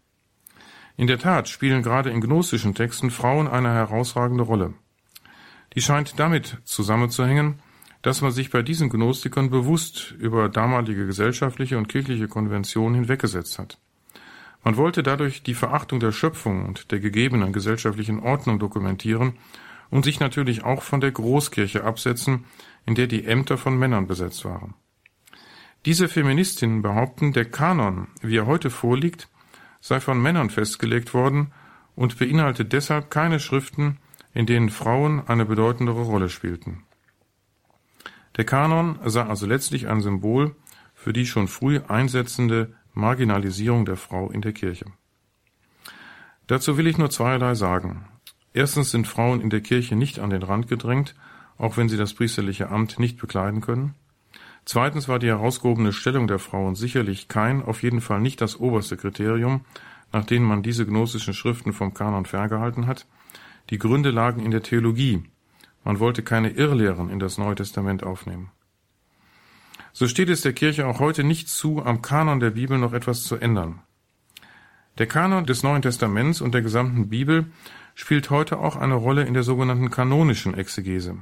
In 0.97 1.07
der 1.07 1.19
Tat 1.19 1.47
spielen 1.49 1.83
gerade 1.83 2.09
in 2.09 2.21
gnostischen 2.21 2.75
Texten 2.75 3.11
Frauen 3.11 3.47
eine 3.47 3.73
herausragende 3.73 4.43
Rolle. 4.43 4.73
Die 5.73 5.81
scheint 5.81 6.19
damit 6.19 6.57
zusammenzuhängen, 6.65 7.59
dass 8.01 8.21
man 8.21 8.31
sich 8.31 8.49
bei 8.49 8.61
diesen 8.61 8.89
Gnostikern 8.89 9.49
bewusst 9.49 10.11
über 10.17 10.49
damalige 10.49 11.05
gesellschaftliche 11.05 11.77
und 11.77 11.87
kirchliche 11.87 12.27
Konventionen 12.27 12.95
hinweggesetzt 12.95 13.59
hat. 13.59 13.77
Man 14.63 14.77
wollte 14.77 15.01
dadurch 15.01 15.43
die 15.43 15.53
Verachtung 15.53 15.99
der 15.99 16.11
Schöpfung 16.11 16.65
und 16.65 16.91
der 16.91 16.99
gegebenen 16.99 17.53
gesellschaftlichen 17.53 18.19
Ordnung 18.19 18.59
dokumentieren 18.59 19.33
und 19.89 20.05
sich 20.05 20.19
natürlich 20.19 20.63
auch 20.63 20.83
von 20.83 21.01
der 21.01 21.11
Großkirche 21.11 21.83
absetzen, 21.83 22.45
in 22.85 22.95
der 22.95 23.07
die 23.07 23.25
Ämter 23.25 23.57
von 23.57 23.77
Männern 23.77 24.07
besetzt 24.07 24.45
waren. 24.45 24.75
Diese 25.85 26.07
Feministinnen 26.07 26.83
behaupten, 26.83 27.33
der 27.33 27.45
Kanon, 27.45 28.07
wie 28.21 28.37
er 28.37 28.45
heute 28.45 28.69
vorliegt, 28.69 29.27
sei 29.81 29.99
von 29.99 30.21
Männern 30.21 30.49
festgelegt 30.49 31.13
worden 31.13 31.51
und 31.95 32.17
beinhaltet 32.17 32.71
deshalb 32.71 33.11
keine 33.11 33.39
Schriften, 33.39 33.97
in 34.33 34.45
denen 34.45 34.69
Frauen 34.69 35.27
eine 35.27 35.45
bedeutendere 35.45 36.03
Rolle 36.03 36.29
spielten. 36.29 36.83
Der 38.37 38.45
Kanon 38.45 38.97
sei 39.05 39.23
also 39.23 39.45
letztlich 39.45 39.87
ein 39.87 40.01
Symbol 40.01 40.55
für 40.93 41.11
die 41.11 41.25
schon 41.25 41.47
früh 41.47 41.81
einsetzende 41.87 42.73
Marginalisierung 42.93 43.85
der 43.85 43.97
Frau 43.97 44.29
in 44.29 44.41
der 44.41 44.53
Kirche. 44.53 44.85
Dazu 46.47 46.77
will 46.77 46.87
ich 46.87 46.97
nur 46.97 47.09
zweierlei 47.09 47.55
sagen. 47.55 48.07
Erstens 48.53 48.91
sind 48.91 49.07
Frauen 49.07 49.41
in 49.41 49.49
der 49.49 49.61
Kirche 49.61 49.95
nicht 49.95 50.19
an 50.19 50.29
den 50.29 50.43
Rand 50.43 50.67
gedrängt, 50.67 51.15
auch 51.57 51.77
wenn 51.77 51.89
sie 51.89 51.97
das 51.97 52.13
priesterliche 52.13 52.69
Amt 52.69 52.99
nicht 52.99 53.17
bekleiden 53.19 53.61
können. 53.61 53.95
Zweitens 54.65 55.07
war 55.07 55.19
die 55.19 55.27
herausgehobene 55.27 55.91
Stellung 55.91 56.27
der 56.27 56.39
Frauen 56.39 56.75
sicherlich 56.75 57.27
kein, 57.27 57.63
auf 57.63 57.83
jeden 57.83 58.01
Fall 58.01 58.21
nicht 58.21 58.41
das 58.41 58.59
oberste 58.59 58.95
Kriterium, 58.97 59.65
nach 60.11 60.25
dem 60.25 60.43
man 60.43 60.63
diese 60.63 60.85
gnostischen 60.85 61.33
Schriften 61.33 61.73
vom 61.73 61.93
Kanon 61.93 62.25
ferngehalten 62.25 62.87
hat. 62.87 63.07
Die 63.69 63.79
Gründe 63.79 64.11
lagen 64.11 64.43
in 64.43 64.51
der 64.51 64.63
Theologie, 64.63 65.23
man 65.83 65.99
wollte 65.99 66.21
keine 66.21 66.51
Irrlehren 66.51 67.09
in 67.09 67.19
das 67.19 67.37
Neue 67.37 67.55
Testament 67.55 68.03
aufnehmen. 68.03 68.51
So 69.93 70.07
steht 70.07 70.29
es 70.29 70.41
der 70.41 70.53
Kirche 70.53 70.87
auch 70.87 70.99
heute 70.99 71.23
nicht 71.23 71.49
zu, 71.49 71.83
am 71.83 72.01
Kanon 72.01 72.39
der 72.39 72.51
Bibel 72.51 72.77
noch 72.77 72.93
etwas 72.93 73.23
zu 73.23 73.35
ändern. 73.35 73.81
Der 74.97 75.07
Kanon 75.07 75.45
des 75.45 75.63
Neuen 75.63 75.81
Testaments 75.81 76.41
und 76.41 76.53
der 76.53 76.61
gesamten 76.61 77.09
Bibel 77.09 77.51
spielt 77.95 78.29
heute 78.29 78.59
auch 78.59 78.75
eine 78.75 78.95
Rolle 78.95 79.23
in 79.23 79.33
der 79.33 79.43
sogenannten 79.43 79.89
kanonischen 79.89 80.53
Exegese. 80.53 81.17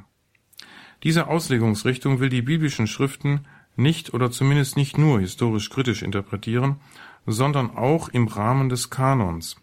Diese 1.04 1.28
Auslegungsrichtung 1.28 2.20
will 2.20 2.30
die 2.30 2.42
biblischen 2.42 2.88
Schriften 2.88 3.46
nicht 3.76 4.14
oder 4.14 4.32
zumindest 4.32 4.76
nicht 4.76 4.98
nur 4.98 5.20
historisch 5.20 5.70
kritisch 5.70 6.02
interpretieren, 6.02 6.78
sondern 7.26 7.76
auch 7.76 8.10
im 8.10 8.28
Rahmen 8.28 8.70
des 8.70 8.90
Kanons. 8.90 9.56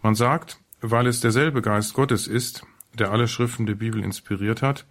Man 0.00 0.14
sagt, 0.14 0.58
weil 0.80 1.06
es 1.06 1.20
derselbe 1.20 1.62
Geist 1.62 1.94
Gottes 1.94 2.26
ist, 2.26 2.64
der 2.98 3.10
alle 3.10 3.28
Schriften 3.28 3.66
der 3.66 3.74
Bibel 3.74 4.02
inspiriert 4.02 4.62
hat, 4.62 4.86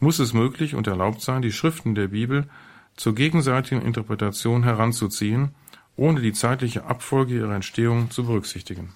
muss 0.00 0.18
es 0.18 0.32
möglich 0.32 0.74
und 0.74 0.86
erlaubt 0.86 1.20
sein, 1.20 1.42
die 1.42 1.52
Schriften 1.52 1.94
der 1.94 2.08
Bibel 2.08 2.48
zur 2.96 3.14
gegenseitigen 3.14 3.82
Interpretation 3.82 4.62
heranzuziehen, 4.62 5.54
ohne 5.96 6.20
die 6.20 6.32
zeitliche 6.32 6.84
Abfolge 6.84 7.34
ihrer 7.34 7.54
Entstehung 7.54 8.10
zu 8.10 8.24
berücksichtigen. 8.24 8.94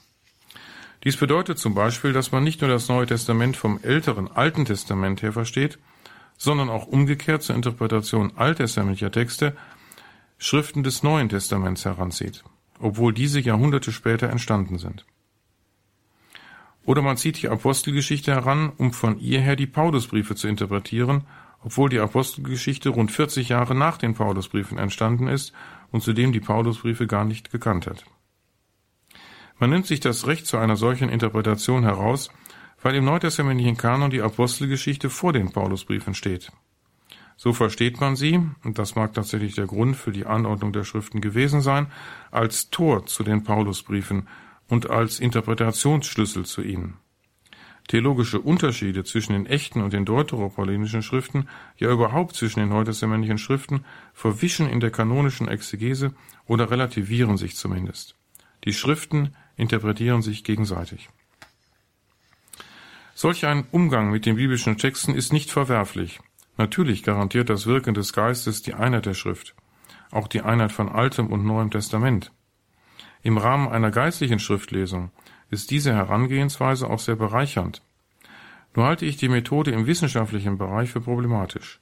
Dies 1.04 1.16
bedeutet 1.16 1.58
zum 1.58 1.74
Beispiel, 1.74 2.12
dass 2.12 2.32
man 2.32 2.42
nicht 2.42 2.60
nur 2.60 2.70
das 2.70 2.88
Neue 2.88 3.06
Testament 3.06 3.56
vom 3.56 3.78
älteren 3.82 4.28
Alten 4.28 4.64
Testament 4.64 5.22
her 5.22 5.32
versteht, 5.32 5.78
sondern 6.38 6.70
auch 6.70 6.86
umgekehrt 6.86 7.42
zur 7.42 7.56
Interpretation 7.56 8.32
alttestamentlicher 8.36 9.10
Texte 9.10 9.56
Schriften 10.38 10.84
des 10.84 11.02
Neuen 11.02 11.28
Testaments 11.28 11.84
heranzieht, 11.84 12.44
obwohl 12.78 13.12
diese 13.12 13.40
Jahrhunderte 13.40 13.90
später 13.92 14.30
entstanden 14.30 14.78
sind. 14.78 15.04
Oder 16.84 17.02
man 17.02 17.18
zieht 17.18 17.42
die 17.42 17.48
Apostelgeschichte 17.48 18.32
heran, 18.32 18.72
um 18.78 18.92
von 18.92 19.18
ihr 19.18 19.40
her 19.40 19.56
die 19.56 19.66
Paulusbriefe 19.66 20.36
zu 20.36 20.48
interpretieren, 20.48 21.24
obwohl 21.62 21.90
die 21.90 21.98
Apostelgeschichte 21.98 22.90
rund 22.90 23.10
40 23.10 23.50
Jahre 23.50 23.74
nach 23.74 23.98
den 23.98 24.14
Paulusbriefen 24.14 24.78
entstanden 24.78 25.26
ist 25.26 25.52
und 25.90 26.02
zudem 26.02 26.32
die 26.32 26.40
Paulusbriefe 26.40 27.06
gar 27.06 27.24
nicht 27.24 27.50
gekannt 27.50 27.86
hat. 27.86 28.04
Man 29.58 29.70
nimmt 29.70 29.86
sich 29.86 29.98
das 29.98 30.28
Recht 30.28 30.46
zu 30.46 30.56
einer 30.56 30.76
solchen 30.76 31.08
Interpretation 31.08 31.82
heraus, 31.82 32.30
weil 32.82 32.94
im 32.94 33.04
neutestamentlichen 33.04 33.76
Kanon 33.76 34.10
die 34.10 34.22
Apostelgeschichte 34.22 35.10
vor 35.10 35.32
den 35.32 35.50
Paulusbriefen 35.52 36.14
steht. 36.14 36.52
So 37.36 37.52
versteht 37.52 38.00
man 38.00 38.16
sie, 38.16 38.40
und 38.64 38.78
das 38.78 38.96
mag 38.96 39.14
tatsächlich 39.14 39.54
der 39.54 39.66
Grund 39.66 39.96
für 39.96 40.10
die 40.10 40.26
Anordnung 40.26 40.72
der 40.72 40.82
Schriften 40.82 41.20
gewesen 41.20 41.60
sein, 41.60 41.86
als 42.32 42.70
Tor 42.70 43.06
zu 43.06 43.22
den 43.22 43.44
Paulusbriefen 43.44 44.26
und 44.68 44.90
als 44.90 45.20
Interpretationsschlüssel 45.20 46.44
zu 46.46 46.62
ihnen. 46.62 46.96
Theologische 47.86 48.40
Unterschiede 48.40 49.04
zwischen 49.04 49.32
den 49.32 49.46
echten 49.46 49.80
und 49.82 49.92
den 49.92 50.04
deuteropaulinischen 50.04 51.02
Schriften, 51.02 51.48
ja 51.78 51.90
überhaupt 51.90 52.34
zwischen 52.34 52.60
den 52.60 52.68
neutestamentlichen 52.68 53.38
Schriften, 53.38 53.84
verwischen 54.12 54.68
in 54.68 54.80
der 54.80 54.90
kanonischen 54.90 55.48
Exegese 55.48 56.12
oder 56.46 56.70
relativieren 56.70 57.38
sich 57.38 57.56
zumindest. 57.56 58.16
Die 58.64 58.74
Schriften 58.74 59.34
interpretieren 59.56 60.22
sich 60.22 60.44
gegenseitig. 60.44 61.08
Solch 63.20 63.46
ein 63.46 63.66
Umgang 63.72 64.12
mit 64.12 64.26
den 64.26 64.36
biblischen 64.36 64.78
Texten 64.78 65.12
ist 65.12 65.32
nicht 65.32 65.50
verwerflich. 65.50 66.20
Natürlich 66.56 67.02
garantiert 67.02 67.50
das 67.50 67.66
Wirken 67.66 67.92
des 67.92 68.12
Geistes 68.12 68.62
die 68.62 68.74
Einheit 68.74 69.06
der 69.06 69.14
Schrift, 69.14 69.56
auch 70.12 70.28
die 70.28 70.42
Einheit 70.42 70.70
von 70.70 70.88
Altem 70.88 71.26
und 71.26 71.44
Neuem 71.44 71.72
Testament. 71.72 72.30
Im 73.24 73.36
Rahmen 73.36 73.66
einer 73.66 73.90
geistlichen 73.90 74.38
Schriftlesung 74.38 75.10
ist 75.50 75.72
diese 75.72 75.92
Herangehensweise 75.92 76.88
auch 76.88 77.00
sehr 77.00 77.16
bereichernd. 77.16 77.82
Nur 78.76 78.86
halte 78.86 79.04
ich 79.04 79.16
die 79.16 79.28
Methode 79.28 79.72
im 79.72 79.88
wissenschaftlichen 79.88 80.56
Bereich 80.56 80.90
für 80.90 81.00
problematisch. 81.00 81.80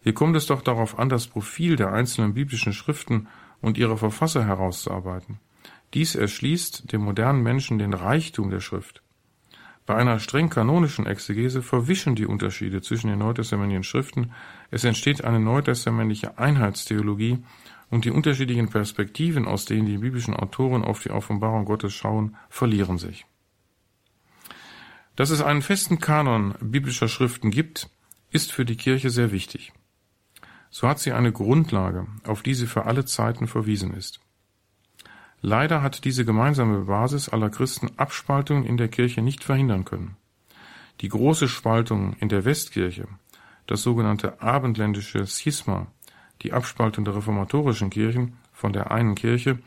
Hier 0.00 0.14
kommt 0.14 0.36
es 0.36 0.46
doch 0.46 0.62
darauf 0.62 0.98
an, 0.98 1.10
das 1.10 1.26
Profil 1.26 1.76
der 1.76 1.92
einzelnen 1.92 2.32
biblischen 2.32 2.72
Schriften 2.72 3.28
und 3.60 3.76
ihrer 3.76 3.98
Verfasser 3.98 4.46
herauszuarbeiten. 4.46 5.38
Dies 5.92 6.14
erschließt 6.14 6.90
dem 6.90 7.02
modernen 7.02 7.42
Menschen 7.42 7.78
den 7.78 7.92
Reichtum 7.92 8.48
der 8.48 8.60
Schrift. 8.60 9.02
Bei 9.84 9.96
einer 9.96 10.20
streng 10.20 10.48
kanonischen 10.48 11.06
Exegese 11.06 11.60
verwischen 11.60 12.14
die 12.14 12.26
Unterschiede 12.26 12.82
zwischen 12.82 13.08
den 13.08 13.18
neutestamentlichen 13.18 13.82
Schriften, 13.82 14.32
es 14.70 14.84
entsteht 14.84 15.24
eine 15.24 15.40
neutestamentliche 15.40 16.38
Einheitstheologie 16.38 17.42
und 17.90 18.04
die 18.04 18.10
unterschiedlichen 18.10 18.68
Perspektiven, 18.68 19.46
aus 19.46 19.64
denen 19.64 19.86
die 19.86 19.98
biblischen 19.98 20.34
Autoren 20.34 20.84
auf 20.84 21.02
die 21.02 21.10
Offenbarung 21.10 21.64
Gottes 21.64 21.92
schauen, 21.92 22.36
verlieren 22.48 22.98
sich. 22.98 23.26
Dass 25.16 25.30
es 25.30 25.42
einen 25.42 25.62
festen 25.62 25.98
Kanon 25.98 26.54
biblischer 26.60 27.08
Schriften 27.08 27.50
gibt, 27.50 27.90
ist 28.30 28.52
für 28.52 28.64
die 28.64 28.76
Kirche 28.76 29.10
sehr 29.10 29.30
wichtig. 29.30 29.72
So 30.70 30.88
hat 30.88 31.00
sie 31.00 31.12
eine 31.12 31.32
Grundlage, 31.32 32.06
auf 32.24 32.42
die 32.42 32.54
sie 32.54 32.66
für 32.66 32.86
alle 32.86 33.04
Zeiten 33.04 33.46
verwiesen 33.46 33.92
ist. 33.92 34.20
Leider 35.44 35.82
hat 35.82 36.04
diese 36.04 36.24
gemeinsame 36.24 36.84
Basis 36.84 37.28
aller 37.28 37.50
Christen 37.50 37.90
Abspaltungen 37.96 38.64
in 38.64 38.76
der 38.76 38.86
Kirche 38.86 39.22
nicht 39.22 39.42
verhindern 39.42 39.84
können. 39.84 40.16
Die 41.00 41.08
große 41.08 41.48
Spaltung 41.48 42.14
in 42.20 42.28
der 42.28 42.44
Westkirche, 42.44 43.08
das 43.66 43.82
sogenannte 43.82 44.40
abendländische 44.40 45.26
Schisma, 45.26 45.88
die 46.42 46.52
Abspaltung 46.52 47.04
der 47.04 47.16
reformatorischen 47.16 47.90
Kirchen 47.90 48.36
von 48.52 48.72
der 48.72 48.92
einen 48.92 49.16
Kirche, 49.16 49.58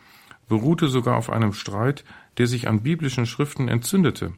beruhte 0.48 0.88
sogar 0.88 1.18
auf 1.18 1.30
einem 1.30 1.52
Streit, 1.52 2.06
der 2.38 2.48
sich 2.48 2.70
an 2.70 2.82
biblischen 2.82 3.26
Schriften 3.26 3.68
entzündete. 3.68 4.34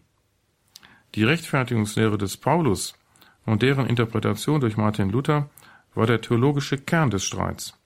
Die 1.14 1.24
Rechtfertigungslehre 1.24 2.18
des 2.18 2.38
Paulus 2.38 2.96
und 3.46 3.62
deren 3.62 3.86
Interpretation 3.86 4.60
durch 4.60 4.76
Martin 4.76 5.12
Luther 5.12 5.52
war 5.94 6.08
der 6.08 6.22
theologische 6.22 6.78
Kern 6.78 7.12
des 7.12 7.24
Streits. 7.24 7.77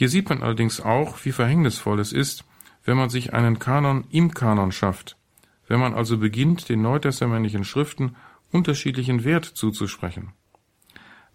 Hier 0.00 0.08
sieht 0.08 0.30
man 0.30 0.42
allerdings 0.42 0.80
auch, 0.80 1.26
wie 1.26 1.30
verhängnisvoll 1.30 2.00
es 2.00 2.14
ist, 2.14 2.46
wenn 2.84 2.96
man 2.96 3.10
sich 3.10 3.34
einen 3.34 3.58
Kanon 3.58 4.06
im 4.10 4.32
Kanon 4.32 4.72
schafft, 4.72 5.18
wenn 5.68 5.78
man 5.78 5.92
also 5.92 6.16
beginnt, 6.16 6.70
den 6.70 6.80
neutestamentlichen 6.80 7.64
Schriften 7.64 8.16
unterschiedlichen 8.50 9.24
Wert 9.24 9.44
zuzusprechen. 9.44 10.32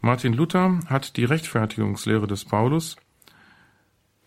Martin 0.02 0.34
Luther 0.34 0.80
hat 0.88 1.16
die 1.16 1.26
Rechtfertigungslehre 1.26 2.26
des 2.26 2.44
Paulus, 2.44 2.96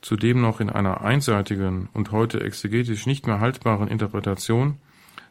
zudem 0.03 0.41
noch 0.41 0.61
in 0.61 0.71
einer 0.71 1.01
einseitigen 1.01 1.89
und 1.93 2.13
heute 2.13 2.41
exegetisch 2.41 3.07
nicht 3.07 3.27
mehr 3.27 3.41
haltbaren 3.41 3.89
Interpretation, 3.89 4.79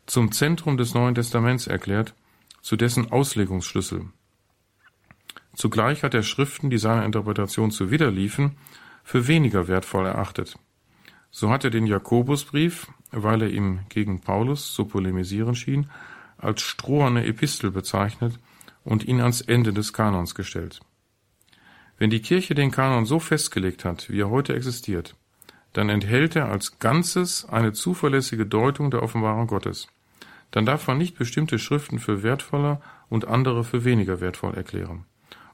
zum 0.06 0.34
Zentrum 0.34 0.76
des 0.76 0.94
Neuen 0.94 1.16
Testaments 1.16 1.66
erklärt, 1.66 2.14
zu 2.62 2.76
dessen 2.76 3.10
Auslegungsschlüssel. 3.10 4.08
Zugleich 5.54 6.04
hat 6.04 6.14
er 6.14 6.24
Schriften, 6.24 6.70
die 6.70 6.78
seiner 6.78 7.06
Interpretation 7.06 7.72
zuwiderliefen, 7.72 8.58
für 9.08 9.26
weniger 9.26 9.70
wertvoll 9.70 10.06
erachtet. 10.06 10.60
So 11.32 11.50
hat 11.50 11.64
er 11.64 11.70
den 11.70 11.88
Jakobusbrief, 11.88 12.88
weil 13.12 13.42
er 13.42 13.50
ihm 13.50 13.80
gegen 13.88 14.20
Paulus 14.20 14.76
so 14.76 14.84
polemisieren 14.84 15.56
schien, 15.56 15.90
als 16.38 16.62
stroherne 16.62 17.26
Epistel 17.26 17.72
bezeichnet 17.72 18.38
und 18.84 19.06
ihn 19.06 19.22
ans 19.22 19.40
Ende 19.40 19.72
des 19.72 19.94
Kanons 19.94 20.36
gestellt. 20.36 20.82
Wenn 21.98 22.10
die 22.10 22.22
Kirche 22.22 22.54
den 22.54 22.70
Kanon 22.70 23.06
so 23.06 23.20
festgelegt 23.20 23.86
hat, 23.86 24.10
wie 24.10 24.20
er 24.20 24.30
heute 24.30 24.54
existiert, 24.54 25.16
dann 25.72 25.88
enthält 25.88 26.36
er 26.36 26.52
als 26.52 26.80
Ganzes 26.80 27.46
eine 27.46 27.72
zuverlässige 27.72 28.46
Deutung 28.46 28.92
der 28.92 29.04
Offenbarung 29.04 29.48
Gottes. 29.48 29.88
Dann 30.52 30.66
darf 30.66 30.86
man 30.86 30.98
nicht 30.98 31.18
bestimmte 31.18 31.60
Schriften 31.60 32.00
für 32.00 32.24
wertvoller 32.24 32.82
und 33.08 33.26
andere 33.26 33.64
für 33.64 33.86
weniger 33.86 34.20
wertvoll 34.20 34.54
erklären 34.54 35.06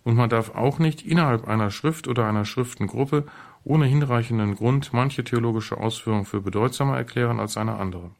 und 0.03 0.15
man 0.15 0.29
darf 0.29 0.55
auch 0.55 0.79
nicht 0.79 1.05
innerhalb 1.05 1.47
einer 1.47 1.71
Schrift 1.71 2.07
oder 2.07 2.27
einer 2.27 2.45
Schriftengruppe 2.45 3.25
ohne 3.63 3.85
hinreichenden 3.85 4.55
Grund 4.55 4.93
manche 4.93 5.23
theologische 5.23 5.77
Ausführung 5.77 6.25
für 6.25 6.41
bedeutsamer 6.41 6.97
erklären 6.97 7.39
als 7.39 7.57
eine 7.57 7.75
andere. 7.75 8.11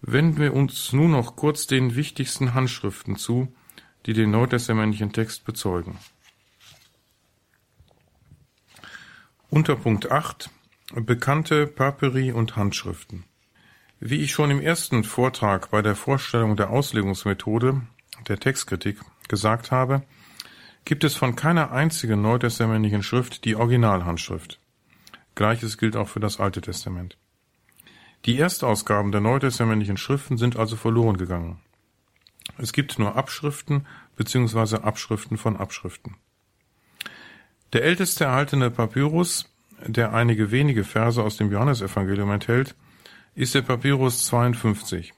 Wenden 0.00 0.38
wir 0.38 0.54
uns 0.54 0.94
nun 0.94 1.10
noch 1.10 1.36
kurz 1.36 1.66
den 1.66 1.94
wichtigsten 1.94 2.54
Handschriften 2.54 3.16
zu, 3.16 3.52
die 4.06 4.12
den 4.12 4.30
neutestamentlichen 4.30 5.12
Text 5.12 5.44
bezeugen. 5.44 5.98
Unter 9.50 9.76
Punkt 9.76 10.10
8 10.10 10.50
Bekannte 10.94 11.66
Papyri 11.66 12.32
und 12.32 12.56
Handschriften. 12.56 13.24
Wie 14.00 14.20
ich 14.20 14.32
schon 14.32 14.50
im 14.50 14.60
ersten 14.60 15.04
Vortrag 15.04 15.70
bei 15.70 15.82
der 15.82 15.96
Vorstellung 15.96 16.56
der 16.56 16.70
Auslegungsmethode 16.70 17.82
der 18.26 18.38
Textkritik 18.38 18.98
gesagt 19.28 19.70
habe, 19.70 20.02
gibt 20.84 21.04
es 21.04 21.14
von 21.14 21.36
keiner 21.36 21.72
einzigen 21.72 22.22
neutestamentlichen 22.22 23.02
Schrift 23.02 23.44
die 23.44 23.56
Originalhandschrift. 23.56 24.58
Gleiches 25.34 25.76
gilt 25.76 25.96
auch 25.96 26.08
für 26.08 26.20
das 26.20 26.40
Alte 26.40 26.60
Testament. 26.62 27.18
Die 28.24 28.38
Erstausgaben 28.38 29.12
der 29.12 29.20
neutestamentlichen 29.20 29.96
Schriften 29.96 30.38
sind 30.38 30.56
also 30.56 30.76
verloren 30.76 31.16
gegangen. 31.18 31.60
Es 32.56 32.72
gibt 32.72 32.98
nur 32.98 33.16
Abschriften 33.16 33.86
bzw. 34.16 34.76
Abschriften 34.76 35.36
von 35.36 35.56
Abschriften. 35.56 36.16
Der 37.72 37.84
älteste 37.84 38.24
erhaltene 38.24 38.70
Papyrus, 38.70 39.52
der 39.86 40.14
einige 40.14 40.50
wenige 40.50 40.84
Verse 40.84 41.22
aus 41.22 41.36
dem 41.36 41.52
Johannesevangelium 41.52 42.30
enthält, 42.30 42.74
ist 43.34 43.54
der 43.54 43.62
Papyrus 43.62 44.24
52. 44.26 45.12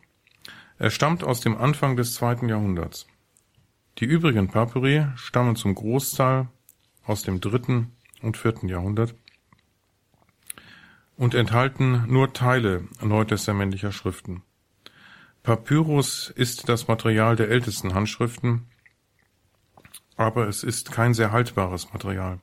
Er 0.79 0.91
stammt 0.91 1.23
aus 1.23 1.41
dem 1.41 1.57
Anfang 1.57 1.97
des 1.97 2.15
zweiten 2.15 2.49
Jahrhunderts. 2.49 3.07
Die 3.99 4.05
übrigen 4.05 4.49
Papyri 4.49 5.07
stammen 5.17 5.55
zum 5.55 5.75
Großteil 5.75 6.49
aus 7.05 7.23
dem 7.23 7.41
dritten 7.41 7.93
und 8.23 8.37
vierten 8.37 8.69
Jahrhundert 8.69 9.15
und 11.17 11.35
enthalten 11.35 12.05
nur 12.09 12.33
Teile 12.33 12.89
neutestamentlicher 13.01 13.93
Schriften. 13.93 14.43
Papyrus 15.43 16.29
ist 16.29 16.69
das 16.69 16.87
Material 16.87 17.35
der 17.35 17.49
ältesten 17.49 17.95
Handschriften, 17.95 18.67
aber 20.17 20.49
es 20.49 20.63
ist 20.63 20.93
kein 20.93 21.15
sehr 21.15 21.33
haltbares 21.33 21.93
Material. 21.93 22.41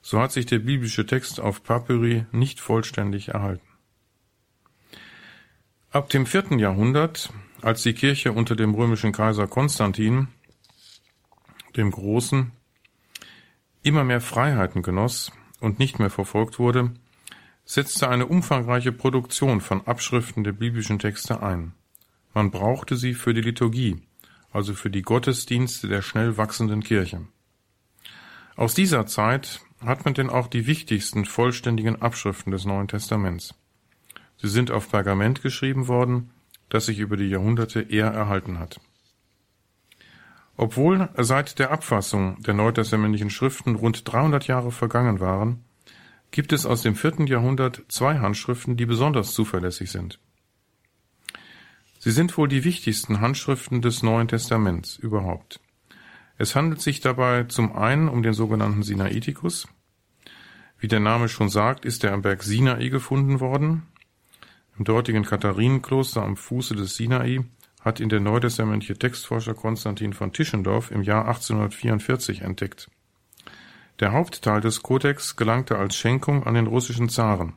So 0.00 0.18
hat 0.20 0.32
sich 0.32 0.46
der 0.46 0.60
biblische 0.60 1.04
Text 1.04 1.38
auf 1.38 1.62
Papyri 1.62 2.24
nicht 2.32 2.60
vollständig 2.60 3.28
erhalten. 3.28 3.66
Ab 5.90 6.08
dem 6.08 6.24
vierten 6.24 6.58
Jahrhundert, 6.58 7.30
als 7.60 7.82
die 7.82 7.92
Kirche 7.92 8.32
unter 8.32 8.56
dem 8.56 8.74
römischen 8.74 9.12
Kaiser 9.12 9.46
Konstantin, 9.46 10.28
dem 11.76 11.90
Großen, 11.90 12.52
immer 13.82 14.04
mehr 14.04 14.22
Freiheiten 14.22 14.82
genoss 14.82 15.30
und 15.60 15.78
nicht 15.78 15.98
mehr 15.98 16.10
verfolgt 16.10 16.58
wurde, 16.58 16.94
setzte 17.64 18.08
eine 18.08 18.26
umfangreiche 18.26 18.92
Produktion 18.92 19.60
von 19.60 19.86
Abschriften 19.86 20.42
der 20.42 20.52
biblischen 20.52 20.98
Texte 20.98 21.42
ein. 21.42 21.74
Man 22.38 22.52
brauchte 22.52 22.96
sie 22.96 23.14
für 23.14 23.34
die 23.34 23.40
Liturgie, 23.40 24.00
also 24.52 24.72
für 24.72 24.90
die 24.90 25.02
Gottesdienste 25.02 25.88
der 25.88 26.02
schnell 26.02 26.36
wachsenden 26.36 26.84
Kirche. 26.84 27.26
Aus 28.54 28.74
dieser 28.74 29.06
Zeit 29.06 29.60
hat 29.84 30.04
man 30.04 30.14
denn 30.14 30.30
auch 30.30 30.46
die 30.46 30.68
wichtigsten 30.68 31.24
vollständigen 31.24 32.00
Abschriften 32.00 32.52
des 32.52 32.64
Neuen 32.64 32.86
Testaments. 32.86 33.56
Sie 34.36 34.46
sind 34.46 34.70
auf 34.70 34.88
Pergament 34.88 35.42
geschrieben 35.42 35.88
worden, 35.88 36.30
das 36.68 36.86
sich 36.86 37.00
über 37.00 37.16
die 37.16 37.28
Jahrhunderte 37.28 37.80
eher 37.80 38.12
erhalten 38.12 38.60
hat. 38.60 38.80
Obwohl 40.56 41.08
seit 41.16 41.58
der 41.58 41.72
Abfassung 41.72 42.40
der 42.40 42.54
neutestamentlichen 42.54 43.30
Schriften 43.30 43.74
rund 43.74 44.06
300 44.06 44.46
Jahre 44.46 44.70
vergangen 44.70 45.18
waren, 45.18 45.64
gibt 46.30 46.52
es 46.52 46.66
aus 46.66 46.82
dem 46.82 46.94
vierten 46.94 47.26
Jahrhundert 47.26 47.82
zwei 47.88 48.20
Handschriften, 48.20 48.76
die 48.76 48.86
besonders 48.86 49.32
zuverlässig 49.32 49.90
sind. 49.90 50.20
Sie 52.08 52.14
sind 52.14 52.38
wohl 52.38 52.48
die 52.48 52.64
wichtigsten 52.64 53.20
Handschriften 53.20 53.82
des 53.82 54.02
Neuen 54.02 54.28
Testaments 54.28 54.96
überhaupt. 54.96 55.60
Es 56.38 56.56
handelt 56.56 56.80
sich 56.80 57.00
dabei 57.00 57.44
zum 57.44 57.76
einen 57.76 58.08
um 58.08 58.22
den 58.22 58.32
sogenannten 58.32 58.82
Sinaiticus. 58.82 59.68
Wie 60.78 60.88
der 60.88 61.00
Name 61.00 61.28
schon 61.28 61.50
sagt, 61.50 61.84
ist 61.84 62.04
er 62.04 62.14
am 62.14 62.22
Berg 62.22 62.42
Sinai 62.42 62.88
gefunden 62.88 63.40
worden. 63.40 63.82
Im 64.78 64.86
dortigen 64.86 65.22
Katharinenkloster 65.22 66.22
am 66.22 66.38
Fuße 66.38 66.74
des 66.74 66.96
Sinai 66.96 67.44
hat 67.82 68.00
ihn 68.00 68.08
der 68.08 68.20
neutestamentliche 68.20 68.98
Textforscher 68.98 69.52
Konstantin 69.52 70.14
von 70.14 70.32
Tischendorf 70.32 70.90
im 70.90 71.02
Jahr 71.02 71.28
1844 71.28 72.40
entdeckt. 72.40 72.90
Der 74.00 74.12
Hauptteil 74.12 74.62
des 74.62 74.82
Kodex 74.82 75.36
gelangte 75.36 75.76
als 75.76 75.94
Schenkung 75.94 76.44
an 76.44 76.54
den 76.54 76.68
russischen 76.68 77.10
Zaren. 77.10 77.52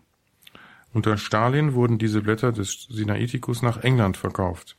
Unter 0.94 1.18
Stalin 1.18 1.74
wurden 1.74 1.98
diese 1.98 2.22
Blätter 2.22 2.52
des 2.52 2.88
Sinaiticus 2.90 3.62
nach 3.62 3.84
England 3.84 4.18
verkauft. 4.18 4.78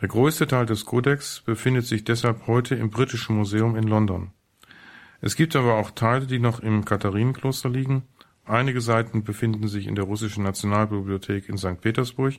Der 0.00 0.08
größte 0.08 0.46
Teil 0.46 0.66
des 0.66 0.84
Kodex 0.84 1.40
befindet 1.40 1.86
sich 1.86 2.04
deshalb 2.04 2.46
heute 2.46 2.74
im 2.74 2.90
Britischen 2.90 3.36
Museum 3.36 3.74
in 3.74 3.84
London. 3.84 4.30
Es 5.20 5.34
gibt 5.34 5.56
aber 5.56 5.74
auch 5.74 5.90
Teile, 5.90 6.26
die 6.26 6.38
noch 6.38 6.60
im 6.60 6.84
Katharinenkloster 6.84 7.68
liegen. 7.68 8.04
Einige 8.44 8.80
Seiten 8.80 9.24
befinden 9.24 9.66
sich 9.66 9.86
in 9.86 9.96
der 9.96 10.04
russischen 10.04 10.44
Nationalbibliothek 10.44 11.48
in 11.48 11.58
St. 11.58 11.80
Petersburg 11.80 12.34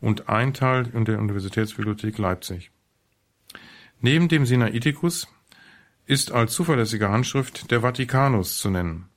und 0.00 0.28
ein 0.28 0.52
Teil 0.52 0.88
in 0.92 1.04
der 1.04 1.18
Universitätsbibliothek 1.18 2.18
Leipzig. 2.18 2.72
Neben 4.00 4.28
dem 4.28 4.44
Sinaiticus 4.44 5.28
ist 6.06 6.32
als 6.32 6.52
zuverlässige 6.52 7.08
Handschrift 7.08 7.70
der 7.70 7.80
Vatikanus 7.80 8.58
zu 8.58 8.70
nennen. 8.70 9.08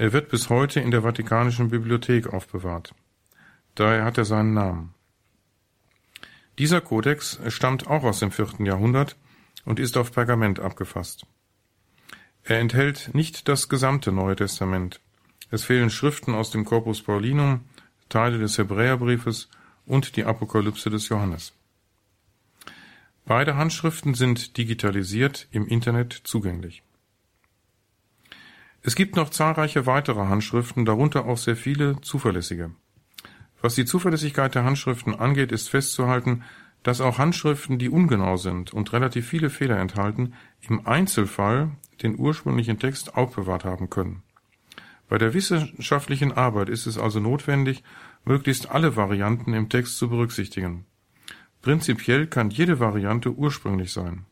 Er 0.00 0.14
wird 0.14 0.30
bis 0.30 0.48
heute 0.48 0.80
in 0.80 0.90
der 0.90 1.02
Vatikanischen 1.02 1.68
Bibliothek 1.68 2.32
aufbewahrt. 2.32 2.94
Daher 3.74 4.06
hat 4.06 4.16
er 4.16 4.24
seinen 4.24 4.54
Namen. 4.54 4.94
Dieser 6.58 6.80
Kodex 6.80 7.38
stammt 7.48 7.86
auch 7.86 8.02
aus 8.04 8.20
dem 8.20 8.30
vierten 8.30 8.64
Jahrhundert 8.64 9.18
und 9.66 9.78
ist 9.78 9.98
auf 9.98 10.10
Pergament 10.10 10.58
abgefasst. 10.58 11.26
Er 12.44 12.60
enthält 12.60 13.10
nicht 13.12 13.46
das 13.46 13.68
gesamte 13.68 14.10
Neue 14.10 14.36
Testament. 14.36 15.02
Es 15.50 15.64
fehlen 15.64 15.90
Schriften 15.90 16.34
aus 16.34 16.50
dem 16.50 16.64
Corpus 16.64 17.02
Paulinum, 17.02 17.66
Teile 18.08 18.38
des 18.38 18.56
Hebräerbriefes 18.56 19.50
und 19.84 20.16
die 20.16 20.24
Apokalypse 20.24 20.88
des 20.88 21.10
Johannes. 21.10 21.52
Beide 23.26 23.58
Handschriften 23.58 24.14
sind 24.14 24.56
digitalisiert 24.56 25.46
im 25.50 25.68
Internet 25.68 26.14
zugänglich. 26.24 26.82
Es 28.82 28.94
gibt 28.94 29.16
noch 29.16 29.30
zahlreiche 29.30 29.86
weitere 29.86 30.26
Handschriften, 30.26 30.84
darunter 30.84 31.26
auch 31.26 31.36
sehr 31.36 31.56
viele 31.56 32.00
zuverlässige. 32.00 32.70
Was 33.60 33.74
die 33.74 33.84
Zuverlässigkeit 33.84 34.54
der 34.54 34.64
Handschriften 34.64 35.14
angeht, 35.14 35.52
ist 35.52 35.68
festzuhalten, 35.68 36.44
dass 36.82 37.02
auch 37.02 37.18
Handschriften, 37.18 37.78
die 37.78 37.90
ungenau 37.90 38.38
sind 38.38 38.72
und 38.72 38.92
relativ 38.94 39.28
viele 39.28 39.50
Fehler 39.50 39.78
enthalten, 39.78 40.32
im 40.66 40.86
Einzelfall 40.86 41.72
den 42.02 42.18
ursprünglichen 42.18 42.78
Text 42.78 43.14
aufbewahrt 43.16 43.64
haben 43.64 43.90
können. 43.90 44.22
Bei 45.10 45.18
der 45.18 45.34
wissenschaftlichen 45.34 46.32
Arbeit 46.32 46.70
ist 46.70 46.86
es 46.86 46.96
also 46.96 47.20
notwendig, 47.20 47.82
möglichst 48.24 48.70
alle 48.70 48.96
Varianten 48.96 49.52
im 49.52 49.68
Text 49.68 49.98
zu 49.98 50.08
berücksichtigen. 50.08 50.86
Prinzipiell 51.60 52.26
kann 52.26 52.48
jede 52.48 52.80
Variante 52.80 53.30
ursprünglich 53.32 53.92
sein. 53.92 54.24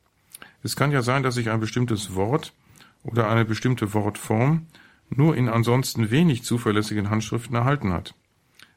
Es 0.63 0.77
kann 0.77 0.91
ja 0.91 1.03
sein, 1.03 1.23
dass 1.23 1.35
sich 1.35 1.51
ein 1.51 1.61
bestimmtes 1.61 2.15
Wort 2.15 2.55
oder 3.03 3.29
eine 3.29 3.45
bestimmte 3.45 3.95
Wortform 3.95 4.67
nur 5.11 5.37
in 5.37 5.49
ansonsten 5.49 6.11
wenig 6.11 6.45
zuverlässigen 6.45 7.11
Handschriften 7.11 7.57
erhalten 7.57 7.93
hat, 7.93 8.15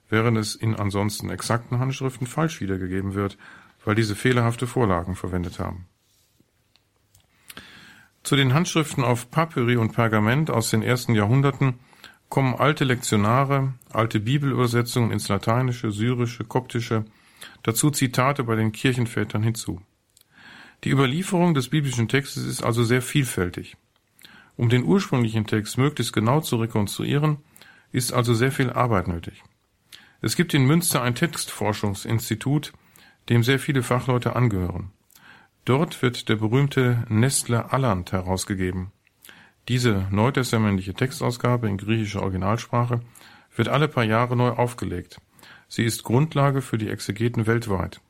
während 0.09 0.37
es 0.37 0.55
in 0.55 0.75
ansonsten 0.75 1.29
exakten 1.29 1.79
Handschriften 1.79 2.27
falsch 2.27 2.61
wiedergegeben 2.61 3.13
wird, 3.13 3.37
weil 3.83 3.95
diese 3.95 4.15
fehlerhafte 4.15 4.67
Vorlagen 4.67 5.15
verwendet 5.15 5.59
haben. 5.59 5.85
Zu 8.23 8.35
den 8.35 8.53
Handschriften 8.53 9.03
auf 9.03 9.31
Papyri 9.31 9.77
und 9.77 9.93
Pergament 9.93 10.51
aus 10.51 10.69
den 10.69 10.83
ersten 10.83 11.15
Jahrhunderten 11.15 11.79
kommen 12.29 12.55
alte 12.55 12.85
Lektionare, 12.85 13.73
alte 13.89 14.19
Bibelübersetzungen 14.19 15.11
ins 15.11 15.27
Lateinische, 15.27 15.91
Syrische, 15.91 16.45
Koptische, 16.45 17.03
dazu 17.63 17.89
Zitate 17.89 18.43
bei 18.43 18.55
den 18.55 18.71
Kirchenvätern 18.71 19.43
hinzu. 19.43 19.81
Die 20.83 20.91
Überlieferung 20.91 21.53
des 21.53 21.69
biblischen 21.69 22.07
Textes 22.07 22.45
ist 22.45 22.63
also 22.63 22.83
sehr 22.83 23.01
vielfältig. 23.01 23.75
Um 24.57 24.69
den 24.69 24.83
ursprünglichen 24.83 25.47
Text 25.47 25.77
möglichst 25.77 26.13
genau 26.13 26.41
zu 26.41 26.57
rekonstruieren, 26.57 27.37
ist 27.91 28.13
also 28.13 28.33
sehr 28.33 28.51
viel 28.51 28.69
Arbeit 28.69 29.07
nötig. 29.07 29.43
Es 30.21 30.35
gibt 30.35 30.53
in 30.53 30.65
Münster 30.65 31.01
ein 31.01 31.15
Textforschungsinstitut, 31.15 32.73
dem 33.29 33.43
sehr 33.43 33.59
viele 33.59 33.83
Fachleute 33.83 34.35
angehören. 34.35 34.91
Dort 35.65 36.01
wird 36.01 36.29
der 36.29 36.35
berühmte 36.35 37.05
Nestle 37.09 37.71
Alland 37.71 38.11
herausgegeben. 38.11 38.91
Diese 39.67 40.07
neutestamentliche 40.09 40.93
Textausgabe 40.93 41.69
in 41.69 41.77
griechischer 41.77 42.23
Originalsprache 42.23 43.01
wird 43.55 43.67
alle 43.67 43.87
paar 43.87 44.03
Jahre 44.03 44.35
neu 44.35 44.49
aufgelegt. 44.49 45.19
Sie 45.67 45.83
ist 45.83 46.03
Grundlage 46.03 46.61
für 46.61 46.77
die 46.77 46.89
Exegeten 46.89 47.47
weltweit. 47.47 48.01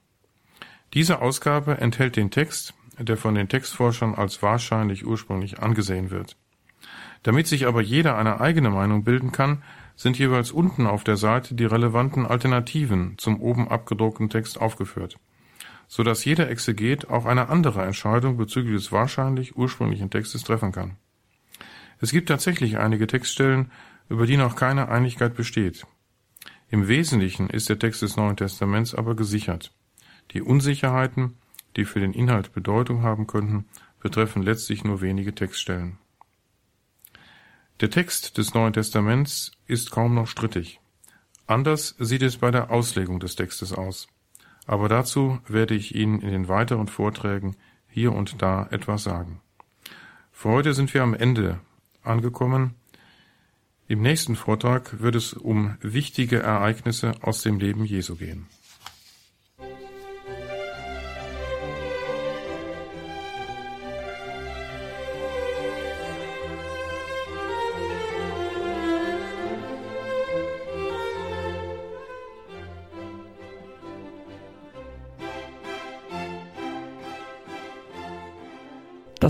Diese 0.93 1.21
Ausgabe 1.21 1.77
enthält 1.77 2.15
den 2.15 2.31
Text, 2.31 2.73
der 3.03 3.17
von 3.17 3.35
den 3.35 3.49
Textforschern 3.49 4.15
als 4.15 4.41
wahrscheinlich 4.41 5.05
ursprünglich 5.05 5.59
angesehen 5.59 6.11
wird. 6.11 6.37
Damit 7.23 7.47
sich 7.47 7.67
aber 7.67 7.81
jeder 7.81 8.17
eine 8.17 8.41
eigene 8.41 8.69
Meinung 8.69 9.03
bilden 9.03 9.31
kann, 9.31 9.63
sind 9.95 10.17
jeweils 10.17 10.51
unten 10.51 10.87
auf 10.87 11.03
der 11.03 11.17
Seite 11.17 11.53
die 11.53 11.65
relevanten 11.65 12.25
Alternativen 12.25 13.17
zum 13.17 13.39
oben 13.39 13.67
abgedruckten 13.67 14.29
Text 14.29 14.59
aufgeführt, 14.59 15.17
so 15.87 16.01
dass 16.03 16.25
jeder 16.25 16.49
Exeget 16.49 17.09
auch 17.09 17.25
eine 17.25 17.49
andere 17.49 17.83
Entscheidung 17.83 18.37
bezüglich 18.37 18.75
des 18.75 18.91
wahrscheinlich 18.91 19.55
ursprünglichen 19.55 20.09
Textes 20.09 20.43
treffen 20.43 20.71
kann. 20.71 20.97
Es 21.99 22.11
gibt 22.11 22.29
tatsächlich 22.29 22.79
einige 22.79 23.05
Textstellen, 23.05 23.71
über 24.09 24.25
die 24.25 24.37
noch 24.37 24.55
keine 24.55 24.89
Einigkeit 24.89 25.35
besteht. 25.35 25.85
Im 26.69 26.87
Wesentlichen 26.87 27.49
ist 27.49 27.69
der 27.69 27.77
Text 27.77 28.01
des 28.01 28.15
Neuen 28.15 28.37
Testaments 28.37 28.95
aber 28.95 29.15
gesichert. 29.15 29.71
Die 30.31 30.41
Unsicherheiten, 30.41 31.37
die 31.75 31.85
für 31.85 31.99
den 31.99 32.13
Inhalt 32.13 32.53
Bedeutung 32.53 33.03
haben 33.03 33.27
könnten, 33.27 33.65
betreffen 33.99 34.41
letztlich 34.41 34.83
nur 34.83 35.01
wenige 35.01 35.33
Textstellen. 35.33 35.97
Der 37.81 37.89
Text 37.89 38.37
des 38.37 38.53
Neuen 38.53 38.73
Testaments 38.73 39.51
ist 39.65 39.91
kaum 39.91 40.13
noch 40.13 40.27
strittig. 40.27 40.79
Anders 41.47 41.95
sieht 41.99 42.21
es 42.21 42.37
bei 42.37 42.51
der 42.51 42.71
Auslegung 42.71 43.19
des 43.19 43.35
Textes 43.35 43.73
aus. 43.73 44.07
Aber 44.67 44.87
dazu 44.87 45.39
werde 45.47 45.73
ich 45.73 45.95
Ihnen 45.95 46.21
in 46.21 46.29
den 46.29 46.47
weiteren 46.47 46.87
Vorträgen 46.87 47.55
hier 47.87 48.13
und 48.13 48.41
da 48.41 48.67
etwas 48.71 49.03
sagen. 49.03 49.41
Für 50.31 50.49
heute 50.49 50.73
sind 50.73 50.93
wir 50.93 51.03
am 51.03 51.13
Ende 51.13 51.59
angekommen. 52.03 52.75
Im 53.87 54.01
nächsten 54.01 54.35
Vortrag 54.35 55.01
wird 55.01 55.15
es 55.15 55.33
um 55.33 55.75
wichtige 55.81 56.39
Ereignisse 56.39 57.13
aus 57.21 57.41
dem 57.41 57.59
Leben 57.59 57.83
Jesu 57.83 58.15
gehen. 58.15 58.47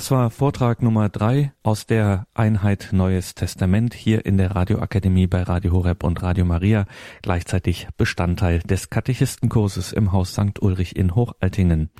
Das 0.01 0.09
war 0.09 0.31
Vortrag 0.31 0.81
Nummer 0.81 1.09
drei 1.09 1.53
aus 1.61 1.85
der 1.85 2.25
Einheit 2.33 2.89
Neues 2.91 3.35
Testament 3.35 3.93
hier 3.93 4.25
in 4.25 4.35
der 4.35 4.55
Radioakademie 4.55 5.27
bei 5.27 5.43
Radio 5.43 5.73
Horeb 5.73 6.03
und 6.03 6.23
Radio 6.23 6.43
Maria, 6.43 6.87
gleichzeitig 7.21 7.87
Bestandteil 7.97 8.61
des 8.61 8.89
Katechistenkurses 8.89 9.93
im 9.93 10.11
Haus 10.11 10.31
St. 10.31 10.59
Ulrich 10.59 10.95
in 10.95 11.13
Hochaltingen. 11.13 11.91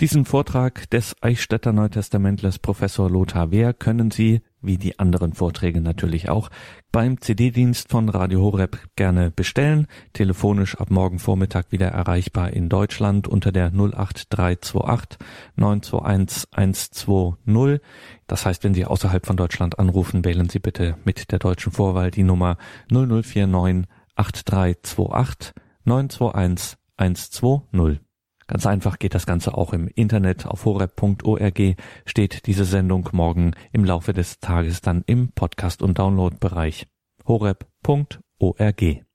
Diesen 0.00 0.24
Vortrag 0.24 0.90
des 0.90 1.14
Eichstätter 1.22 1.72
Neutestamentlers 1.72 2.58
Professor 2.58 3.08
Lothar 3.08 3.52
Wehr 3.52 3.72
können 3.72 4.10
Sie, 4.10 4.42
wie 4.66 4.78
die 4.78 4.98
anderen 4.98 5.32
Vorträge 5.32 5.80
natürlich 5.80 6.28
auch, 6.28 6.50
beim 6.92 7.20
CD-Dienst 7.20 7.88
von 7.88 8.08
Radio 8.08 8.40
Horeb 8.42 8.78
gerne 8.96 9.30
bestellen. 9.30 9.86
Telefonisch 10.12 10.76
ab 10.76 10.90
morgen 10.90 11.18
Vormittag 11.18 11.72
wieder 11.72 11.88
erreichbar 11.88 12.52
in 12.52 12.68
Deutschland 12.68 13.28
unter 13.28 13.52
der 13.52 13.72
08328 13.72 15.18
921 15.56 16.48
120. 16.52 17.80
Das 18.26 18.44
heißt, 18.44 18.64
wenn 18.64 18.74
Sie 18.74 18.84
außerhalb 18.84 19.26
von 19.26 19.36
Deutschland 19.36 19.78
anrufen, 19.78 20.24
wählen 20.24 20.48
Sie 20.48 20.58
bitte 20.58 20.96
mit 21.04 21.32
der 21.32 21.38
deutschen 21.38 21.72
Vorwahl 21.72 22.10
die 22.10 22.24
Nummer 22.24 22.56
0049 22.90 23.86
8328 24.16 25.52
921 25.84 26.78
120. 26.96 28.05
Ganz 28.46 28.66
einfach 28.66 28.98
geht 28.98 29.14
das 29.14 29.26
Ganze 29.26 29.56
auch 29.56 29.72
im 29.72 29.88
Internet. 29.88 30.46
Auf 30.46 30.64
horeb.org 30.64 31.76
steht 32.04 32.46
diese 32.46 32.64
Sendung 32.64 33.08
morgen 33.12 33.52
im 33.72 33.84
Laufe 33.84 34.12
des 34.12 34.38
Tages 34.38 34.80
dann 34.80 35.02
im 35.06 35.32
Podcast- 35.32 35.82
und 35.82 35.98
Downloadbereich. 35.98 36.86
horeb.org 37.26 39.05